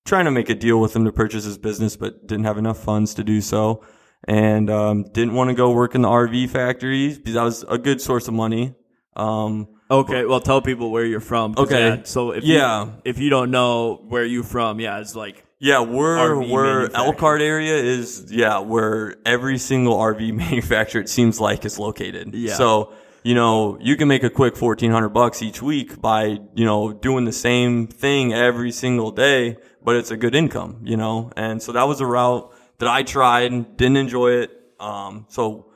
trying 0.05 0.25
to 0.25 0.33
make 0.33 0.51
a 0.51 0.57
deal 0.57 0.81
with 0.81 0.97
him 0.97 1.05
to 1.05 1.13
purchase 1.13 1.45
his 1.45 1.57
business, 1.57 1.95
but 1.97 2.27
didn't 2.27 2.47
have 2.47 2.59
enough 2.59 2.79
funds 2.83 3.15
to 3.15 3.23
do 3.23 3.41
so. 3.41 3.85
And, 4.27 4.69
um, 4.69 5.05
didn't 5.13 5.35
want 5.35 5.51
to 5.51 5.55
go 5.55 5.71
work 5.71 5.95
in 5.95 6.03
the 6.03 6.09
RV 6.09 6.51
factories 6.51 7.17
because 7.19 7.35
that 7.35 7.45
was 7.45 7.65
a 7.69 7.79
good 7.79 8.01
source 8.01 8.27
of 8.27 8.35
money. 8.35 8.75
Um, 9.15 9.69
Okay, 9.89 10.25
well 10.25 10.41
tell 10.41 10.61
people 10.61 10.91
where 10.91 11.05
you're 11.05 11.21
from. 11.21 11.55
Okay. 11.57 11.89
yeah, 11.89 12.03
so 12.03 12.33
if 12.33 12.43
Yeah. 12.43 12.85
you, 12.87 12.93
if 13.05 13.19
you 13.21 13.31
don't 13.31 13.53
know 13.53 14.05
where 14.09 14.25
you're 14.25 14.43
from, 14.43 14.81
yeah, 14.81 14.99
it's 14.99 15.15
like 15.15 15.45
Yeah, 15.61 15.81
we're 15.81 16.17
RV 16.17 16.51
we're. 16.51 16.91
Elkhart 16.95 17.43
area 17.43 17.75
is 17.75 18.27
yeah 18.31 18.61
where 18.61 19.17
every 19.27 19.59
single 19.59 19.97
RV 19.97 20.33
manufacturer 20.35 21.01
it 21.03 21.09
seems 21.09 21.41
like 21.41 21.65
is 21.65 21.79
located. 21.79 22.35
Yeah. 22.35 22.55
So 22.55 22.93
you 23.25 23.35
know 23.35 23.79
you 23.81 23.97
can 23.97 24.09
make 24.09 24.23
a 24.23 24.31
quick 24.31 24.57
fourteen 24.57 24.91
hundred 24.91 25.11
bucks 25.11 25.43
each 25.43 25.61
week 25.61 26.01
by 26.01 26.39
you 26.55 26.65
know 26.65 26.93
doing 26.93 27.25
the 27.25 27.33
same 27.33 27.89
thing 27.89 28.33
every 28.33 28.71
single 28.71 29.11
day, 29.11 29.57
but 29.83 29.97
it's 29.97 30.11
a 30.11 30.17
good 30.17 30.35
income. 30.35 30.81
You 30.85 30.97
know, 30.97 31.33
and 31.37 31.61
so 31.61 31.73
that 31.73 31.89
was 31.89 32.01
a 32.01 32.07
route 32.07 32.55
that 32.79 32.89
I 32.89 33.03
tried, 33.03 33.51
and 33.51 33.77
didn't 33.77 33.97
enjoy 33.97 34.43
it. 34.43 34.51
Um, 34.79 35.27
so 35.29 35.73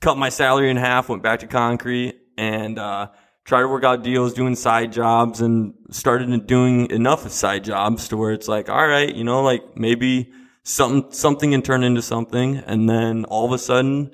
cut 0.00 0.16
my 0.16 0.28
salary 0.28 0.70
in 0.70 0.76
half, 0.76 1.08
went 1.08 1.24
back 1.24 1.40
to 1.40 1.48
concrete, 1.48 2.14
and 2.38 2.78
uh, 2.78 3.08
tried 3.44 3.62
to 3.62 3.68
work 3.68 3.84
out 3.84 4.02
deals, 4.02 4.32
doing 4.34 4.54
side 4.54 4.92
jobs, 4.92 5.40
and 5.40 5.74
started 5.90 6.46
doing 6.46 6.90
enough 6.90 7.24
of 7.26 7.32
side 7.32 7.64
jobs 7.64 8.08
to 8.08 8.16
where 8.16 8.32
it's 8.32 8.48
like, 8.48 8.68
all 8.68 8.86
right, 8.86 9.14
you 9.14 9.24
know, 9.24 9.42
like 9.42 9.76
maybe 9.76 10.32
something 10.62 11.10
something 11.12 11.50
can 11.52 11.62
turn 11.62 11.82
into 11.84 12.02
something, 12.02 12.56
and 12.58 12.88
then 12.88 13.24
all 13.26 13.46
of 13.46 13.52
a 13.52 13.58
sudden. 13.58 14.12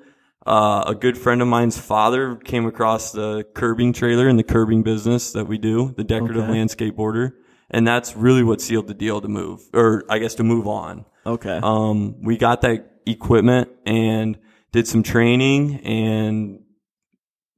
Uh, 0.48 0.84
a 0.86 0.94
good 0.94 1.18
friend 1.18 1.42
of 1.42 1.48
mine's 1.48 1.76
father 1.76 2.36
came 2.36 2.66
across 2.66 3.10
the 3.10 3.44
curbing 3.56 3.92
trailer 3.92 4.28
in 4.28 4.36
the 4.36 4.44
curbing 4.44 4.84
business 4.84 5.32
that 5.32 5.46
we 5.48 5.58
do, 5.58 5.92
the 5.96 6.04
decorative 6.04 6.44
Okay. 6.44 6.52
landscape 6.52 6.94
border. 6.94 7.34
And 7.68 7.84
that's 7.84 8.16
really 8.16 8.44
what 8.44 8.60
sealed 8.60 8.86
the 8.86 8.94
deal 8.94 9.20
to 9.20 9.26
move, 9.26 9.62
or 9.74 10.04
I 10.08 10.20
guess 10.20 10.36
to 10.36 10.44
move 10.44 10.68
on. 10.68 11.04
okay. 11.26 11.58
Um, 11.60 12.22
we 12.22 12.36
got 12.36 12.60
that 12.60 12.92
equipment 13.06 13.70
and 13.86 14.38
did 14.70 14.86
some 14.86 15.02
training 15.02 15.80
and 15.80 16.60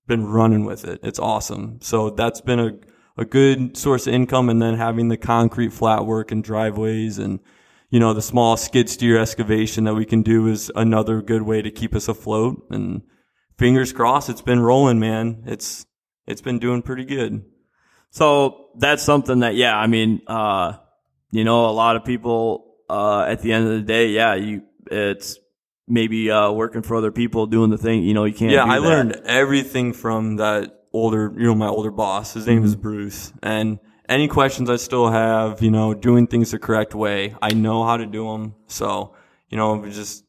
been 0.08 0.26
running 0.26 0.64
with 0.64 0.84
it. 0.84 0.98
It's 1.04 1.20
awesome. 1.20 1.78
So 1.80 2.10
that's 2.10 2.40
been 2.40 2.58
a, 2.58 2.72
a 3.16 3.24
good 3.24 3.76
source 3.76 4.08
of 4.08 4.14
income. 4.14 4.48
And 4.48 4.60
then 4.60 4.74
having 4.74 5.06
the 5.08 5.16
concrete 5.16 5.72
flat 5.72 6.04
work 6.04 6.32
and 6.32 6.42
driveways 6.42 7.18
and, 7.18 7.38
you 7.90 8.00
know, 8.00 8.12
the 8.12 8.22
small 8.22 8.56
skid 8.56 8.88
steer 8.88 9.20
excavation 9.20 9.84
that 9.84 9.94
we 9.94 10.04
can 10.04 10.22
do 10.22 10.48
is 10.48 10.72
another 10.74 11.22
good 11.22 11.42
way 11.42 11.62
to 11.62 11.70
keep 11.70 11.94
us 11.94 12.08
afloat. 12.08 12.66
And 12.70 13.02
fingers 13.56 13.92
crossed, 13.92 14.28
it's 14.28 14.42
been 14.42 14.60
rolling, 14.60 14.98
man. 14.98 15.44
It's, 15.46 15.86
it's 16.26 16.42
been 16.42 16.58
doing 16.58 16.82
pretty 16.82 17.04
good. 17.04 17.44
So 18.10 18.70
that's 18.76 19.02
something 19.02 19.40
that, 19.40 19.54
yeah, 19.54 19.76
I 19.76 19.86
mean, 19.86 20.22
uh, 20.26 20.78
you 21.30 21.44
know, 21.44 21.66
a 21.66 21.72
lot 21.72 21.96
of 21.96 22.04
people, 22.04 22.74
uh, 22.90 23.20
at 23.28 23.42
the 23.42 23.52
end 23.52 23.66
of 23.66 23.72
the 23.72 23.82
day, 23.82 24.08
yeah, 24.08 24.34
you, 24.34 24.62
it's 24.90 25.38
maybe, 25.88 26.30
uh, 26.30 26.50
working 26.50 26.82
for 26.82 26.96
other 26.96 27.10
people 27.12 27.46
doing 27.46 27.70
the 27.70 27.78
thing, 27.78 28.02
you 28.02 28.14
know, 28.14 28.24
you 28.24 28.34
can't. 28.34 28.52
Yeah, 28.52 28.64
I 28.64 28.80
that. 28.80 28.86
learned 28.86 29.12
everything 29.24 29.92
from 29.92 30.36
that 30.36 30.84
older, 30.92 31.32
you 31.36 31.44
know, 31.44 31.54
my 31.54 31.68
older 31.68 31.90
boss. 31.90 32.34
His 32.34 32.46
name 32.46 32.64
is 32.64 32.72
Mm-hmm. 32.72 32.82
Bruce. 32.82 33.32
And 33.42 33.78
any 34.08 34.26
questions 34.28 34.70
I 34.70 34.76
still 34.76 35.10
have, 35.10 35.60
you 35.62 35.70
know, 35.70 35.92
doing 35.94 36.26
things 36.26 36.50
the 36.50 36.58
correct 36.58 36.94
way, 36.94 37.34
I 37.42 37.52
know 37.52 37.84
how 37.84 37.96
to 37.96 38.06
do 38.06 38.24
them. 38.32 38.54
So, 38.66 39.14
you 39.50 39.56
know, 39.56 39.84
just 39.86 40.24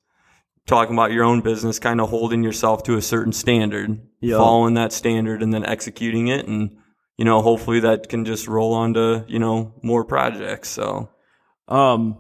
talking 0.68 0.96
about 0.96 1.12
your 1.12 1.24
own 1.24 1.42
business, 1.42 1.80
kind 1.80 2.00
of 2.02 2.10
holding 2.10 2.44
yourself 2.44 2.84
to 2.84 2.98
a 2.98 3.02
certain 3.02 3.34
standard, 3.34 4.00
Yep. 4.22 4.38
following 4.38 4.74
that 4.74 4.92
standard 4.92 5.42
and 5.42 5.54
then 5.54 5.66
executing 5.66 6.28
it. 6.28 6.46
And, 6.46 6.78
you 7.18 7.24
know, 7.26 7.42
hopefully 7.42 7.80
that 7.80 8.10
can 8.10 8.26
just 8.26 8.48
roll 8.48 8.74
on 8.74 8.94
to, 8.96 9.24
you 9.28 9.40
know, 9.40 9.74
more 9.82 10.04
projects. 10.04 10.70
So, 10.70 11.10
Um, 11.70 12.18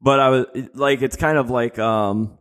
but 0.00 0.18
I 0.20 0.28
was 0.30 0.46
like, 0.74 1.00
it's 1.02 1.16
kind 1.16 1.38
of 1.38 1.48
like, 1.50 1.78
um, 1.78 2.35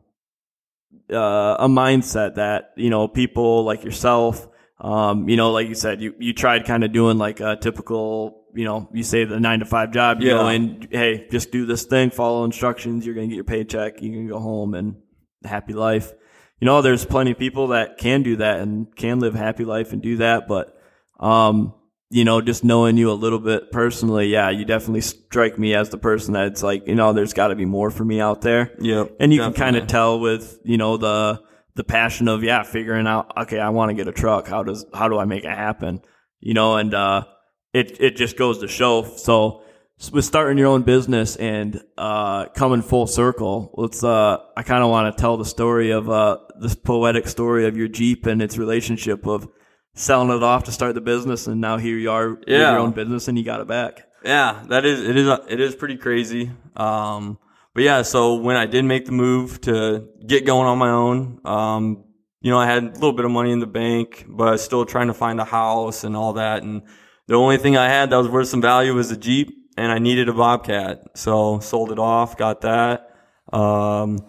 uh, 1.12 1.56
a 1.60 1.68
mindset 1.68 2.36
that, 2.36 2.72
you 2.76 2.90
know, 2.90 3.08
people 3.08 3.64
like 3.64 3.84
yourself, 3.84 4.48
um, 4.80 5.30
you 5.30 5.38
know, 5.38 5.52
like 5.52 5.68
you 5.68 5.76
said, 5.76 6.02
you, 6.02 6.14
you 6.20 6.34
tried 6.34 6.66
kind 6.66 6.84
of 6.84 6.92
doing 6.92 7.18
like 7.18 7.40
a 7.40 7.56
typical, 7.56 8.44
you 8.54 8.66
know, 8.66 8.90
you 8.94 9.04
say 9.04 9.24
the 9.26 9.40
nine 9.40 9.60
to 9.60 9.66
five 9.66 9.92
job, 9.92 10.22
you 10.22 10.30
Yeah. 10.30 10.38
go 10.38 10.48
in, 10.50 10.88
hey, 10.92 11.28
just 11.30 11.52
do 11.52 11.66
this 11.66 11.86
thing, 11.86 12.10
follow 12.10 12.44
instructions, 12.44 13.06
you're 13.06 13.16
to 13.16 13.28
get 13.28 13.36
your 13.36 13.44
paycheck, 13.44 14.02
you 14.02 14.12
can 14.12 14.28
go 14.28 14.40
home 14.40 14.74
and 14.74 14.96
happy 15.44 15.74
life. 15.74 16.12
You 16.60 16.66
know, 16.66 16.82
there's 16.82 17.06
plenty 17.06 17.32
of 17.32 17.38
people 17.38 17.68
that 17.68 17.98
can 17.98 18.24
do 18.24 18.38
that 18.38 18.60
and 18.60 18.94
can 18.96 19.20
live 19.20 19.36
a 19.36 19.38
happy 19.40 19.66
life 19.66 19.94
and 19.94 20.02
do 20.02 20.18
that, 20.18 20.48
but, 20.48 20.78
um, 21.20 21.74
you 22.16 22.24
know, 22.24 22.40
just 22.40 22.64
knowing 22.64 22.96
you 22.96 23.12
a 23.12 23.14
little 23.14 23.40
bit 23.40 23.74
personally, 23.74 24.28
yeah, 24.28 24.50
you 24.50 24.64
definitely 24.64 25.02
strike 25.02 25.60
me 25.60 25.76
as 25.76 25.90
the 25.90 25.98
person 25.98 26.34
that's 26.34 26.64
like, 26.64 26.88
you 26.88 26.96
know, 26.96 27.12
there's 27.12 27.34
got 27.34 27.50
to 27.50 27.56
be 27.56 27.66
more 27.66 27.92
for 27.92 28.06
me 28.06 28.22
out 28.22 28.40
there. 28.40 28.72
yep. 28.80 29.18
And 29.20 29.34
you 29.34 29.42
can 29.42 29.52
kind 29.52 29.76
of 29.76 29.88
tell 29.88 30.22
with, 30.22 30.58
you 30.64 30.78
know, 30.78 30.96
the, 30.96 31.44
the 31.76 31.84
passion 31.84 32.30
of, 32.30 32.42
yeah, 32.42 32.64
figuring 32.64 33.06
out, 33.06 33.34
okay, 33.40 33.60
I 33.60 33.68
want 33.68 33.90
to 33.90 33.96
get 33.96 34.08
a 34.08 34.14
truck. 34.14 34.48
How 34.48 34.64
does, 34.64 34.86
how 34.94 35.10
do 35.10 35.18
I 35.18 35.26
make 35.26 35.44
it 35.44 35.50
happen? 35.50 36.00
You 36.40 36.54
know, 36.54 36.78
and, 36.78 36.94
uh, 36.94 37.26
it, 37.74 38.00
it 38.00 38.16
just 38.16 38.38
goes 38.38 38.60
to 38.60 38.70
show. 38.70 39.04
So 39.04 39.64
with 40.14 40.24
starting 40.24 40.58
your 40.58 40.68
own 40.68 40.84
business 40.84 41.36
and, 41.36 41.84
uh, 41.98 42.46
coming 42.46 42.82
full 42.82 43.08
circle, 43.08 43.74
let's, 43.76 44.06
uh, 44.06 44.38
I 44.56 44.64
kind 44.64 44.86
of 44.86 44.90
want 44.90 45.14
to 45.14 45.22
tell 45.22 45.36
the 45.36 45.44
story 45.44 45.92
of, 45.92 46.10
uh, 46.10 46.38
this 46.62 46.76
poetic 46.76 47.28
story 47.28 47.68
of 47.68 47.76
your 47.76 47.90
Jeep 47.90 48.26
and 48.26 48.42
its 48.42 48.58
relationship 48.58 49.28
of 49.28 49.50
selling 49.96 50.30
it 50.36 50.44
off 50.44 50.66
to 50.66 50.72
start 50.72 50.94
the 50.94 51.02
business. 51.02 51.48
And 51.48 51.60
now 51.60 51.78
here 51.78 51.98
you 51.98 52.12
are 52.12 52.38
Yeah. 52.48 52.72
your 52.72 52.80
own 52.80 52.92
business 52.92 53.28
and 53.28 53.38
you 53.38 53.44
got 53.44 53.62
it 53.62 53.68
back. 53.68 54.08
Yeah, 54.24 54.64
that 54.70 54.86
is 54.86 55.02
it 55.02 55.16
is 55.18 55.28
it 55.50 55.60
is 55.60 55.76
pretty 55.76 55.98
crazy. 55.98 56.52
Um, 56.76 57.38
but 57.74 57.84
yeah, 57.84 58.02
so 58.04 58.36
when 58.36 58.56
I 58.56 58.66
did 58.66 58.86
make 58.86 59.06
the 59.06 59.12
move 59.12 59.62
to 59.62 60.06
get 60.26 60.46
going 60.46 60.68
on 60.68 60.78
my 60.78 60.90
own, 60.90 61.40
um, 61.46 62.04
you 62.42 62.52
know, 62.52 62.58
I 62.60 62.66
had 62.66 62.84
a 62.84 62.88
little 62.92 63.14
bit 63.14 63.26
of 63.26 63.32
money 63.32 63.52
in 63.52 63.60
the 63.60 63.68
bank, 63.68 64.26
but 64.28 64.58
still 64.58 64.86
trying 64.86 65.08
to 65.08 65.14
find 65.14 65.40
a 65.40 65.46
house 65.46 66.04
and 66.04 66.16
all 66.16 66.34
that. 66.34 66.64
And 66.64 66.84
the 67.28 67.36
only 67.36 67.58
thing 67.58 67.76
I 67.76 67.88
had 67.90 68.10
that 68.12 68.18
was 68.18 68.28
worth 68.30 68.48
some 68.48 68.62
value 68.62 68.94
was 68.94 69.12
a 69.12 69.18
Jeep, 69.18 69.50
and 69.78 69.92
I 69.92 70.00
needed 70.00 70.30
a 70.30 70.34
Bobcat, 70.34 71.04
so 71.16 71.60
sold 71.60 71.92
it 71.92 72.00
off, 72.00 72.38
got 72.38 72.62
that. 72.62 73.10
Um, 73.52 74.20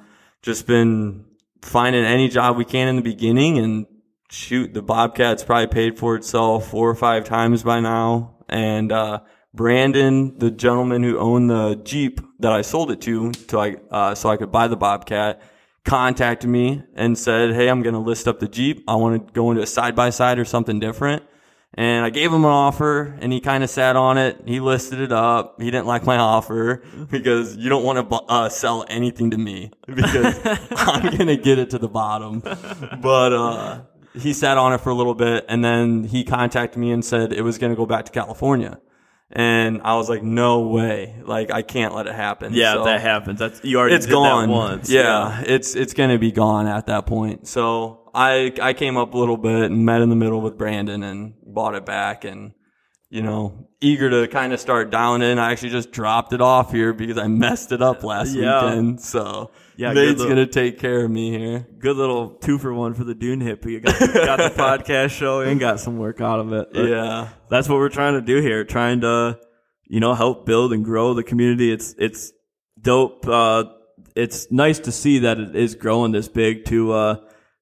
just 0.42 0.66
been 0.66 1.24
finding 1.62 2.04
any 2.04 2.28
job 2.28 2.56
we 2.56 2.64
can 2.64 2.88
in 2.88 2.96
the 2.96 3.02
beginning 3.02 3.58
and 3.58 3.86
shoot, 4.30 4.74
the 4.74 4.82
Bobcat's 4.82 5.44
probably 5.44 5.68
paid 5.68 5.98
for 5.98 6.16
itself 6.16 6.70
four 6.70 6.88
or 6.88 6.94
five 6.94 7.24
times 7.24 7.62
by 7.62 7.80
now. 7.80 8.36
And, 8.48 8.92
uh, 8.92 9.20
Brandon, 9.54 10.38
the 10.38 10.50
gentleman 10.50 11.02
who 11.02 11.18
owned 11.18 11.48
the 11.48 11.76
Jeep 11.82 12.20
that 12.40 12.52
I 12.52 12.60
sold 12.60 12.90
it 12.90 13.00
to, 13.02 13.32
to 13.32 13.58
I, 13.58 13.76
uh, 13.90 14.14
so 14.14 14.28
I 14.28 14.36
could 14.36 14.52
buy 14.52 14.68
the 14.68 14.76
Bobcat, 14.76 15.40
contacted 15.84 16.50
me 16.50 16.82
and 16.94 17.16
said, 17.16 17.54
Hey, 17.54 17.68
I'm 17.68 17.82
going 17.82 17.94
to 17.94 18.00
list 18.00 18.28
up 18.28 18.38
the 18.38 18.48
Jeep. 18.48 18.84
I 18.86 18.96
want 18.96 19.26
to 19.26 19.32
go 19.32 19.50
into 19.50 19.62
a 19.62 19.66
side 19.66 19.96
by 19.96 20.10
side 20.10 20.38
or 20.38 20.44
something 20.44 20.78
different. 20.78 21.22
And 21.72 22.04
I 22.04 22.10
gave 22.10 22.32
him 22.32 22.44
an 22.44 22.50
offer 22.50 23.16
and 23.20 23.32
he 23.32 23.40
kind 23.40 23.62
of 23.64 23.70
sat 23.70 23.96
on 23.96 24.18
it. 24.18 24.42
He 24.46 24.60
listed 24.60 25.00
it 25.00 25.12
up. 25.12 25.60
He 25.60 25.70
didn't 25.70 25.86
like 25.86 26.04
my 26.04 26.16
offer 26.34 26.82
because 27.10 27.56
you 27.56 27.70
don't 27.70 27.84
want 27.84 27.96
to 27.96 28.02
bu- 28.02 28.26
uh, 28.28 28.48
sell 28.50 28.84
anything 28.88 29.30
to 29.30 29.38
me 29.38 29.70
because 29.86 30.38
I'm 30.70 31.16
going 31.16 31.28
to 31.28 31.36
get 31.36 31.58
it 31.58 31.70
to 31.70 31.78
the 31.78 31.88
bottom. 31.88 32.40
But, 32.40 33.32
uh, 33.32 33.80
he 34.18 34.32
sat 34.32 34.56
on 34.58 34.72
it 34.72 34.80
for 34.80 34.90
a 34.90 34.94
little 34.94 35.14
bit 35.14 35.44
and 35.48 35.64
then 35.64 36.04
he 36.04 36.24
contacted 36.24 36.78
me 36.80 36.90
and 36.92 37.04
said 37.04 37.32
it 37.32 37.42
was 37.42 37.58
going 37.58 37.70
to 37.72 37.76
go 37.76 37.86
back 37.86 38.04
to 38.06 38.12
California. 38.12 38.80
And 39.30 39.82
I 39.82 39.96
was 39.96 40.08
like, 40.08 40.22
no 40.22 40.68
way. 40.68 41.16
Like, 41.24 41.50
I 41.50 41.62
can't 41.62 41.94
let 41.94 42.06
it 42.06 42.14
happen. 42.14 42.54
Yeah, 42.54 42.74
So- 42.74 42.84
that 42.84 43.00
happens. 43.00 43.38
That's 43.40 43.62
you 43.64 43.78
already 43.78 43.96
it's 43.96 44.06
did 44.06 44.12
gone 44.12 44.48
that 44.48 44.54
once. 44.54 44.88
Yeah, 44.90 45.42
it's 45.44 45.74
it's 45.74 45.94
gonna 45.94 46.18
be 46.18 46.30
gone 46.30 46.68
at 46.68 46.86
that 46.86 47.06
point. 47.06 47.48
So 47.48 48.08
I 48.14 48.52
I 48.62 48.72
came 48.72 48.96
up 48.96 49.14
a 49.14 49.18
little 49.18 49.36
bit 49.36 49.64
and 49.70 49.84
met 49.84 50.00
in 50.00 50.10
the 50.10 50.16
middle 50.16 50.40
with 50.40 50.56
Brandon 50.56 51.02
and 51.02 51.34
bought 51.44 51.74
it 51.74 51.84
back 51.84 52.24
and 52.24 52.52
you 53.10 53.20
know 53.22 53.68
eager 53.80 54.08
to 54.10 54.28
kind 54.28 54.52
of 54.52 54.60
start 54.60 54.90
dialing 54.90 55.22
in. 55.22 55.40
I 55.40 55.50
actually 55.50 55.70
just 55.70 55.90
dropped 55.90 56.32
it 56.32 56.40
off 56.40 56.70
here 56.70 56.92
because 56.92 57.18
I 57.18 57.26
messed 57.26 57.72
it 57.72 57.82
up 57.82 58.04
last 58.04 58.32
Yeah. 58.32 58.64
weekend. 58.64 59.00
So 59.00 59.50
Yeah, 59.76 59.92
Nate's 59.92 60.18
little- 60.20 60.28
gonna 60.34 60.46
take 60.46 60.78
care 60.78 61.04
of 61.04 61.10
me 61.10 61.30
here. 61.36 61.66
Good 61.78 61.96
little 61.96 62.30
two 62.30 62.58
for 62.58 62.72
one 62.72 62.94
for 62.94 63.04
the 63.04 63.14
Dune 63.14 63.40
hippie. 63.40 63.82
Got, 63.82 63.98
got 64.14 64.36
the 64.38 64.54
podcast 64.62 65.10
show 65.10 65.40
and 65.40 65.60
got 65.60 65.80
some 65.80 65.98
work 65.98 66.20
out 66.20 66.40
of 66.40 66.52
it. 66.52 66.68
But 66.72 66.88
Yeah, 66.88 67.28
that's 67.50 67.68
what 67.68 67.76
we're 67.76 67.88
trying 67.90 68.14
to 68.14 68.22
do 68.22 68.40
here. 68.40 68.64
Trying 68.64 69.02
to, 69.02 69.38
you 69.86 70.00
know, 70.00 70.14
help 70.14 70.46
build 70.46 70.72
and 70.72 70.84
grow 70.84 71.14
the 71.14 71.22
community. 71.22 71.70
It's 71.72 71.94
it's 71.98 72.32
dope. 72.80 73.26
Uh, 73.26 73.64
it's 74.14 74.50
nice 74.50 74.78
to 74.80 74.92
see 74.92 75.20
that 75.20 75.38
it 75.38 75.54
is 75.54 75.74
growing 75.74 76.12
this 76.12 76.28
big. 76.28 76.64
To 76.66 76.92
uh, 76.92 77.16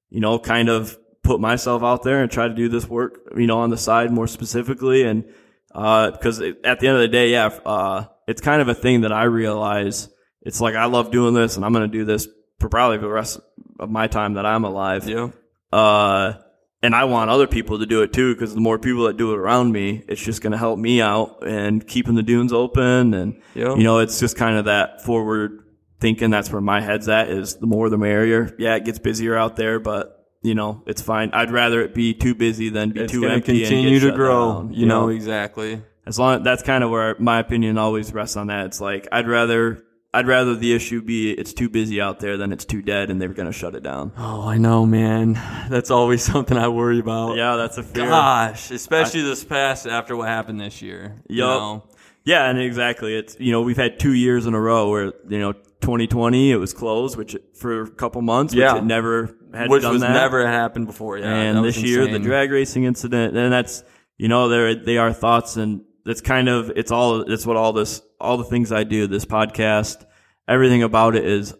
you 0.09 0.21
know, 0.21 0.39
kind 0.39 0.69
of 0.69 0.97
put 1.23 1.39
myself 1.41 1.83
out 1.83 2.03
there 2.03 2.21
and 2.21 2.31
try 2.31 2.47
to 2.47 2.53
do 2.53 2.69
this 2.69 2.87
work. 2.87 3.33
You 3.35 3.47
know, 3.47 3.59
on 3.59 3.71
the 3.71 3.77
side 3.77 4.11
more 4.11 4.27
specifically, 4.27 5.03
and 5.03 5.25
because 5.67 6.39
at 6.39 6.79
the 6.79 6.87
end 6.87 6.95
of 6.95 7.01
the 7.01 7.09
day, 7.09 7.31
yeah, 7.31 7.47
uh, 7.65 8.05
it's 8.25 8.39
kind 8.39 8.61
of 8.61 8.69
a 8.69 8.73
thing 8.73 9.01
that 9.01 9.11
I 9.11 9.23
realize. 9.23 10.07
It's 10.45 10.61
like 10.61 10.75
I 10.75 10.85
love 10.85 11.11
doing 11.11 11.33
this, 11.33 11.55
and 11.57 11.65
I'm 11.65 11.73
going 11.73 11.89
to 11.89 11.97
do 11.97 12.05
this 12.05 12.27
for 12.59 12.69
probably 12.69 12.99
the 12.99 13.09
rest 13.09 13.39
of 13.79 13.89
my 13.89 14.07
time 14.07 14.35
that 14.35 14.45
I'm 14.45 14.63
alive. 14.63 15.07
yeah, 15.09 15.29
Uh, 15.73 16.33
and 16.81 16.93
I 16.95 17.05
want 17.05 17.29
other 17.31 17.47
people 17.47 17.79
to 17.79 17.85
do 17.85 18.01
it 18.03 18.13
too, 18.13 18.33
because 18.35 18.53
the 18.53 18.61
more 18.61 18.77
people 18.77 19.05
that 19.05 19.17
do 19.17 19.33
it 19.33 19.37
around 19.39 19.71
me, 19.71 20.03
it's 20.07 20.21
just 20.23 20.41
going 20.41 20.51
to 20.51 20.57
help 20.57 20.77
me 20.79 21.01
out 21.01 21.45
and 21.45 21.85
keeping 21.85 22.13
the 22.15 22.23
dunes 22.23 22.53
open. 22.53 23.13
And, 23.13 23.41
Yeah. 23.55 23.75
you 23.75 23.83
know, 23.83 23.99
it's 23.99 24.19
just 24.19 24.37
kind 24.37 24.55
of 24.57 24.65
that 24.65 25.03
forward 25.03 25.63
thinking. 25.99 26.29
That's 26.29 26.51
where 26.51 26.61
my 26.61 26.79
head's 26.81 27.09
at 27.09 27.29
is 27.29 27.55
the 27.55 27.65
more 27.65 27.89
the 27.89 27.97
merrier. 27.97 28.55
Yeah, 28.59 28.75
it 28.75 28.85
gets 28.85 28.99
busier 28.99 29.35
out 29.35 29.55
there, 29.55 29.79
but 29.79 30.11
you 30.43 30.53
know, 30.53 30.83
it's 30.85 31.01
fine. 31.01 31.31
I'd 31.33 31.49
rather 31.49 31.81
it 31.81 31.95
be 31.95 32.13
too 32.13 32.35
busy 32.35 32.69
than 32.69 32.91
be 32.91 32.99
it's 33.01 33.11
too 33.11 33.25
empty 33.25 33.61
continue 33.61 33.99
to 34.01 34.11
grow. 34.11 34.53
down, 34.61 34.73
you 34.73 34.85
know 34.85 35.09
exactly. 35.09 35.81
as 36.05 36.19
long 36.19 36.43
that's 36.43 36.61
kind 36.61 36.83
of 36.83 36.91
where 36.91 37.15
my 37.17 37.39
opinion 37.39 37.79
always 37.79 38.13
rests 38.13 38.37
on 38.37 38.47
that. 38.47 38.67
It's 38.67 38.79
like 38.79 39.07
I'd 39.11 39.27
rather 39.27 39.81
I'd 40.15 40.27
rather 40.27 40.55
the 40.55 40.73
issue 40.73 41.01
be 41.01 41.31
it's 41.31 41.53
too 41.53 41.69
busy 41.69 41.99
out 41.99 42.19
there 42.19 42.37
than 42.37 42.51
it's 42.53 42.65
too 42.65 42.81
dead 42.81 43.09
and 43.09 43.21
they're 43.21 43.29
going 43.29 43.47
to 43.47 43.53
shut 43.53 43.75
it 43.75 43.83
down. 43.83 44.11
Oh, 44.17 44.47
I 44.47 44.57
know, 44.57 44.85
man. 44.85 45.33
That's 45.69 45.91
always 45.91 46.23
something 46.31 46.57
I 46.57 46.69
worry 46.69 46.99
about. 46.99 47.35
Yeah, 47.35 47.55
that's 47.57 47.77
a 47.77 47.83
fear. 47.83 48.07
Gosh, 48.07 48.71
especially 48.71 49.21
this 49.23 49.43
past 49.43 49.85
after 49.87 50.15
what 50.15 50.27
happened 50.27 50.59
this 50.61 50.81
year. 50.81 51.21
You 51.27 51.43
Yup. 51.43 51.59
know? 51.59 51.83
Yeah, 52.23 52.49
and 52.49 52.57
exactly. 52.59 53.15
It's 53.15 53.37
you 53.39 53.51
know 53.51 53.61
we've 53.61 53.77
had 53.77 53.99
two 53.99 54.13
years 54.13 54.45
in 54.47 54.53
a 54.55 54.59
row 54.59 54.89
where 54.89 55.13
you 55.27 55.39
know 55.39 55.53
2020 55.53 56.51
it 56.51 56.55
was 56.55 56.73
closed, 56.73 57.17
which 57.17 57.35
for 57.53 57.83
a 57.83 57.89
couple 57.89 58.21
months, 58.23 58.53
Yeah. 58.53 58.73
which 58.73 58.81
it 58.81 58.85
never 58.85 59.35
had 59.53 59.69
which 59.69 59.83
done 59.83 59.93
was 59.93 60.01
that. 60.01 60.11
never 60.13 60.47
happened 60.47 60.87
before. 60.87 61.19
Yeah, 61.19 61.27
and 61.35 61.63
this 61.63 61.77
year 61.77 61.99
insane. 62.01 62.13
the 62.13 62.19
drag 62.19 62.51
racing 62.51 62.85
incident, 62.85 63.37
and 63.37 63.53
that's 63.53 63.83
you 64.17 64.27
know 64.27 64.47
they 64.49 64.73
they 64.73 64.97
are 64.97 65.13
thoughts, 65.13 65.55
and 65.55 65.81
it's 66.05 66.21
kind 66.21 66.47
of 66.49 66.71
it's 66.75 66.91
all 66.91 67.21
it's 67.21 67.45
what 67.45 67.57
all 67.57 67.73
this 67.73 68.01
all 68.19 68.37
the 68.37 68.43
things 68.43 68.71
I 68.71 68.83
do, 68.83 69.07
this 69.07 69.25
podcast, 69.25 70.05
everything 70.47 70.83
about 70.83 71.15
it 71.15 71.25
is. 71.25 71.53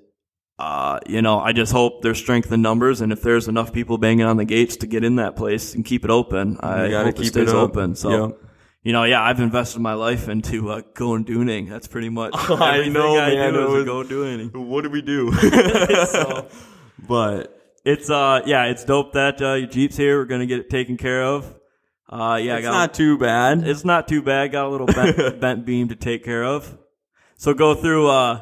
Uh, 0.58 1.00
you 1.06 1.22
know, 1.22 1.38
I 1.38 1.52
just 1.52 1.74
hope 1.74 2.02
there's 2.02 2.18
strength 2.18 2.50
in 2.50 2.62
numbers, 2.62 3.02
and 3.02 3.12
if 3.12 3.22
there's 3.22 3.50
enough 3.50 3.74
people 3.74 3.98
banging 3.98 4.26
on 4.26 4.38
the 4.38 4.46
gates 4.46 4.78
to 4.78 4.88
get 4.88 5.04
in 5.04 5.18
that 5.18 5.36
place 5.36 5.76
and 5.76 5.84
keep 5.84 6.06
it 6.06 6.10
open, 6.10 6.58
I 6.62 6.90
hope 6.92 7.08
it 7.08 7.16
keep 7.18 7.26
stays 7.26 7.50
it 7.50 7.56
open. 7.56 7.94
So, 7.96 8.28
Yep. 8.28 8.38
you 8.84 8.94
know, 8.94 9.04
yeah, 9.04 9.22
I've 9.22 9.42
invested 9.42 9.82
my 9.82 9.96
life 9.96 10.30
into 10.30 10.70
uh, 10.72 10.82
going 10.94 11.26
dooning. 11.26 11.68
That's 11.70 11.88
pretty 11.90 12.08
much 12.08 12.32
I 12.50 12.76
everything 12.76 12.94
know, 12.94 13.20
I 13.20 13.36
man. 13.36 13.54
do 13.54 13.60
It 13.60 13.64
is 13.66 13.70
was- 13.70 13.84
go 13.86 14.04
dooning. 14.04 14.56
What 14.56 14.86
do 14.86 14.90
we 14.90 15.02
do? 15.02 15.34
so, 16.06 16.48
but 17.06 17.54
it's 17.84 18.10
uh 18.10 18.42
yeah, 18.46 18.64
it's 18.68 18.86
dope 18.86 19.12
that 19.12 19.42
uh, 19.42 19.56
your 19.56 19.68
Jeep's 19.68 19.98
here. 19.98 20.18
We're 20.20 20.24
gonna 20.26 20.46
get 20.46 20.60
it 20.60 20.70
taken 20.70 20.96
care 20.96 21.24
of. 21.24 21.54
Uh 22.08 22.39
yeah, 22.41 22.58
it's 22.58 22.65
got 22.65 22.72
not 22.72 22.94
too 22.94 23.18
bad. 23.18 23.68
it's 23.68 23.84
not 23.86 24.08
too 24.08 24.22
bad. 24.22 24.52
Got 24.52 24.68
a 24.68 24.70
little 24.70 24.88
bent, 24.88 25.39
bent 25.39 25.65
beam 25.65 25.88
to 25.89 25.96
take 25.96 26.24
care 26.24 26.44
of. 26.44 26.78
So 27.38 27.54
go 27.54 27.74
through. 27.76 28.08
uh 28.10 28.41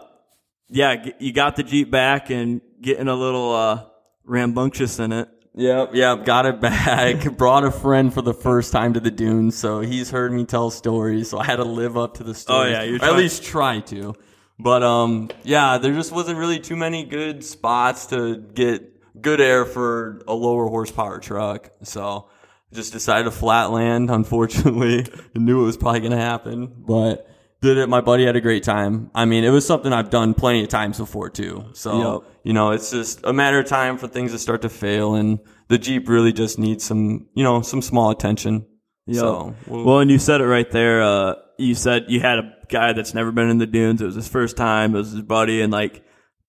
Yeah, 0.69 0.97
g- 0.97 1.13
you 1.19 1.31
got 1.33 1.55
the 1.55 1.63
Jeep 1.63 1.89
back 1.89 2.29
and 2.29 2.61
getting 2.81 3.07
a 3.07 3.15
little 3.15 3.53
uh 3.53 3.85
rambunctious 4.25 4.99
in 4.99 5.11
it. 5.11 5.29
Yep, 5.55 5.91
yep, 5.93 6.25
got 6.25 6.45
it 6.47 6.59
back. 6.59 7.37
Brought 7.37 7.63
a 7.63 7.69
friend 7.71 8.11
for 8.11 8.23
the 8.23 8.33
first 8.33 8.71
time 8.71 8.93
to 8.93 8.99
the 8.99 9.11
dunes, 9.11 9.55
so 9.55 9.81
he's 9.81 10.09
heard 10.09 10.31
me 10.33 10.45
tell 10.45 10.71
stories, 10.71 11.29
so 11.29 11.37
I 11.37 11.45
had 11.45 11.57
to 11.57 11.63
live 11.63 11.95
up 11.95 12.15
to 12.15 12.23
the 12.23 12.33
stories. 12.33 12.67
Oh, 12.67 12.71
yeah, 12.71 12.81
you're 12.83 13.03
at 13.03 13.15
least 13.15 13.43
try 13.43 13.79
to. 13.81 14.15
But 14.59 14.83
um 14.83 15.29
yeah, 15.43 15.77
there 15.77 15.93
just 15.93 16.11
wasn't 16.11 16.37
really 16.37 16.59
too 16.59 16.75
many 16.75 17.03
good 17.05 17.43
spots 17.45 18.07
to 18.07 18.37
get 18.37 19.21
good 19.21 19.39
air 19.39 19.63
for 19.65 20.21
a 20.27 20.33
lower 20.33 20.67
horsepower 20.67 21.19
truck. 21.19 21.69
So 21.83 22.29
just 22.73 22.91
decided 22.93 23.23
to 23.25 23.31
flatland, 23.31 24.09
unfortunately. 24.09 25.05
Knew 25.35 25.61
it 25.61 25.65
was 25.65 25.77
probably 25.77 26.01
gonna 26.01 26.17
happen, 26.17 26.71
but 26.87 27.27
did 27.61 27.77
it. 27.77 27.87
My 27.87 28.01
buddy 28.01 28.25
had 28.25 28.35
a 28.35 28.41
great 28.41 28.63
time. 28.63 29.09
I 29.15 29.25
mean, 29.25 29.43
it 29.43 29.49
was 29.51 29.65
something 29.65 29.93
I've 29.93 30.09
done 30.09 30.33
plenty 30.33 30.63
of 30.63 30.69
times 30.69 30.97
before 30.97 31.29
too. 31.29 31.65
So 31.73 32.21
Yep. 32.23 32.31
you 32.43 32.53
know, 32.53 32.71
it's 32.71 32.91
just 32.91 33.21
a 33.23 33.31
matter 33.33 33.59
of 33.59 33.65
time 33.67 33.97
for 33.97 34.07
things 34.07 34.31
to 34.33 34.39
start 34.39 34.61
to 34.63 34.69
fail, 34.69 35.15
and 35.15 35.39
the 35.69 35.77
Jeep 35.77 36.09
really 36.09 36.33
just 36.33 36.59
needs 36.59 36.83
some, 36.83 37.27
you 37.35 37.43
know, 37.43 37.61
some 37.61 37.81
small 37.81 38.09
attention. 38.11 38.65
So, 39.11 39.53
we'll- 39.67 39.83
well, 39.85 39.99
and 39.99 40.09
you 40.11 40.17
said 40.17 40.39
it 40.41 40.45
right 40.47 40.69
there. 40.71 41.01
Uh, 41.03 41.35
you 41.57 41.75
said 41.75 42.05
you 42.07 42.19
had 42.21 42.39
a 42.39 42.53
guy 42.69 42.93
that's 42.93 43.13
never 43.13 43.31
been 43.31 43.49
in 43.49 43.57
the 43.57 43.65
dunes. 43.67 44.01
It 44.01 44.05
was 44.05 44.15
his 44.15 44.27
first 44.29 44.55
time. 44.57 44.95
It 44.95 44.97
was 44.99 45.11
his 45.11 45.21
buddy, 45.21 45.61
and 45.61 45.71
like 45.73 46.03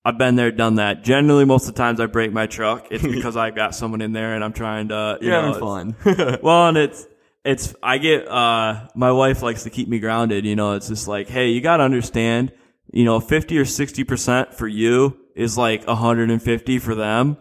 I've 0.04 0.18
been 0.18 0.36
there, 0.36 0.50
done 0.50 0.74
that. 0.76 1.02
Generally, 1.02 1.46
most 1.46 1.66
of 1.68 1.74
the 1.74 1.78
times 1.78 1.98
I 1.98 2.06
break 2.06 2.32
my 2.32 2.46
truck, 2.46 2.88
it's 2.90 3.02
because 3.16 3.36
I've 3.36 3.54
got 3.54 3.74
someone 3.74 4.02
in 4.02 4.12
there 4.12 4.34
and 4.34 4.44
I'm 4.44 4.52
trying 4.52 4.88
to. 4.88 5.18
You 5.20 5.28
you're 5.30 5.40
know, 5.42 5.52
having 5.54 5.60
fun. 5.60 5.96
Well, 6.42 6.68
and 6.68 6.76
it's 6.76 7.06
it's 7.44 7.74
I 7.82 7.98
get 7.98 8.28
uh 8.28 8.88
my 8.94 9.12
wife 9.12 9.42
likes 9.42 9.62
to 9.64 9.70
keep 9.70 9.88
me 9.88 9.98
grounded. 9.98 10.44
You 10.44 10.56
know, 10.56 10.74
it's 10.74 10.88
just 10.88 11.08
like, 11.08 11.28
hey, 11.28 11.48
you 11.50 11.60
got 11.60 11.78
to 11.78 11.84
understand. 11.84 12.52
You 12.92 13.04
know, 13.04 13.18
fifty 13.18 13.58
or 13.58 13.64
sixty 13.64 14.04
percent 14.04 14.54
for 14.54 14.68
you 14.68 15.18
is 15.34 15.56
like 15.58 15.84
hundred 15.86 16.30
and 16.30 16.42
fifty 16.42 16.78
for 16.78 16.94
them. 16.94 17.38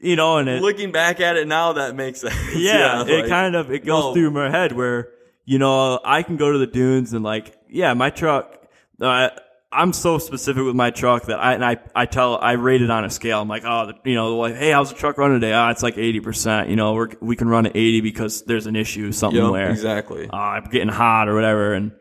You 0.00 0.16
know, 0.16 0.38
and 0.38 0.48
it 0.48 0.60
Looking 0.60 0.90
back 0.90 1.20
at 1.20 1.36
it 1.36 1.46
now, 1.46 1.74
that 1.74 1.94
makes 1.94 2.20
sense. 2.20 2.34
yeah, 2.56 3.04
it 3.06 3.20
like- 3.20 3.28
kind 3.28 3.54
of 3.54 3.70
it 3.70 3.84
goes 3.86 4.02
no. 4.06 4.14
through 4.14 4.32
my 4.32 4.50
head 4.50 4.72
where 4.72 5.10
you 5.44 5.58
know 5.60 6.00
I 6.04 6.24
can 6.24 6.36
go 6.36 6.50
to 6.50 6.58
the 6.58 6.66
dunes 6.66 7.12
and 7.12 7.22
like 7.24 7.56
yeah, 7.68 7.94
my 7.94 8.10
truck. 8.10 8.58
Uh, 9.00 9.30
I'm 9.72 9.92
so 9.92 10.18
specific 10.18 10.62
with 10.64 10.74
my 10.76 10.90
truck 10.90 11.24
that 11.26 11.38
I 11.38 11.54
and 11.54 11.64
I 11.64 11.78
I 11.94 12.06
tell 12.06 12.36
I 12.36 12.52
rate 12.52 12.82
it 12.82 12.90
on 12.90 13.04
a 13.04 13.10
scale. 13.10 13.40
I'm 13.40 13.48
like 13.48 13.62
oh 13.64 13.86
the, 13.86 14.10
you 14.10 14.14
know 14.14 14.36
like 14.36 14.54
hey 14.56 14.70
how's 14.70 14.90
the 14.92 14.98
truck 14.98 15.18
running 15.18 15.40
today? 15.40 15.52
Ah, 15.54 15.70
it's 15.70 15.82
like 15.82 15.96
eighty 15.98 16.20
percent. 16.20 16.68
You 16.68 16.76
know 16.76 16.92
we're 16.94 17.08
we 17.20 17.36
can 17.36 17.48
run 17.48 17.66
at 17.66 17.74
eighty 17.74 18.00
because 18.00 18.42
there's 18.42 18.66
an 18.66 18.76
issue 18.76 19.06
Yep, 19.06 19.14
somewhere. 19.14 19.70
exactly. 19.70 20.28
Uh, 20.28 20.36
I'm 20.36 20.64
getting 20.70 20.88
hot 20.88 21.28
or 21.28 21.34
whatever 21.34 21.74
and. 21.74 21.92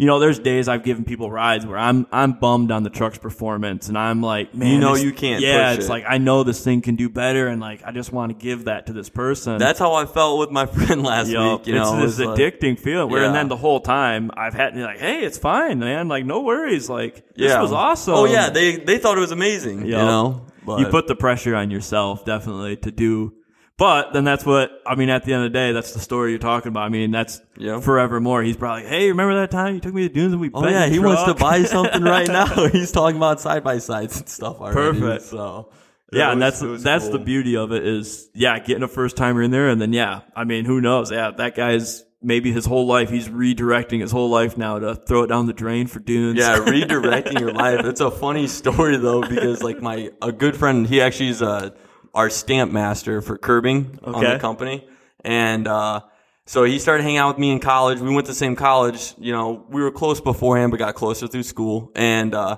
You 0.00 0.06
know, 0.06 0.20
there's 0.20 0.38
days 0.38 0.68
I've 0.68 0.84
given 0.84 1.04
people 1.04 1.28
rides 1.28 1.66
where 1.66 1.76
I'm 1.76 2.06
I'm 2.12 2.34
bummed 2.34 2.70
on 2.70 2.84
the 2.84 2.88
truck's 2.90 3.18
performance, 3.18 3.88
and 3.88 3.98
I'm 3.98 4.22
like, 4.22 4.54
man, 4.54 4.72
you 4.72 4.78
know 4.78 4.94
you 4.94 5.12
can't 5.12 5.42
Yeah, 5.42 5.72
it's 5.72 5.86
it. 5.86 5.88
like 5.88 6.04
I 6.08 6.18
know 6.18 6.44
this 6.44 6.62
thing 6.62 6.82
can 6.82 6.94
do 6.94 7.08
better, 7.08 7.48
and 7.48 7.60
like 7.60 7.82
I 7.84 7.90
just 7.90 8.12
want 8.12 8.30
to 8.30 8.38
give 8.38 8.66
that 8.66 8.86
to 8.86 8.92
this 8.92 9.08
person. 9.08 9.58
That's 9.58 9.80
how 9.80 9.94
I 9.94 10.06
felt 10.06 10.38
with 10.38 10.50
my 10.52 10.66
friend 10.76 11.02
last 11.02 11.28
Yup, 11.30 11.62
week. 11.62 11.66
You 11.66 11.74
know, 11.74 12.00
it's 12.00 12.16
this 12.16 12.24
it 12.24 12.28
was 12.28 12.38
like- 12.38 12.54
addicting 12.60 12.78
feeling. 12.78 13.10
Where 13.10 13.24
and 13.24 13.34
then 13.34 13.48
the 13.48 13.56
whole 13.56 13.80
time 13.80 14.30
I've 14.36 14.54
had 14.54 14.76
like, 14.76 14.98
hey, 15.00 15.24
it's 15.24 15.36
fine, 15.36 15.80
man. 15.80 16.06
Like 16.06 16.24
no 16.24 16.42
worries. 16.42 16.88
Like 16.88 17.16
this 17.34 17.50
yeah. 17.50 17.60
was 17.60 17.72
awesome. 17.72 18.14
Oh 18.14 18.24
yeah, 18.24 18.50
they 18.50 18.76
they 18.76 18.98
thought 18.98 19.16
it 19.16 19.20
was 19.20 19.32
amazing. 19.32 19.84
You 19.84 19.92
know, 19.96 20.46
but 20.64 20.78
you 20.78 20.86
put 20.86 21.08
the 21.08 21.16
pressure 21.16 21.56
on 21.56 21.72
yourself 21.72 22.24
definitely 22.24 22.76
to 22.76 22.92
do. 22.92 23.34
But 23.78 24.12
then 24.12 24.24
that's 24.24 24.44
what 24.44 24.82
I 24.84 24.96
mean. 24.96 25.08
At 25.08 25.24
the 25.24 25.32
end 25.32 25.44
of 25.44 25.52
the 25.52 25.56
day, 25.58 25.72
that's 25.72 25.92
the 25.94 26.00
story 26.00 26.30
you're 26.30 26.40
talking 26.40 26.68
about. 26.68 26.82
I 26.82 26.88
mean, 26.88 27.12
that's 27.12 27.40
Yep. 27.58 27.82
forevermore. 27.84 28.42
He's 28.42 28.56
probably, 28.56 28.84
hey, 28.86 29.08
remember 29.08 29.36
that 29.36 29.50
time 29.52 29.74
you 29.74 29.80
took 29.80 29.94
me 29.94 30.08
to 30.08 30.12
dunes 30.12 30.32
and 30.32 30.40
we? 30.40 30.50
Oh 30.52 30.66
yeah, 30.68 30.86
he 30.88 30.98
wants 30.98 31.22
to 31.24 31.34
buy 31.34 31.62
something 31.62 32.02
right 32.02 32.26
now. 32.40 32.46
He's 32.72 32.90
talking 32.92 33.16
about 33.16 33.40
side 33.40 33.62
by 33.64 33.78
sides 33.78 34.18
and 34.18 34.28
stuff 34.28 34.60
already. 34.60 34.98
Perfect. 35.00 35.26
So 35.26 35.70
Yeah, 36.12 36.30
it 36.30 36.32
and 36.32 36.42
that's 36.42 36.60
that's 36.82 37.04
cool. 37.04 37.12
the 37.12 37.18
beauty 37.20 37.56
of 37.56 37.70
it 37.72 37.86
is 37.86 38.28
yeah, 38.34 38.58
getting 38.58 38.82
a 38.82 38.88
first 38.88 39.16
timer 39.16 39.42
in 39.42 39.52
there, 39.52 39.68
and 39.68 39.80
then 39.80 39.92
yeah, 39.92 40.22
I 40.34 40.42
mean, 40.42 40.64
who 40.64 40.80
knows? 40.80 41.12
Yeah, 41.12 41.30
that 41.36 41.54
guy's 41.54 42.04
maybe 42.20 42.50
his 42.50 42.66
whole 42.66 42.84
life 42.88 43.10
he's 43.10 43.28
redirecting 43.28 44.00
his 44.00 44.10
whole 44.10 44.28
life 44.28 44.58
now 44.58 44.80
to 44.80 44.96
throw 44.96 45.22
it 45.22 45.28
down 45.28 45.46
the 45.46 45.52
drain 45.52 45.86
for 45.86 46.00
dunes. 46.00 46.36
Yeah, 46.36 46.58
redirecting 46.66 47.38
your 47.38 47.52
life. 47.52 47.84
It's 47.84 48.00
a 48.00 48.10
funny 48.10 48.48
story 48.48 48.96
though 48.96 49.20
because 49.22 49.62
like 49.62 49.80
my 49.80 50.10
a 50.20 50.32
good 50.32 50.56
friend, 50.56 50.84
he 50.84 51.00
actually 51.00 51.28
is 51.28 51.42
uh, 51.42 51.70
our 52.18 52.30
stamp 52.30 52.72
master 52.72 53.22
for 53.22 53.38
curbing 53.38 53.98
on 54.02 54.20
the 54.34 54.38
company, 54.40 54.76
and 55.24 55.66
uh, 55.66 56.00
So 56.48 56.64
he 56.64 56.78
started 56.78 57.02
hanging 57.02 57.18
out 57.18 57.28
with 57.34 57.38
me 57.38 57.50
in 57.50 57.60
college. 57.60 58.00
We 58.00 58.08
went 58.14 58.26
to 58.26 58.32
the 58.32 58.42
same 58.46 58.56
college. 58.56 59.14
You 59.18 59.32
know, 59.36 59.66
we 59.68 59.82
were 59.82 59.90
close 59.92 60.18
beforehand, 60.18 60.70
but 60.70 60.78
got 60.78 60.94
closer 60.94 61.26
through 61.28 61.42
school. 61.42 61.92
And 61.94 62.34
uh, 62.34 62.56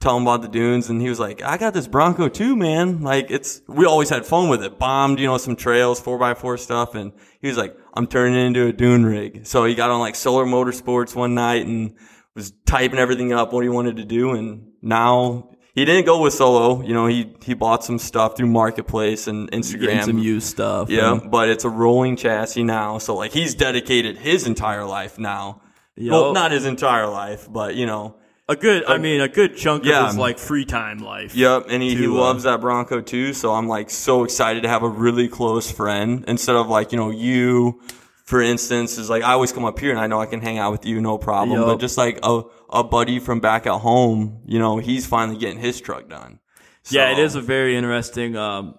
tell 0.00 0.16
him 0.16 0.22
about 0.22 0.42
the 0.42 0.48
dunes, 0.48 0.88
and 0.90 1.02
he 1.02 1.08
was 1.08 1.18
like, 1.18 1.42
"I 1.42 1.56
got 1.58 1.74
this 1.74 1.88
Bronco 1.88 2.28
too, 2.28 2.54
man. 2.54 3.02
Like 3.02 3.26
it's 3.30 3.62
we 3.66 3.84
always 3.84 4.10
had 4.10 4.24
fun 4.24 4.48
with 4.48 4.62
it. 4.62 4.78
Bombed, 4.78 5.18
you 5.18 5.26
know, 5.26 5.38
some 5.38 5.56
trails, 5.56 5.98
four 6.00 6.22
x 6.22 6.40
four 6.40 6.56
stuff." 6.56 6.94
And 6.94 7.12
he 7.40 7.48
was 7.48 7.56
like, 7.56 7.76
"I'm 7.94 8.06
turning 8.06 8.36
it 8.38 8.46
into 8.46 8.66
a 8.68 8.72
dune 8.72 9.04
rig." 9.04 9.44
So 9.44 9.64
he 9.64 9.74
got 9.74 9.90
on 9.90 9.98
like 9.98 10.14
Solar 10.14 10.46
Motorsports 10.46 11.16
one 11.16 11.34
night 11.34 11.66
and 11.66 11.96
was 12.36 12.52
typing 12.64 13.00
everything 13.00 13.32
up 13.32 13.52
what 13.52 13.64
he 13.64 13.68
wanted 13.68 13.96
to 13.96 14.04
do, 14.04 14.30
and 14.36 14.68
now 14.82 15.50
he 15.76 15.84
didn't 15.84 16.06
go 16.06 16.20
with 16.20 16.32
solo. 16.34 16.82
You 16.82 16.94
know, 16.94 17.06
he 17.06 17.32
he 17.44 17.54
bought 17.54 17.84
some 17.84 17.98
stuff 18.00 18.36
through 18.36 18.48
Marketplace 18.48 19.28
and 19.28 19.48
Instagram. 19.52 20.04
Some 20.04 20.18
used 20.18 20.48
stuff. 20.48 20.88
Yeah, 20.90 21.12
and- 21.12 21.30
but 21.30 21.48
it's 21.48 21.64
a 21.64 21.70
rolling 21.70 22.16
chassis 22.16 22.64
now. 22.64 22.98
So 22.98 23.14
like 23.14 23.30
he's 23.30 23.54
dedicated 23.54 24.16
his 24.18 24.46
entire 24.48 24.84
life 24.84 25.18
now. 25.18 25.60
Well, 25.98 26.32
not 26.34 26.50
his 26.50 26.66
entire 26.66 27.06
life, 27.06 27.46
but 27.50 27.74
you 27.76 27.86
know. 27.86 28.16
a 28.48 28.54
good. 28.56 28.84
I 28.86 28.98
mean, 28.98 29.20
a 29.20 29.28
good 29.28 29.56
chunk 29.56 29.84
Yeah. 29.84 30.00
of 30.02 30.06
his 30.08 30.16
like 30.18 30.38
free 30.38 30.64
time 30.64 30.98
life. 30.98 31.34
Yep, 31.34 31.66
and 31.70 31.82
he, 31.82 31.90
he 31.96 32.02
to, 32.04 32.16
uh, 32.16 32.20
loves 32.20 32.42
that 32.44 32.60
Bronco 32.60 33.00
too. 33.00 33.32
So 33.32 33.52
I'm 33.54 33.66
like 33.68 33.90
so 33.90 34.24
excited 34.24 34.62
to 34.64 34.68
have 34.68 34.82
a 34.82 34.88
really 34.88 35.28
close 35.28 35.70
friend 35.70 36.24
instead 36.28 36.54
of 36.56 36.68
like 36.68 36.92
you 36.92 36.98
know 36.98 37.10
you, 37.10 37.80
for 38.24 38.40
instance, 38.40 38.98
is 38.98 39.08
like 39.10 39.22
I 39.24 39.32
always 39.32 39.52
come 39.52 39.64
up 39.64 39.78
here 39.78 39.90
and 39.90 39.98
I 40.00 40.06
know 40.06 40.20
I 40.20 40.26
can 40.26 40.40
hang 40.40 40.58
out 40.58 40.70
with 40.72 40.86
you 40.86 41.00
no 41.00 41.18
problem. 41.18 41.58
Yup. 41.58 41.66
But 41.66 41.80
just 41.80 41.96
like 41.98 42.18
a 42.22 42.42
a 42.70 42.82
buddy 42.84 43.18
from 43.18 43.40
back 43.40 43.66
at 43.66 43.80
home, 43.80 44.42
you 44.46 44.58
know, 44.58 44.78
he's 44.78 45.06
finally 45.06 45.38
getting 45.38 45.58
his 45.58 45.80
truck 45.80 46.08
done. 46.08 46.40
Yeah, 46.88 47.10
it 47.12 47.18
is 47.18 47.34
a 47.34 47.40
very 47.40 47.76
interesting. 47.76 48.36
Um, 48.36 48.76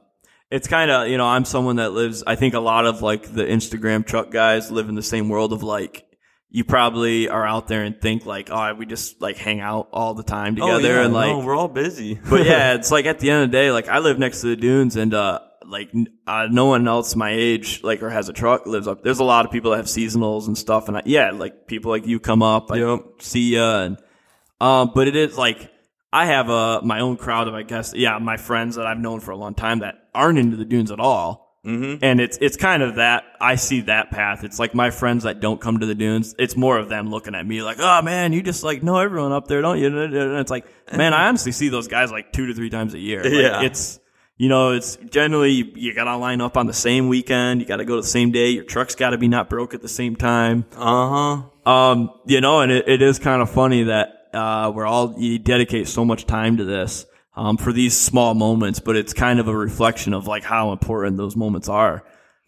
it's 0.50 0.68
kind 0.68 0.90
of 0.90 1.10
you 1.10 1.18
know 1.18 1.26
I'm 1.28 1.44
someone 1.46 1.76
that 1.78 1.92
lives. 1.92 2.24
I 2.26 2.36
think 2.36 2.54
a 2.54 2.60
lot 2.60 2.86
of 2.86 3.02
like 3.02 3.24
the 3.34 3.44
Instagram 3.44 4.06
truck 4.06 4.32
guys 4.32 4.72
live 4.72 4.88
in 4.88 4.96
the 4.96 5.02
same 5.04 5.28
world 5.28 5.52
of 5.52 5.62
like 5.64 6.06
you 6.50 6.64
probably 6.64 7.28
are 7.28 7.46
out 7.46 7.68
there 7.68 7.84
and 7.84 8.00
think 8.00 8.26
like 8.26 8.48
oh 8.50 8.74
we 8.76 8.86
just 8.86 9.22
like 9.22 9.36
hang 9.36 9.60
out 9.60 9.90
all 9.92 10.14
the 10.14 10.24
time 10.24 10.58
Oh, 10.62 10.78
together 10.78 10.96
yeah, 10.96 11.04
and 11.06 11.14
like 11.14 11.28
no, 11.32 11.40
we're 11.40 11.58
all 11.58 11.68
busy. 11.68 12.18
but 12.30 12.46
yeah 12.46 12.74
it's 12.76 12.90
like 12.90 13.06
at 13.06 13.20
the 13.20 13.30
end 13.30 13.44
of 13.44 13.52
the 13.52 13.58
day 13.58 13.70
like 13.74 13.90
I 13.90 14.00
live 14.00 14.18
next 14.18 14.40
to 14.42 14.48
the 14.48 14.56
dunes 14.56 14.96
and 14.96 15.14
uh 15.14 15.40
like 15.68 15.92
uh, 16.26 16.48
no 16.50 16.66
one 16.66 16.88
else 16.88 17.16
my 17.16 17.32
age 17.32 17.84
like 17.84 18.02
or 18.02 18.10
has 18.10 18.30
a 18.30 18.34
truck 18.34 18.66
lives 18.66 18.88
up. 18.88 19.04
There's 19.04 19.20
a 19.20 19.24
lot 19.24 19.46
of 19.46 19.52
people 19.52 19.72
that 19.72 19.78
have 19.78 19.86
seasonals 19.88 20.48
and 20.48 20.58
stuff 20.58 20.88
and 20.88 20.98
I, 20.98 21.04
yeah 21.06 21.32
like 21.32 21.68
people 21.68 21.92
like 21.92 22.08
you 22.08 22.20
come 22.20 22.42
up 22.42 22.72
I 22.72 22.78
Yep. 22.78 23.00
see 23.20 23.56
ya 23.56 23.82
and 23.84 23.98
um, 24.62 24.92
but 24.96 25.08
it 25.08 25.16
is 25.16 25.38
like 25.38 25.72
I 26.14 26.26
have 26.28 26.50
a 26.50 26.82
my 26.84 27.02
own 27.02 27.18
crowd 27.18 27.48
of 27.48 27.54
I 27.54 27.64
guess 27.64 27.94
yeah 27.94 28.18
my 28.18 28.38
friends 28.38 28.76
that 28.78 28.88
I've 28.88 28.98
known 29.00 29.20
for 29.20 29.32
a 29.32 29.38
long 29.38 29.54
time 29.54 29.80
that 29.80 29.96
aren't 30.16 30.40
into 30.40 30.56
the 30.58 30.66
dunes 30.66 30.90
at 30.92 31.00
all. 31.00 31.46
Mm-hmm. 31.66 32.02
And 32.02 32.22
it's 32.22 32.38
it's 32.40 32.56
kind 32.56 32.82
of 32.82 32.96
that 32.96 33.26
I 33.42 33.56
see 33.56 33.82
that 33.82 34.10
path. 34.10 34.46
It's 34.46 34.58
like 34.58 34.74
my 34.74 34.90
friends 34.90 35.24
that 35.26 35.42
don't 35.42 35.60
come 35.60 35.80
to 35.80 35.86
the 35.86 35.96
dunes. 35.96 36.34
It's 36.40 36.56
more 36.56 36.78
of 36.78 36.88
them 36.88 37.10
looking 37.10 37.36
at 37.36 37.46
me 37.46 37.62
like, 37.62 37.76
oh 37.82 38.02
man, 38.04 38.32
you 38.32 38.42
just 38.42 38.64
like 38.64 38.84
know 38.84 39.00
everyone 39.00 39.34
up 39.34 39.48
there, 39.50 39.62
don't 39.62 39.78
you? 39.78 39.88
And 39.88 40.38
it's 40.40 40.50
like, 40.52 40.66
man, 40.96 41.14
I 41.14 41.28
honestly 41.28 41.52
see 41.52 41.68
those 41.68 41.90
guys 41.90 42.10
like 42.10 42.32
two 42.32 42.46
to 42.46 42.54
three 42.54 42.70
times 42.70 42.94
a 42.94 43.00
year. 43.00 43.22
Like, 43.22 43.34
Yeah. 43.34 43.64
it's 43.64 44.00
you 44.38 44.50
know, 44.50 44.72
it's 44.72 44.98
generally 45.10 45.52
you, 45.52 45.72
you 45.76 45.94
got 45.94 46.06
to 46.06 46.16
line 46.18 46.42
up 46.42 46.58
on 46.58 46.68
the 46.68 46.74
same 46.74 47.08
weekend. 47.08 47.60
You 47.60 47.68
got 47.68 47.78
to 47.78 47.86
go 47.86 47.96
to 47.96 48.02
the 48.02 48.08
same 48.08 48.32
day. 48.32 48.50
Your 48.50 48.64
truck's 48.64 48.96
got 48.96 49.10
to 49.12 49.18
be 49.18 49.28
not 49.28 49.50
broke 49.50 49.74
at 49.74 49.82
the 49.82 49.90
same 49.90 50.16
time. 50.16 50.66
Uh 50.76 51.42
huh. 51.66 51.72
Um, 51.72 52.12
you 52.26 52.40
know, 52.40 52.62
and 52.62 52.72
it, 52.72 52.88
it 52.88 53.02
is 53.02 53.20
kind 53.20 53.42
of 53.42 53.50
funny 53.50 53.84
that 53.86 54.30
uh, 54.34 54.72
we're 54.74 54.86
all 54.86 55.16
you 55.18 55.40
dedicate 55.40 55.88
so 55.88 56.06
much 56.06 56.26
time 56.26 56.58
to 56.58 56.64
this 56.64 57.06
um, 57.36 57.58
for 57.58 57.74
these 57.74 57.98
small 57.98 58.34
moments, 58.34 58.80
but 58.80 58.96
it's 58.96 59.14
kind 59.14 59.40
of 59.40 59.48
a 59.48 59.56
reflection 59.56 60.14
of 60.14 60.28
like 60.28 60.44
how 60.44 60.72
important 60.72 61.18
those 61.18 61.36
moments 61.36 61.68
are. 61.68 62.04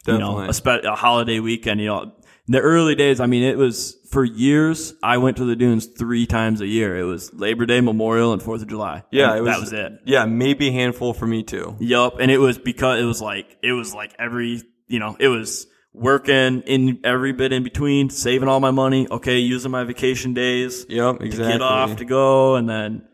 You 0.07 0.17
know, 0.17 0.39
Definitely. 0.39 0.49
a, 0.49 0.53
spe- 0.53 0.85
a 0.85 0.95
holiday 0.95 1.39
weekend. 1.39 1.81
You 1.81 1.87
know, 1.87 2.01
in 2.03 2.11
the 2.47 2.61
early 2.61 2.95
days, 2.95 3.19
I 3.19 3.25
mean, 3.25 3.43
it 3.43 3.57
was 3.57 3.98
for 4.09 4.23
years. 4.23 4.93
I 5.03 5.17
went 5.17 5.37
to 5.37 5.45
the 5.45 5.55
dunes 5.55 5.85
three 5.85 6.25
times 6.25 6.61
a 6.61 6.67
year. 6.67 6.97
It 6.97 7.03
was 7.03 7.33
Labor 7.33 7.65
Day, 7.65 7.81
Memorial, 7.81 8.33
and 8.33 8.41
Fourth 8.41 8.61
of 8.61 8.67
July. 8.67 9.03
Yeah, 9.11 9.35
it 9.35 9.41
was, 9.41 9.53
that 9.53 9.59
was 9.59 9.73
it. 9.73 9.93
Yeah, 10.05 10.25
maybe 10.25 10.69
a 10.69 10.71
handful 10.71 11.13
for 11.13 11.27
me 11.27 11.43
too. 11.43 11.75
Yup, 11.79 12.19
and 12.19 12.31
it 12.31 12.39
was 12.39 12.57
because 12.57 12.99
it 12.99 13.05
was 13.05 13.21
like 13.21 13.57
it 13.63 13.73
was 13.73 13.93
like 13.93 14.13
every 14.19 14.61
you 14.87 14.99
know 14.99 15.15
it 15.19 15.27
was 15.27 15.67
working 15.93 16.61
in 16.61 16.99
every 17.03 17.33
bit 17.33 17.51
in 17.51 17.63
between, 17.63 18.09
saving 18.09 18.47
all 18.47 18.59
my 18.59 18.71
money. 18.71 19.07
Okay, 19.09 19.39
using 19.39 19.71
my 19.71 19.83
vacation 19.83 20.33
days 20.33 20.85
Yep, 20.89 21.21
exactly. 21.21 21.37
to 21.45 21.51
get 21.51 21.61
off 21.61 21.97
to 21.97 22.05
go, 22.05 22.55
and 22.55 22.69
then 22.69 23.07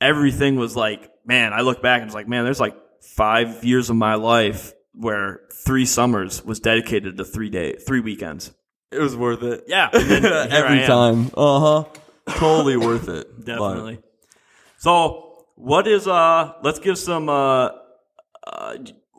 everything 0.00 0.56
was 0.56 0.76
like, 0.76 1.10
man. 1.24 1.52
I 1.52 1.60
look 1.60 1.82
back 1.82 2.00
and 2.00 2.08
it's 2.08 2.14
like, 2.14 2.28
man, 2.28 2.44
there's 2.44 2.60
like 2.60 2.76
five 3.02 3.64
years 3.64 3.90
of 3.90 3.96
my 3.96 4.14
life 4.14 4.72
where 4.92 5.40
three 5.64 5.84
summers 5.86 6.44
was 6.44 6.58
dedicated 6.60 7.16
to 7.18 7.24
three 7.24 7.50
day, 7.50 7.74
three 7.76 8.00
weekends. 8.00 8.52
It 8.90 8.98
was 8.98 9.16
worth 9.16 9.42
it. 9.42 9.64
Yeah, 9.66 9.88
and 9.92 10.08
then 10.10 10.22
here 10.22 10.32
I 10.34 10.46
every 10.48 10.86
time. 10.86 11.30
Uh 11.36 11.60
huh. 11.60 11.84
Totally 12.38 12.76
worth 12.76 13.08
it. 13.08 13.26
But- 13.38 13.44
Definitely. 13.44 13.98
So, 14.78 15.44
what 15.56 15.86
is 15.88 16.06
uh? 16.06 16.52
Let's 16.62 16.78
give 16.78 16.98
some 16.98 17.28
uh, 17.28 17.70
uh, 18.46 18.74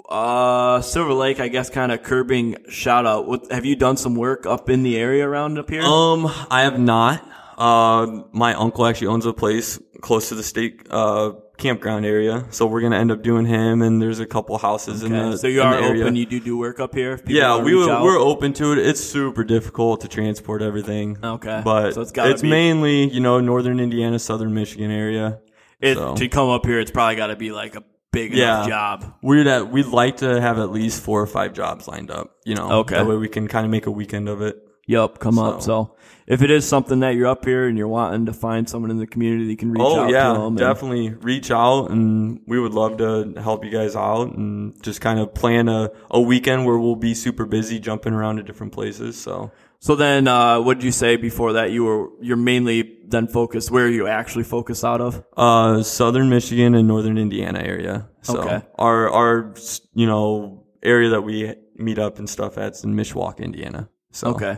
uh, 0.10 0.82
Silver 0.82 1.14
Lake, 1.14 1.40
I 1.40 1.48
guess, 1.50 1.70
kind 1.70 1.92
of 1.92 2.02
curbing 2.04 2.56
shout 2.70 3.06
out. 3.06 3.28
What 3.28 3.52
have 3.52 3.66
you 3.66 3.76
done 3.76 3.98
some 3.98 4.16
work 4.16 4.46
up 4.46 4.70
in 4.70 4.84
the 4.84 4.98
area 4.98 5.28
around 5.28 5.58
up 5.60 5.70
here? 5.70 5.82
Um, 5.84 6.28
I 6.50 6.62
have 6.62 6.80
not. 6.80 7.28
Uh, 7.58 8.24
my 8.32 8.54
uncle 8.54 8.86
actually 8.86 9.08
owns 9.08 9.26
a 9.26 9.34
place 9.34 9.80
close 10.02 10.30
to 10.30 10.36
the 10.36 10.44
state 10.44 10.88
uh 10.90 11.34
campground 11.60 12.06
area, 12.06 12.46
so 12.50 12.66
we're 12.66 12.82
gonna 12.82 12.98
end 12.98 13.12
up 13.12 13.22
doing 13.22 13.46
him. 13.46 13.82
And 13.82 14.02
there's 14.02 14.20
a 14.20 14.26
couple 14.26 14.58
houses 14.58 15.04
in 15.04 15.14
Okay, 15.14 15.32
the 15.32 15.38
so 15.38 15.48
you 15.48 15.62
are 15.62 15.76
open. 15.76 16.16
You 16.16 16.26
do 16.26 16.40
do 16.40 16.58
work 16.58 16.80
up 16.80 16.96
here. 16.96 17.14
if 17.14 17.26
people 17.26 17.36
yeah, 17.40 17.62
we 17.62 17.76
we're 17.76 18.18
open 18.18 18.54
to 18.54 18.72
it. 18.72 18.80
It's 18.80 19.00
super 19.00 19.44
difficult 19.44 20.02
to 20.02 20.08
transport 20.08 20.62
everything. 20.62 21.18
Okay, 21.24 21.62
but 21.64 21.94
so 21.94 22.02
it's 22.02 22.12
it's 22.16 22.42
be- 22.42 22.50
mainly 22.50 23.10
you 23.14 23.20
know 23.20 23.40
northern 23.40 23.80
Indiana, 23.80 24.18
southern 24.18 24.54
Michigan 24.54 24.90
area. 24.90 25.40
It, 25.80 25.96
so. 25.96 26.16
To 26.16 26.28
come 26.28 26.50
up 26.50 26.66
here, 26.66 26.80
it's 26.80 26.92
probably 26.92 27.16
got 27.16 27.28
to 27.28 27.36
be 27.38 27.52
like 27.52 27.76
a 27.76 27.84
big 28.12 28.34
Yeah. 28.34 28.56
enough 28.66 28.68
job. 28.68 29.14
We'd 29.22 29.48
at, 29.48 29.72
we'd 29.72 29.86
like 29.86 30.18
to 30.18 30.42
have 30.42 30.60
at 30.60 30.72
least 30.72 31.02
four 31.02 31.22
or 31.22 31.28
five 31.28 31.54
jobs 31.54 31.88
lined 31.88 32.12
up. 32.12 32.36
You 32.44 32.56
know, 32.56 32.70
Okay. 32.80 32.96
That 32.96 33.08
way 33.08 33.16
we 33.16 33.30
can 33.30 33.48
kind 33.48 33.66
of 33.66 33.72
make 33.72 33.86
a 33.86 33.92
weekend 33.92 34.28
of 34.28 34.42
it. 34.42 34.58
Yup, 34.90 35.20
come 35.20 35.38
up. 35.38 35.62
So- 35.62 35.68
So 35.70 35.96
if 36.26 36.42
it 36.42 36.50
is 36.52 36.68
something 36.68 37.00
that 37.02 37.16
you're 37.16 37.28
up 37.28 37.46
here 37.46 37.68
and 37.68 37.78
you're 37.78 37.88
wanting 38.00 38.26
to 38.26 38.34
find 38.34 38.68
someone 38.68 38.90
in 38.92 38.98
the 38.98 39.06
community, 39.06 39.46
you 39.46 39.56
can 39.58 39.72
reach 39.72 39.82
Oh 39.86 40.02
out 40.02 40.10
yeah, 40.12 40.28
to 40.30 40.34
them. 40.40 40.48
and- 40.48 40.58
definitely 40.58 41.14
reach 41.22 41.52
out 41.52 41.92
and 41.92 42.40
we 42.48 42.60
would 42.60 42.74
love 42.74 42.98
to 42.98 43.34
help 43.38 43.64
you 43.66 43.72
guys 43.72 43.96
out 43.96 44.36
and 44.36 44.74
just 44.82 45.00
kind 45.02 45.20
of 45.20 45.34
plan 45.34 45.70
a, 45.70 45.92
a 46.10 46.20
weekend 46.20 46.66
where 46.66 46.78
we'll 46.78 46.96
be 47.10 47.14
super 47.14 47.46
busy 47.46 47.80
jumping 47.80 48.14
around 48.14 48.38
to 48.38 48.44
different 48.44 48.74
places. 48.74 49.16
So 49.16 49.52
So 49.82 49.96
then, 49.96 50.28
uh, 50.28 50.60
what 50.60 50.74
did 50.78 50.84
you 50.84 50.92
say 50.92 51.16
before 51.18 51.54
that? 51.54 51.72
You 51.72 51.82
were 51.86 52.10
you're 52.28 52.44
mainly 52.54 52.78
then 53.08 53.28
focused. 53.28 53.72
Where 53.72 53.86
are 53.86 53.96
you 54.00 54.08
actually 54.08 54.44
focused 54.44 54.84
out 54.84 55.02
of? 55.02 55.24
uh, 55.38 55.84
southern 55.84 56.30
Michigan 56.30 56.74
and 56.76 56.88
northern 56.88 57.18
Indiana 57.18 57.60
area. 57.64 58.08
So 58.24 58.40
Okay. 58.40 58.60
our 58.78 59.10
our 59.20 59.54
you 59.94 60.08
know 60.08 60.64
area 60.84 61.10
that 61.12 61.24
we 61.24 61.54
meet 61.78 61.98
up 62.00 62.18
and 62.20 62.28
stuff 62.30 62.58
at's 62.58 62.84
in 62.84 62.94
Mishawaka, 62.96 63.40
Indiana. 63.40 63.88
So 64.12 64.30
Okay. 64.36 64.58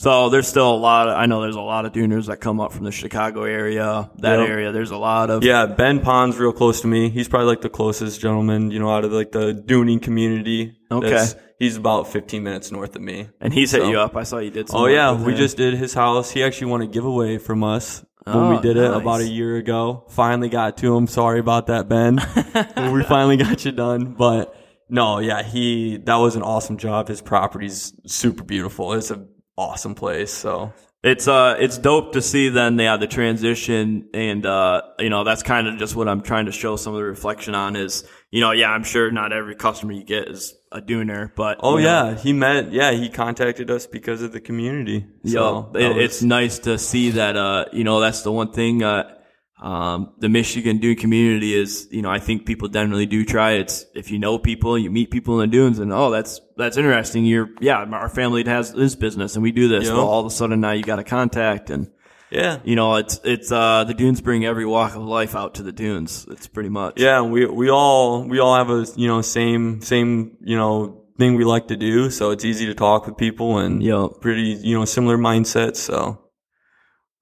So 0.00 0.28
there's 0.30 0.46
still 0.46 0.72
a 0.72 0.76
lot. 0.76 1.08
Of, 1.08 1.16
I 1.16 1.26
know 1.26 1.42
there's 1.42 1.56
a 1.56 1.60
lot 1.60 1.84
of 1.84 1.92
duners 1.92 2.26
that 2.26 2.36
come 2.40 2.60
up 2.60 2.72
from 2.72 2.84
the 2.84 2.92
Chicago 2.92 3.42
area. 3.42 4.08
That 4.18 4.38
Yep. 4.38 4.48
area, 4.48 4.72
there's 4.72 4.92
a 4.92 4.96
lot 4.96 5.28
of. 5.28 5.42
Yeah, 5.42 5.66
Ben 5.66 5.98
Pond's 6.00 6.38
real 6.38 6.52
close 6.52 6.80
to 6.82 6.86
me. 6.86 7.08
He's 7.10 7.26
probably 7.26 7.48
like 7.48 7.62
the 7.62 7.68
closest 7.68 8.20
gentleman, 8.20 8.70
you 8.70 8.78
know, 8.78 8.90
out 8.90 9.04
of 9.04 9.10
like 9.12 9.32
the 9.32 9.52
Dooning 9.54 10.00
community. 10.00 10.74
Okay. 10.90 11.26
He's 11.58 11.76
about 11.76 12.06
15 12.06 12.44
minutes 12.44 12.70
north 12.70 12.94
of 12.94 13.02
me. 13.02 13.28
And 13.40 13.52
he's 13.52 13.72
hit 13.72 13.86
you 13.88 13.98
up. 13.98 14.16
I 14.16 14.22
saw 14.22 14.38
you 14.38 14.50
did. 14.52 14.68
Some 14.68 14.80
Oh 14.82 14.86
yeah, 14.86 15.12
we 15.20 15.32
him. 15.32 15.36
just 15.38 15.56
did 15.56 15.74
his 15.74 15.92
house. 15.94 16.30
He 16.30 16.44
actually 16.44 16.70
won 16.70 16.82
a 16.82 16.86
giveaway 16.86 17.38
from 17.38 17.64
us 17.64 18.04
when 18.22 18.36
Oh, 18.36 18.50
we 18.50 18.60
did 18.60 18.76
it 18.76 18.88
nice. 18.88 19.00
about 19.00 19.20
a 19.20 19.26
year 19.26 19.56
ago. 19.56 20.04
Finally 20.10 20.50
got 20.50 20.76
to 20.76 20.96
him. 20.96 21.08
Sorry 21.08 21.40
about 21.40 21.66
that, 21.66 21.88
Ben. 21.88 22.14
we 22.92 23.02
finally 23.02 23.36
got 23.36 23.64
you 23.64 23.72
done, 23.72 24.14
but 24.16 24.54
no, 24.88 25.18
yeah, 25.18 25.42
he 25.42 25.96
that 26.04 26.16
was 26.16 26.36
an 26.36 26.42
awesome 26.42 26.76
job. 26.76 27.08
His 27.08 27.20
property's 27.20 27.92
super 28.06 28.44
beautiful. 28.44 28.92
It's 28.92 29.10
an 29.10 29.26
awesome 29.58 29.94
place. 29.94 30.32
So 30.32 30.72
It's 31.02 31.28
uh, 31.28 31.56
it's 31.60 31.78
dope 31.78 32.12
to 32.14 32.20
see 32.22 32.48
then 32.48 32.78
yeah 32.78 32.96
the 32.96 33.06
transition 33.06 34.08
and 34.14 34.44
uh, 34.46 34.82
you 34.98 35.10
know 35.10 35.22
that's 35.24 35.42
kind 35.42 35.66
of 35.68 35.78
just 35.78 35.94
what 35.96 36.08
I'm 36.08 36.22
trying 36.22 36.46
to 36.46 36.52
show 36.52 36.76
some 36.76 36.92
of 36.94 36.98
the 36.98 37.04
reflection 37.04 37.54
on 37.54 37.76
is 37.76 38.04
you 38.30 38.40
know 38.40 38.50
yeah 38.52 38.70
I'm 38.70 38.84
sure 38.84 39.10
not 39.10 39.32
every 39.32 39.54
customer 39.54 39.92
you 39.92 40.04
get 40.04 40.28
is 40.28 40.54
a 40.72 40.80
dooner 40.82 41.32
but 41.36 41.58
oh 41.62 41.76
you 41.78 41.84
know, 41.84 42.08
yeah, 42.10 42.14
he 42.16 42.32
met. 42.32 42.72
Yeah, 42.72 42.90
he 42.92 43.08
contacted 43.08 43.70
us 43.70 43.86
because 43.86 44.22
of 44.22 44.32
the 44.32 44.40
community. 44.40 45.06
Yo, 45.22 45.32
So 45.32 45.70
that 45.72 45.82
it, 45.82 45.88
was- 45.94 46.04
it's 46.04 46.22
nice 46.22 46.58
to 46.60 46.78
see 46.78 47.10
that. 47.12 47.36
Uh, 47.36 47.66
you 47.72 47.84
know, 47.84 48.00
that's 48.00 48.22
the 48.22 48.32
one 48.32 48.50
thing. 48.52 48.82
Uh, 48.82 49.14
um, 49.60 50.12
the 50.18 50.28
Michigan 50.28 50.78
dune 50.78 50.96
community 50.96 51.54
is, 51.54 51.88
you 51.90 52.02
know, 52.02 52.10
I 52.10 52.20
think 52.20 52.46
people 52.46 52.68
generally 52.68 53.06
do 53.06 53.24
try. 53.24 53.52
It's 53.52 53.86
if 53.94 54.10
you 54.10 54.18
know 54.18 54.38
people, 54.38 54.78
you 54.78 54.90
meet 54.90 55.10
people 55.10 55.40
in 55.40 55.50
the 55.50 55.56
dunes, 55.56 55.78
and 55.78 55.92
oh, 55.92 56.10
that's 56.10 56.40
that's 56.56 56.76
interesting. 56.76 57.24
You're, 57.24 57.50
yeah, 57.60 57.78
our 57.78 58.08
family 58.08 58.44
has 58.44 58.72
this 58.72 58.94
business, 58.94 59.34
and 59.34 59.42
we 59.42 59.50
do 59.50 59.68
this. 59.68 59.86
Yeah. 59.86 59.94
Well, 59.94 60.06
all 60.06 60.20
of 60.20 60.26
a 60.26 60.30
sudden 60.30 60.60
now 60.60 60.72
you 60.72 60.84
got 60.84 61.00
a 61.00 61.04
contact, 61.04 61.70
and 61.70 61.90
yeah. 62.30 62.58
you 62.62 62.76
know, 62.76 62.96
it's 62.96 63.20
it's 63.24 63.50
uh, 63.50 63.82
the 63.84 63.94
dunes 63.94 64.20
bring 64.20 64.44
every 64.44 64.64
walk 64.64 64.94
of 64.94 65.02
life 65.02 65.34
out 65.34 65.56
to 65.56 65.64
the 65.64 65.72
dunes. 65.72 66.26
It's 66.30 66.46
pretty 66.46 66.68
much 66.68 67.00
Yeah, 67.00 67.22
we 67.22 67.44
we 67.46 67.68
all 67.68 68.22
we 68.22 68.38
all 68.38 68.54
have 68.54 68.70
a 68.70 68.86
you 68.94 69.08
know 69.08 69.22
same 69.22 69.82
same 69.82 70.36
you 70.40 70.56
know 70.56 70.98
thing 71.18 71.34
we 71.34 71.44
like 71.44 71.68
to 71.68 71.76
do. 71.76 72.10
So 72.10 72.30
it's 72.30 72.44
easy 72.44 72.66
to 72.66 72.74
talk 72.74 73.06
with 73.06 73.16
people 73.16 73.58
and 73.58 73.82
Yep. 73.82 74.20
pretty, 74.20 74.60
you 74.62 74.78
know, 74.78 74.84
similar 74.84 75.18
mindsets. 75.18 75.76
So 75.76 76.20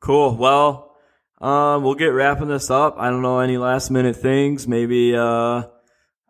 Cool. 0.01 0.37
Well, 0.37 0.86
um, 1.41 1.82
we'll 1.82 1.95
get 1.95 2.07
wrapping 2.07 2.49
this 2.49 2.70
up. 2.70 2.97
I 2.99 3.11
don't 3.11 3.22
know 3.22 3.41
any 3.41 3.59
last 3.59 3.91
minute 3.91 4.16
things. 4.16 4.66
Maybe, 4.66 5.14
uh, 5.14 5.64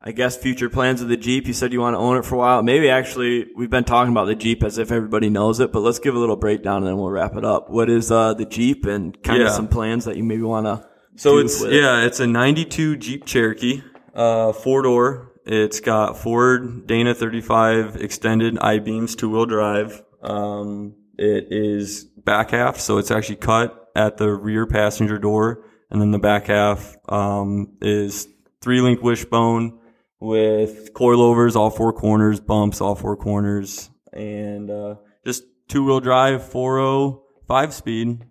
I 0.03 0.13
guess 0.13 0.37
future 0.37 0.69
plans 0.69 1.01
of 1.01 1.09
the 1.09 1.17
Jeep. 1.17 1.47
You 1.47 1.53
said 1.53 1.73
you 1.73 1.81
want 1.81 1.95
to 1.95 1.99
own 1.99 2.17
it 2.17 2.25
for 2.25 2.35
a 2.35 2.39
while. 2.39 2.63
Maybe 2.63 2.91
actually 2.91 3.47
we've 3.57 3.71
been 3.71 3.85
talking 3.85 4.13
about 4.13 4.27
the 4.27 4.35
Jeep 4.35 4.63
as 4.65 4.79
if 4.79 4.91
everybody 4.91 5.31
knows 5.31 5.61
it, 5.61 5.73
but 5.73 5.81
let's 5.81 5.99
give 5.99 6.15
a 6.15 6.19
little 6.19 6.37
breakdown 6.37 6.79
and 6.79 6.87
then 6.87 6.97
we'll 6.97 7.11
wrap 7.11 7.37
it 7.37 7.45
up. 7.45 7.71
What 7.71 7.89
is, 7.89 8.11
uh, 8.11 8.35
the 8.35 8.47
Jeep 8.47 8.85
and 8.87 9.21
kind 9.23 9.43
of 9.43 9.51
some 9.51 9.69
plans 9.69 10.05
that 10.07 10.17
you 10.17 10.25
maybe 10.25 10.43
want 10.43 10.67
to 10.67 10.89
So 11.17 11.39
it's 11.39 11.65
yeah, 11.65 12.05
it's 12.05 12.21
a 12.21 12.27
'92 12.27 12.97
Jeep 12.97 13.25
Cherokee, 13.27 13.83
uh, 14.15 14.53
four 14.53 14.83
door. 14.83 15.33
It's 15.45 15.79
got 15.79 16.19
Ford 16.19 16.89
Dana 16.89 17.15
35 17.15 17.97
extended 17.97 18.59
I 18.59 18.81
beams, 18.81 19.15
two 19.15 19.31
wheel 19.31 19.47
drive. 19.47 20.03
Um, 20.21 20.97
it 21.17 21.47
is 21.51 22.05
back 22.05 22.51
half, 22.51 22.79
so 22.79 22.99
it's 22.99 23.13
actually 23.13 23.37
cut 23.37 23.86
at 23.97 24.19
the 24.19 24.31
rear 24.31 24.67
passenger 24.67 25.19
door, 25.19 25.65
and 25.91 26.01
then 26.01 26.11
the 26.11 26.19
back 26.19 26.47
half 26.47 26.97
um, 27.09 27.77
is 27.81 28.29
three 28.61 28.81
link 28.81 29.03
wishbone 29.03 29.79
with 30.21 30.93
coilovers 30.93 31.57
all 31.57 31.71
four 31.71 31.93
corners, 31.93 32.41
bumps 32.41 32.81
all 32.81 32.95
four 32.95 33.17
corners, 33.17 33.91
and 34.13 34.71
uh, 34.71 34.97
just 35.25 35.45
two 35.69 35.85
wheel 35.85 36.01
drive, 36.01 36.43
4.0 36.43 37.23
five 37.47 37.73
speed. 37.73 38.25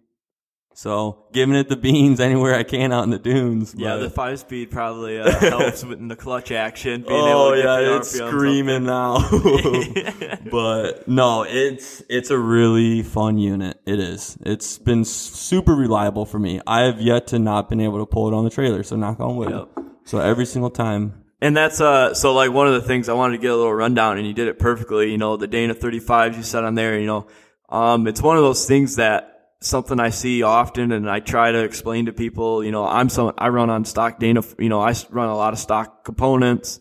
So 0.78 1.24
giving 1.32 1.56
it 1.56 1.70
the 1.70 1.78
beans 1.78 2.20
anywhere 2.20 2.54
I 2.54 2.64
can 2.64 2.92
out 2.92 3.06
in 3.06 3.10
the 3.10 3.18
dunes. 3.18 3.74
Yeah, 3.78 3.96
the 3.96 4.10
five 4.10 4.40
speed 4.40 4.72
probably 4.72 5.18
uh, 5.18 5.32
helps 5.40 5.86
with 5.86 6.06
the 6.06 6.18
clutch 6.18 6.52
action. 6.52 7.04
Being 7.04 7.14
oh 7.14 7.54
able 7.54 7.62
to 7.62 7.66
yeah, 7.66 7.90
the 7.90 7.96
it's 7.96 8.12
screaming 8.12 8.84
now. 8.84 9.20
but 10.52 11.08
no, 11.08 11.44
it's 11.44 12.04
it's 12.10 12.30
a 12.30 12.38
really 12.38 13.04
fun 13.04 13.38
unit. 13.38 13.80
It 13.86 14.02
is. 14.02 14.38
It's 14.42 14.78
been 14.78 15.06
super 15.06 15.74
reliable 15.74 16.26
for 16.26 16.40
me. 16.40 16.60
I 16.68 16.82
have 16.82 17.00
yet 17.00 17.28
to 17.28 17.40
not 17.40 17.70
been 17.70 17.80
able 17.80 18.00
to 18.00 18.06
pull 18.06 18.28
it 18.28 18.34
on 18.34 18.44
the 18.44 18.50
trailer. 18.50 18.84
So 18.84 18.98
knock 18.98 19.22
on 19.22 19.38
wood. 19.38 19.52
Yep. 19.52 19.86
So 20.04 20.20
every 20.20 20.46
single 20.46 20.72
time. 20.72 21.24
And 21.40 21.56
that's 21.56 21.80
uh 21.80 22.14
so 22.14 22.34
like 22.34 22.52
one 22.52 22.68
of 22.68 22.74
the 22.74 22.82
things 22.82 23.08
I 23.08 23.14
wanted 23.14 23.38
to 23.38 23.42
get 23.42 23.52
a 23.52 23.56
little 23.56 23.74
rundown 23.74 24.18
and 24.18 24.28
you 24.28 24.34
did 24.34 24.50
it 24.50 24.60
perfectly, 24.60 25.10
you 25.10 25.18
know, 25.18 25.38
the 25.38 25.48
Dana 25.48 25.74
35s 25.74 26.36
you 26.36 26.44
said 26.44 26.66
on 26.66 26.76
there, 26.76 27.00
you 27.00 27.08
know. 27.08 27.28
Um 27.70 28.08
it's 28.08 28.22
one 28.22 28.36
of 28.36 28.44
those 28.44 28.68
things 28.68 28.98
that 28.98 29.35
something 29.66 30.00
I 30.00 30.10
see 30.10 30.44
often 30.44 30.92
and 30.92 31.10
I 31.10 31.20
try 31.20 31.52
to 31.52 31.64
explain 31.64 32.06
to 32.06 32.14
people, 32.14 32.64
you 32.64 32.72
know, 32.72 32.86
I'm 32.86 33.10
some 33.10 33.34
I 33.38 33.50
run 33.50 33.70
on 33.70 33.86
stock 33.86 34.20
Dana, 34.20 34.42
you 34.60 34.70
know, 34.70 34.82
I 34.82 34.94
run 35.10 35.30
a 35.30 35.36
lot 35.36 35.54
of 35.54 35.60
stock 35.60 36.04
components, 36.06 36.80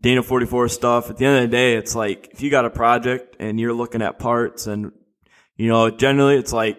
Dana 0.00 0.22
44 0.22 0.68
stuff. 0.68 1.10
At 1.10 1.16
the 1.16 1.24
end 1.26 1.44
of 1.44 1.50
the 1.50 1.56
day, 1.56 1.74
it's 1.74 1.94
like 1.94 2.28
if 2.32 2.42
you 2.42 2.50
got 2.50 2.64
a 2.64 2.70
project 2.70 3.36
and 3.40 3.58
you're 3.58 3.72
looking 3.72 4.02
at 4.02 4.18
parts 4.18 4.66
and 4.66 4.92
you 5.56 5.68
know, 5.68 5.90
generally 5.90 6.36
it's 6.36 6.52
like 6.52 6.78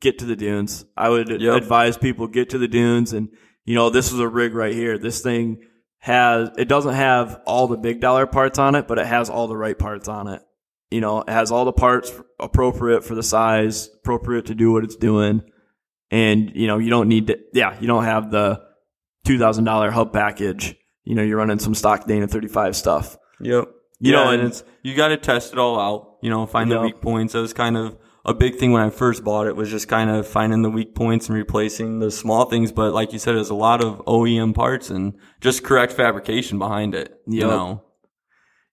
get 0.00 0.20
to 0.20 0.24
the 0.24 0.36
dunes. 0.36 0.84
I 0.96 1.08
would 1.08 1.28
Yep. 1.40 1.56
advise 1.56 1.98
people 1.98 2.28
get 2.28 2.50
to 2.50 2.58
the 2.58 2.68
dunes 2.68 3.12
and 3.12 3.28
you 3.64 3.74
know, 3.74 3.90
this 3.90 4.12
is 4.12 4.18
a 4.18 4.28
rig 4.28 4.54
right 4.54 4.74
here. 4.74 4.98
This 4.98 5.20
thing 5.20 5.62
has 5.98 6.50
it 6.56 6.68
doesn't 6.68 6.94
have 6.94 7.40
all 7.46 7.66
the 7.68 7.76
big 7.76 8.00
dollar 8.00 8.26
parts 8.26 8.58
on 8.58 8.74
it, 8.74 8.86
but 8.88 8.98
it 8.98 9.06
has 9.06 9.28
all 9.30 9.48
the 9.48 9.56
right 9.56 9.78
parts 9.78 10.08
on 10.08 10.28
it. 10.28 10.42
You 10.92 11.00
know, 11.00 11.22
it 11.22 11.28
has 11.30 11.50
all 11.50 11.64
the 11.64 11.72
parts 11.72 12.12
appropriate 12.38 13.02
for 13.04 13.14
the 13.14 13.22
size, 13.22 13.88
appropriate 14.00 14.46
to 14.46 14.54
do 14.54 14.70
what 14.72 14.84
it's 14.84 14.96
doing. 14.96 15.42
And, 16.10 16.52
you 16.54 16.66
know, 16.66 16.78
you 16.78 16.90
don't 16.90 17.08
need 17.08 17.26
to 17.28 17.38
yeah, 17.54 17.76
you 17.80 17.86
don't 17.86 18.04
have 18.04 18.30
the 18.30 18.60
two 19.24 19.38
thousand 19.38 19.64
dollar 19.64 19.90
hub 19.90 20.12
package. 20.12 20.76
You 21.04 21.14
know, 21.14 21.22
you're 21.22 21.38
running 21.38 21.58
some 21.58 21.74
stock 21.74 22.06
Dana 22.06 22.28
thirty 22.28 22.48
five 22.48 22.76
stuff. 22.76 23.16
Yep. 23.40 23.64
You 24.00 24.10
You 24.10 24.12
know, 24.12 24.28
and 24.30 24.40
and- 24.42 24.48
it's 24.50 24.62
you 24.82 24.94
got 24.94 25.08
to 25.08 25.16
test 25.16 25.52
it 25.52 25.58
all 25.58 25.78
out. 25.80 26.18
You 26.22 26.30
know, 26.30 26.44
find 26.46 26.68
Yep. 26.70 26.78
the 26.78 26.82
weak 26.82 27.00
points. 27.00 27.32
That 27.32 27.40
was 27.40 27.52
kind 27.52 27.76
of 27.76 27.96
a 28.24 28.34
big 28.34 28.56
thing 28.56 28.70
when 28.72 28.82
I 28.82 28.90
first 28.90 29.24
bought 29.24 29.46
it. 29.46 29.56
Was 29.56 29.70
just 29.70 29.88
kind 29.88 30.10
of 30.10 30.26
finding 30.26 30.62
the 30.62 30.70
weak 30.70 30.94
points 30.94 31.28
and 31.28 31.36
replacing 31.36 31.98
the 32.00 32.10
small 32.10 32.44
things. 32.44 32.70
But 32.72 32.92
like 32.92 33.12
you 33.12 33.18
said, 33.18 33.34
there's 33.36 33.50
a 33.50 33.54
lot 33.54 33.82
of 33.82 34.02
OEM 34.06 34.54
parts 34.54 34.90
and 34.90 35.14
just 35.40 35.64
correct 35.64 35.92
fabrication 35.92 36.58
behind 36.58 36.94
it. 36.94 37.18
You 37.26 37.40
know. 37.46 37.82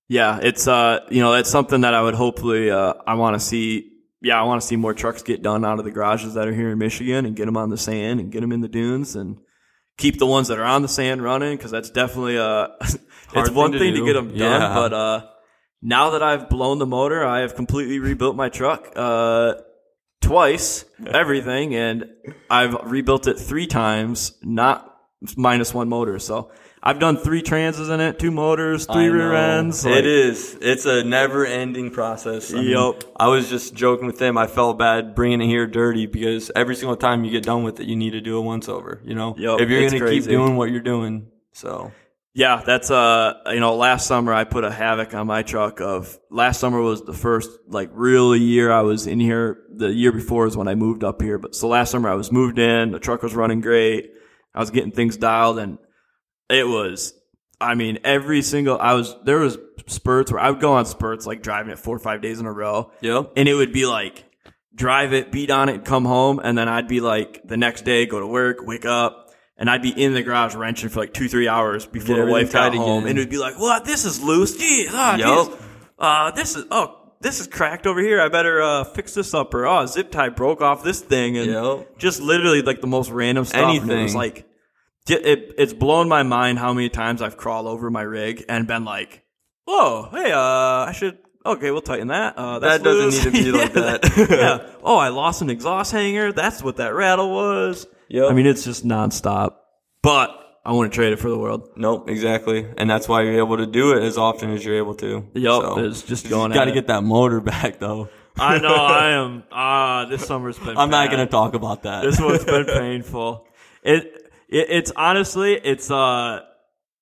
Yeah, 0.09 0.39
it's 0.41 0.67
uh, 0.67 1.05
you 1.09 1.21
know, 1.21 1.31
that's 1.31 1.49
something 1.49 1.81
that 1.81 1.93
I 1.93 2.01
would 2.01 2.15
hopefully 2.15 2.69
uh, 2.71 2.93
I 3.07 3.13
want 3.13 3.35
to 3.35 3.39
see. 3.39 3.91
Yeah, 4.21 4.37
I 4.37 4.43
want 4.43 4.59
to 4.61 4.67
see 4.67 4.75
more 4.75 4.93
trucks 4.93 5.21
get 5.21 5.41
done 5.41 5.63
out 5.63 5.79
of 5.79 5.85
the 5.85 5.91
garages 5.91 6.33
that 6.33 6.45
are 6.47 6.53
here 6.53 6.71
in 6.71 6.77
Michigan 6.77 7.25
and 7.25 7.35
get 7.37 7.45
them 7.45 7.55
on 7.55 7.69
the 7.69 7.77
sand 7.77 8.19
and 8.19 8.31
get 8.31 8.41
them 8.41 8.51
in 8.51 8.59
the 8.59 8.67
dunes 8.67 9.15
and 9.15 9.37
keep 9.97 10.17
the 10.19 10.25
ones 10.25 10.49
that 10.49 10.57
are 10.59 10.65
on 10.65 10.81
the 10.81 10.87
sand 10.89 11.23
running 11.23 11.55
because 11.55 11.71
that's 11.71 11.89
definitely 11.89 12.37
uh, 12.37 12.67
it's 12.81 12.97
Hard 13.27 13.49
one 13.51 13.71
thing 13.71 13.79
thing 13.79 13.93
to 13.93 13.99
to, 13.99 14.05
get 14.05 14.13
them 14.13 14.29
done, 14.29 14.61
Yeah. 14.61 14.73
but 14.73 14.93
uh, 14.93 15.27
now 15.81 16.09
that 16.09 16.23
I've 16.23 16.49
blown 16.49 16.79
the 16.79 16.85
motor, 16.85 17.23
I 17.25 17.41
have 17.41 17.55
completely 17.55 17.99
rebuilt 17.99 18.35
my 18.35 18.49
truck 18.49 18.91
uh 18.95 19.53
twice, 20.21 20.83
everything, 21.05 21.75
and 21.75 22.09
I've 22.49 22.73
rebuilt 22.73 23.27
it 23.27 23.39
three 23.39 23.67
times, 23.67 24.33
not 24.43 24.97
minus 25.37 25.73
one 25.73 25.87
motor. 25.87 26.19
So 26.19 26.51
I've 26.81 26.99
done 26.99 27.17
three 27.17 27.41
transes 27.41 27.89
in 27.89 27.99
it, 27.99 28.19
two 28.19 28.31
motors, 28.31 28.85
three 28.85 29.03
I 29.03 29.07
rear 29.07 29.31
know. 29.33 29.57
ends. 29.59 29.85
it 29.85 29.89
like- 29.89 30.03
is. 30.05 30.57
It's 30.61 30.85
a 30.85 31.03
never 31.03 31.45
ending 31.45 31.91
process. 31.91 32.53
I 32.53 32.57
mean, 32.57 32.69
Yup. 32.69 33.03
I 33.17 33.27
was 33.27 33.49
just 33.49 33.73
joking 33.75 34.07
with 34.07 34.21
him. 34.21 34.37
I 34.37 34.47
felt 34.47 34.79
bad 34.79 35.13
bringing 35.13 35.41
it 35.41 35.47
here 35.47 35.67
dirty 35.67 36.05
because 36.05 36.51
every 36.55 36.75
single 36.75 36.95
time 36.95 37.25
you 37.25 37.31
get 37.31 37.43
done 37.43 37.63
with 37.63 37.79
it, 37.81 37.87
you 37.87 37.95
need 37.97 38.11
to 38.11 38.21
do 38.21 38.37
a 38.37 38.41
once 38.41 38.69
over, 38.69 39.01
you 39.03 39.13
know? 39.13 39.35
Yup, 39.37 39.59
if 39.59 39.69
you're 39.69 39.89
going 39.89 40.01
to 40.01 40.09
keep 40.09 40.23
doing 40.23 40.55
what 40.55 40.69
you're 40.71 40.79
doing. 40.79 41.27
So, 41.51 41.91
Yeah, 42.33 42.61
that's 42.65 42.89
uh 42.91 43.33
you 43.47 43.59
know, 43.59 43.75
last 43.75 44.07
summer 44.07 44.31
I 44.33 44.45
put 44.45 44.63
a 44.63 44.71
havoc 44.71 45.13
on 45.13 45.27
my 45.27 45.41
truck 45.41 45.81
of 45.81 46.17
last 46.31 46.59
summer 46.61 46.79
was 46.79 47.01
the 47.01 47.11
first 47.13 47.49
like 47.67 47.89
real 47.91 48.33
year 48.35 48.71
I 48.71 48.81
was 48.81 49.05
in 49.07 49.19
here. 49.19 49.63
The 49.75 49.91
year 49.91 50.13
before 50.13 50.47
is 50.47 50.55
when 50.55 50.69
I 50.69 50.75
moved 50.75 51.03
up 51.03 51.21
here. 51.21 51.37
But 51.39 51.55
so 51.55 51.67
last 51.67 51.91
summer 51.91 52.07
I 52.09 52.13
was 52.13 52.31
moved 52.31 52.57
in, 52.59 52.91
the 52.91 52.99
truck 52.99 53.21
was 53.23 53.35
running 53.35 53.59
great. 53.59 54.11
I 54.55 54.59
was 54.61 54.69
getting 54.71 54.91
things 54.91 55.17
dialed 55.17 55.59
and 55.59 55.79
it 56.49 56.67
was 56.67 57.13
I 57.61 57.75
mean, 57.75 57.99
every 58.03 58.41
single 58.41 58.77
I 58.79 58.93
was 58.93 59.15
there 59.25 59.39
was 59.39 59.57
spurts 59.87 60.31
where 60.31 60.39
I 60.41 60.49
would 60.51 60.61
go 60.61 60.73
on 60.73 60.85
spurts 60.85 61.25
like 61.25 61.41
driving 61.41 61.71
it 61.71 61.79
four 61.79 61.95
or 61.95 61.99
five 61.99 62.21
days 62.21 62.39
in 62.39 62.45
a 62.45 62.51
row. 62.53 62.91
yep. 63.01 63.31
And 63.35 63.47
it 63.49 63.53
would 63.53 63.73
be 63.73 63.85
like 63.85 64.25
drive 64.75 65.11
it, 65.13 65.31
beat 65.31 65.51
on 65.51 65.67
it, 65.67 65.83
come 65.83 66.05
home, 66.05 66.39
and 66.43 66.57
then 66.57 66.69
I'd 66.69 66.87
be 66.87 67.01
like 67.01 67.41
the 67.45 67.57
next 67.57 67.81
day, 67.83 68.05
go 68.05 68.19
to 68.19 68.27
work, 68.27 68.59
wake 68.61 68.85
up, 68.85 69.29
and 69.57 69.69
I'd 69.69 69.81
be 69.81 69.89
in 69.89 70.13
the 70.13 70.21
garage 70.23 70.55
wrenching 70.55 70.87
for 70.89 71.01
like 71.01 71.13
two, 71.13 71.27
three 71.27 71.49
hours 71.49 71.85
before 71.85 72.15
Get 72.15 72.25
the 72.27 72.31
wife 72.31 72.53
got 72.53 72.73
home. 72.73 72.99
again. 72.99 73.09
And 73.09 73.19
it'd 73.19 73.29
be 73.29 73.37
like, 73.39 73.59
What? 73.59 73.83
This 73.83 74.05
is 74.05 74.21
loose. 74.21 74.55
Jeez, 74.55 74.87
ah, 74.91 75.17
Yup. 75.17 75.47
jeez. 75.49 75.61
Uh 75.97 76.31
this 76.31 76.55
is 76.55 76.63
oh 76.71 76.95
this 77.19 77.41
is 77.41 77.47
cracked 77.47 77.85
over 77.85 77.99
here. 77.99 78.21
I 78.21 78.29
better 78.29 78.61
uh 78.61 78.83
fix 78.85 79.13
this 79.13 79.33
up 79.33 79.53
or 79.53 79.67
oh 79.67 79.85
zip 79.85 80.11
tie 80.11 80.29
broke 80.29 80.61
off 80.61 80.81
this 80.81 81.01
thing 81.01 81.37
and 81.37 81.51
Yup. 81.51 81.97
just 81.97 82.21
literally 82.21 82.61
like 82.61 82.79
the 82.79 82.87
most 82.87 83.09
random 83.11 83.43
stuff. 83.43 83.59
And 83.59 83.71
it 83.71 83.81
was 83.81 83.89
Anything. 83.89 84.15
like 84.17 84.48
it, 85.11 85.25
it 85.25 85.55
it's 85.57 85.73
blown 85.73 86.07
my 86.07 86.23
mind 86.23 86.59
how 86.59 86.73
many 86.73 86.89
times 86.89 87.21
I've 87.21 87.37
crawled 87.37 87.67
over 87.67 87.89
my 87.89 88.01
rig 88.01 88.45
and 88.49 88.67
been 88.67 88.85
like, 88.85 89.23
Whoa, 89.65 90.09
hey, 90.11 90.31
uh 90.31 90.39
I 90.39 90.91
should 90.95 91.17
okay, 91.45 91.71
we'll 91.71 91.81
tighten 91.81 92.07
that. 92.09 92.37
Uh, 92.37 92.59
that's 92.59 92.77
That 92.79 92.83
doesn't 92.83 93.05
loose. 93.05 93.25
need 93.33 93.45
to 93.45 93.51
be 93.51 93.57
like 93.57 93.73
Yeah, 93.75 93.81
that. 93.97 94.29
yeah. 94.29 94.69
Oh, 94.83 94.97
I 94.97 95.09
lost 95.09 95.41
an 95.41 95.49
exhaust 95.49 95.91
hanger. 95.91 96.31
That's 96.31 96.61
what 96.63 96.77
that 96.77 96.93
rattle 96.93 97.31
was. 97.31 97.87
Yep. 98.09 98.29
I 98.29 98.33
mean, 98.33 98.45
it's 98.47 98.63
just 98.63 98.85
nonstop. 98.85 99.55
But 100.01 100.35
I 100.65 100.71
want 100.73 100.91
to 100.91 100.95
trade 100.95 101.13
it 101.13 101.19
for 101.19 101.29
the 101.29 101.37
world. 101.37 101.69
Nope, 101.75 102.09
exactly. 102.09 102.65
And 102.77 102.89
that's 102.89 103.07
why 103.07 103.21
you're 103.23 103.37
able 103.37 103.57
to 103.57 103.65
do 103.65 103.93
it 103.97 104.03
as 104.03 104.17
often 104.17 104.51
as 104.51 104.63
you're 104.63 104.77
able 104.77 104.95
to. 104.95 105.27
Yup, 105.33 105.77
it's 105.79 106.01
just 106.03 106.29
going 106.29 106.51
Got 106.51 106.65
to 106.65 106.71
get 106.71 106.87
that 106.87 107.03
motor 107.03 107.39
back, 107.41 107.79
though. 107.79 108.09
I 108.39 108.57
know. 108.59 108.73
I 108.75 109.09
am. 109.11 109.43
Ah, 109.51 110.05
this 110.05 110.25
summer's 110.25 110.57
been. 110.57 110.77
I'm 110.77 110.89
not 110.89 111.09
going 111.09 111.25
to 111.25 111.31
talk 111.31 111.53
about 111.55 111.83
that. 111.83 112.03
This 112.03 112.19
one's 112.19 112.45
been 112.45 112.65
painful. 112.65 113.47
It, 113.83 114.18
it 114.49 114.67
it's 114.69 114.91
honestly 114.95 115.53
it's 115.53 115.89
uh 115.91 116.41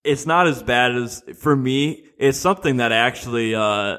it's 0.04 0.26
not 0.26 0.48
as 0.48 0.62
bad 0.64 0.96
as 0.96 1.24
for 1.40 1.56
me. 1.56 2.06
It's 2.18 2.38
something 2.38 2.78
that 2.78 2.92
actually 2.92 3.56
uh 3.56 3.98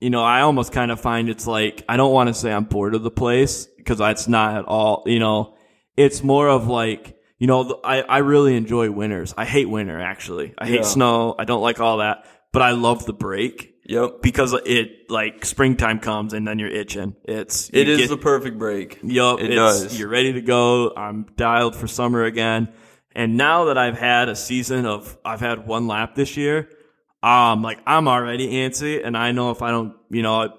you 0.00 0.10
know 0.10 0.22
I 0.22 0.40
almost 0.42 0.72
kind 0.72 0.90
of 0.90 1.00
find 1.00 1.28
it's 1.28 1.46
like 1.46 1.84
I 1.88 1.96
don't 1.96 2.12
want 2.12 2.28
to 2.28 2.34
say 2.34 2.52
I'm 2.52 2.64
bored 2.64 2.94
of 2.94 3.02
the 3.02 3.10
place 3.10 3.66
because 3.76 4.00
it's 4.00 4.28
not 4.28 4.56
at 4.56 4.64
all. 4.66 5.02
You 5.06 5.18
know, 5.18 5.56
it's 5.96 6.22
more 6.22 6.48
of 6.48 6.66
like 6.68 7.16
you 7.38 7.46
know 7.46 7.80
I 7.84 8.02
I 8.02 8.18
really 8.18 8.56
enjoy 8.56 8.90
winters. 8.90 9.34
I 9.36 9.44
hate 9.44 9.68
winter 9.68 10.00
actually. 10.00 10.54
I 10.58 10.66
hate 10.66 10.76
Yeah. 10.82 10.82
snow. 10.86 11.34
I 11.38 11.44
don't 11.44 11.62
like 11.62 11.80
all 11.80 11.98
that. 11.98 12.24
But 12.52 12.62
I 12.62 12.72
love 12.72 13.06
the 13.06 13.12
break 13.12 13.74
yep. 13.90 14.22
because 14.22 14.54
it 14.64 15.10
like 15.10 15.44
springtime 15.44 15.98
comes 15.98 16.32
and 16.32 16.46
then 16.46 16.58
you're 16.58 16.68
itching. 16.70 17.16
It's 17.24 17.68
it 17.72 17.88
is 17.88 17.98
get- 17.98 18.08
the 18.10 18.16
perfect 18.16 18.58
break. 18.58 18.98
Yup, 19.02 19.40
It 19.40 19.50
it's- 19.50 19.82
does. 19.82 19.98
You're 19.98 20.08
ready 20.08 20.32
to 20.34 20.40
go. 20.40 20.92
I'm 20.96 21.26
dialed 21.36 21.74
for 21.76 21.86
summer 21.86 22.24
again. 22.24 22.68
And 23.12 23.36
now 23.36 23.64
that 23.66 23.76
I've 23.76 23.98
had 23.98 24.28
a 24.28 24.36
season 24.36 24.86
of, 24.86 25.18
I've 25.24 25.40
had 25.40 25.66
one 25.66 25.88
lap 25.88 26.14
this 26.14 26.36
year, 26.36 26.68
um, 27.22 27.60
like 27.62 27.80
I'm 27.86 28.06
already 28.06 28.52
antsy, 28.52 29.04
and 29.04 29.16
I 29.16 29.32
know 29.32 29.50
if 29.50 29.62
I 29.62 29.72
don't, 29.72 29.94
you 30.10 30.22
know, 30.22 30.56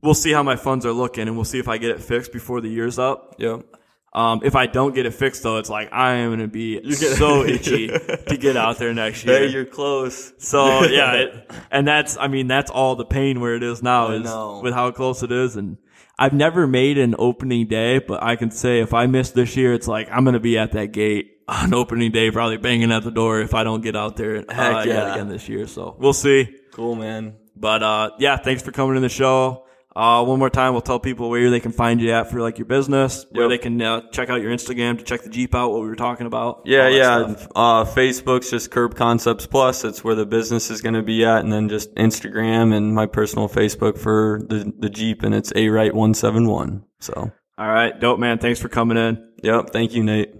we'll 0.00 0.14
see 0.14 0.32
how 0.32 0.44
my 0.44 0.54
funds 0.56 0.86
are 0.86 0.92
looking, 0.92 1.26
and 1.26 1.34
we'll 1.36 1.44
see 1.44 1.58
if 1.58 1.66
I 1.68 1.76
get 1.76 1.90
it 1.90 2.00
fixed 2.00 2.32
before 2.32 2.60
the 2.60 2.68
year's 2.68 2.98
up. 3.00 3.34
Yep. 3.38 3.64
Um, 4.12 4.40
if 4.42 4.56
I 4.56 4.66
don't 4.66 4.94
get 4.94 5.04
it 5.04 5.12
fixed 5.12 5.42
though, 5.42 5.58
it's 5.58 5.68
like 5.68 5.92
I 5.92 6.14
am 6.14 6.30
gonna 6.30 6.48
be 6.48 6.92
so 6.92 7.44
itchy 7.44 7.88
to 7.88 8.36
get 8.38 8.56
out 8.56 8.78
there 8.78 8.94
next 8.94 9.24
year. 9.24 9.40
Hey, 9.40 9.48
you're 9.48 9.66
close. 9.66 10.32
So 10.38 10.84
yeah, 10.84 11.12
it, 11.14 11.50
and 11.70 11.86
that's 11.86 12.16
I 12.16 12.28
mean 12.28 12.46
that's 12.46 12.70
all 12.70 12.96
the 12.96 13.04
pain 13.04 13.40
where 13.40 13.54
it 13.54 13.62
is 13.62 13.82
now 13.82 14.08
I 14.08 14.14
is 14.14 14.24
know. 14.24 14.60
with 14.62 14.72
how 14.72 14.90
close 14.92 15.22
it 15.22 15.30
is, 15.30 15.56
and 15.56 15.76
I've 16.18 16.32
never 16.32 16.66
made 16.66 16.96
an 16.96 17.14
opening 17.18 17.66
day, 17.68 17.98
but 17.98 18.22
I 18.22 18.36
can 18.36 18.50
say 18.50 18.80
if 18.80 18.94
I 18.94 19.06
miss 19.06 19.30
this 19.30 19.56
year, 19.56 19.74
it's 19.74 19.86
like 19.86 20.08
I'm 20.10 20.24
gonna 20.24 20.40
be 20.40 20.56
at 20.56 20.72
that 20.72 20.92
gate 20.92 21.38
on 21.46 21.74
opening 21.74 22.10
day, 22.10 22.30
probably 22.30 22.56
banging 22.56 22.92
at 22.92 23.04
the 23.04 23.10
door 23.10 23.40
if 23.40 23.52
I 23.52 23.62
don't 23.62 23.82
get 23.82 23.94
out 23.94 24.16
there 24.16 24.38
uh, 24.50 24.84
yeah. 24.84 25.14
again 25.14 25.28
this 25.28 25.48
year. 25.48 25.66
So 25.66 25.96
we'll 25.98 26.12
see. 26.14 26.48
Cool, 26.72 26.94
man. 26.94 27.36
But 27.54 27.82
uh, 27.82 28.10
yeah, 28.18 28.36
thanks 28.36 28.62
for 28.62 28.72
coming 28.72 28.94
to 28.94 29.00
the 29.00 29.08
show. 29.08 29.66
Uh, 29.98 30.24
one 30.24 30.38
more 30.38 30.48
time, 30.48 30.72
we'll 30.74 30.80
tell 30.80 31.00
people 31.00 31.28
where 31.28 31.50
they 31.50 31.58
can 31.58 31.72
find 31.72 32.00
you 32.00 32.12
at 32.12 32.30
for 32.30 32.40
like 32.40 32.56
your 32.56 32.66
business, 32.66 33.26
where 33.32 33.46
Yep. 33.46 33.50
they 33.50 33.58
can 33.58 33.82
uh, 33.82 34.00
check 34.12 34.30
out 34.30 34.40
your 34.40 34.52
Instagram 34.52 34.96
to 34.98 35.02
check 35.02 35.22
the 35.22 35.28
Jeep 35.28 35.56
out, 35.56 35.72
what 35.72 35.82
we 35.82 35.88
were 35.88 35.96
talking 35.96 36.28
about. 36.28 36.62
Yeah, 36.66 36.86
yeah. 36.88 37.34
Uh, 37.56 37.84
Facebook's 37.84 38.48
just 38.48 38.70
Curb 38.70 38.94
Concepts 38.94 39.46
Plus. 39.46 39.82
That's 39.82 40.04
where 40.04 40.14
the 40.14 40.24
business 40.24 40.70
is 40.70 40.82
going 40.82 40.94
to 40.94 41.02
be 41.02 41.24
at, 41.24 41.40
and 41.40 41.52
then 41.52 41.68
just 41.68 41.92
Instagram 41.96 42.72
and 42.72 42.94
my 42.94 43.06
personal 43.06 43.48
Facebook 43.48 43.98
for 43.98 44.40
the 44.48 44.72
the 44.78 44.88
Jeep, 44.88 45.24
and 45.24 45.34
it's 45.34 45.52
A 45.56 45.68
Right 45.68 45.92
One 45.92 46.14
Seven 46.14 46.46
One. 46.46 46.84
So, 47.00 47.32
All 47.58 47.68
right, 47.68 47.98
dope 47.98 48.20
man. 48.20 48.38
Thanks 48.38 48.60
for 48.60 48.68
coming 48.68 48.96
in. 48.98 49.18
yep. 49.42 49.70
Thank 49.72 49.94
you, 49.94 50.04
Nate. 50.04 50.30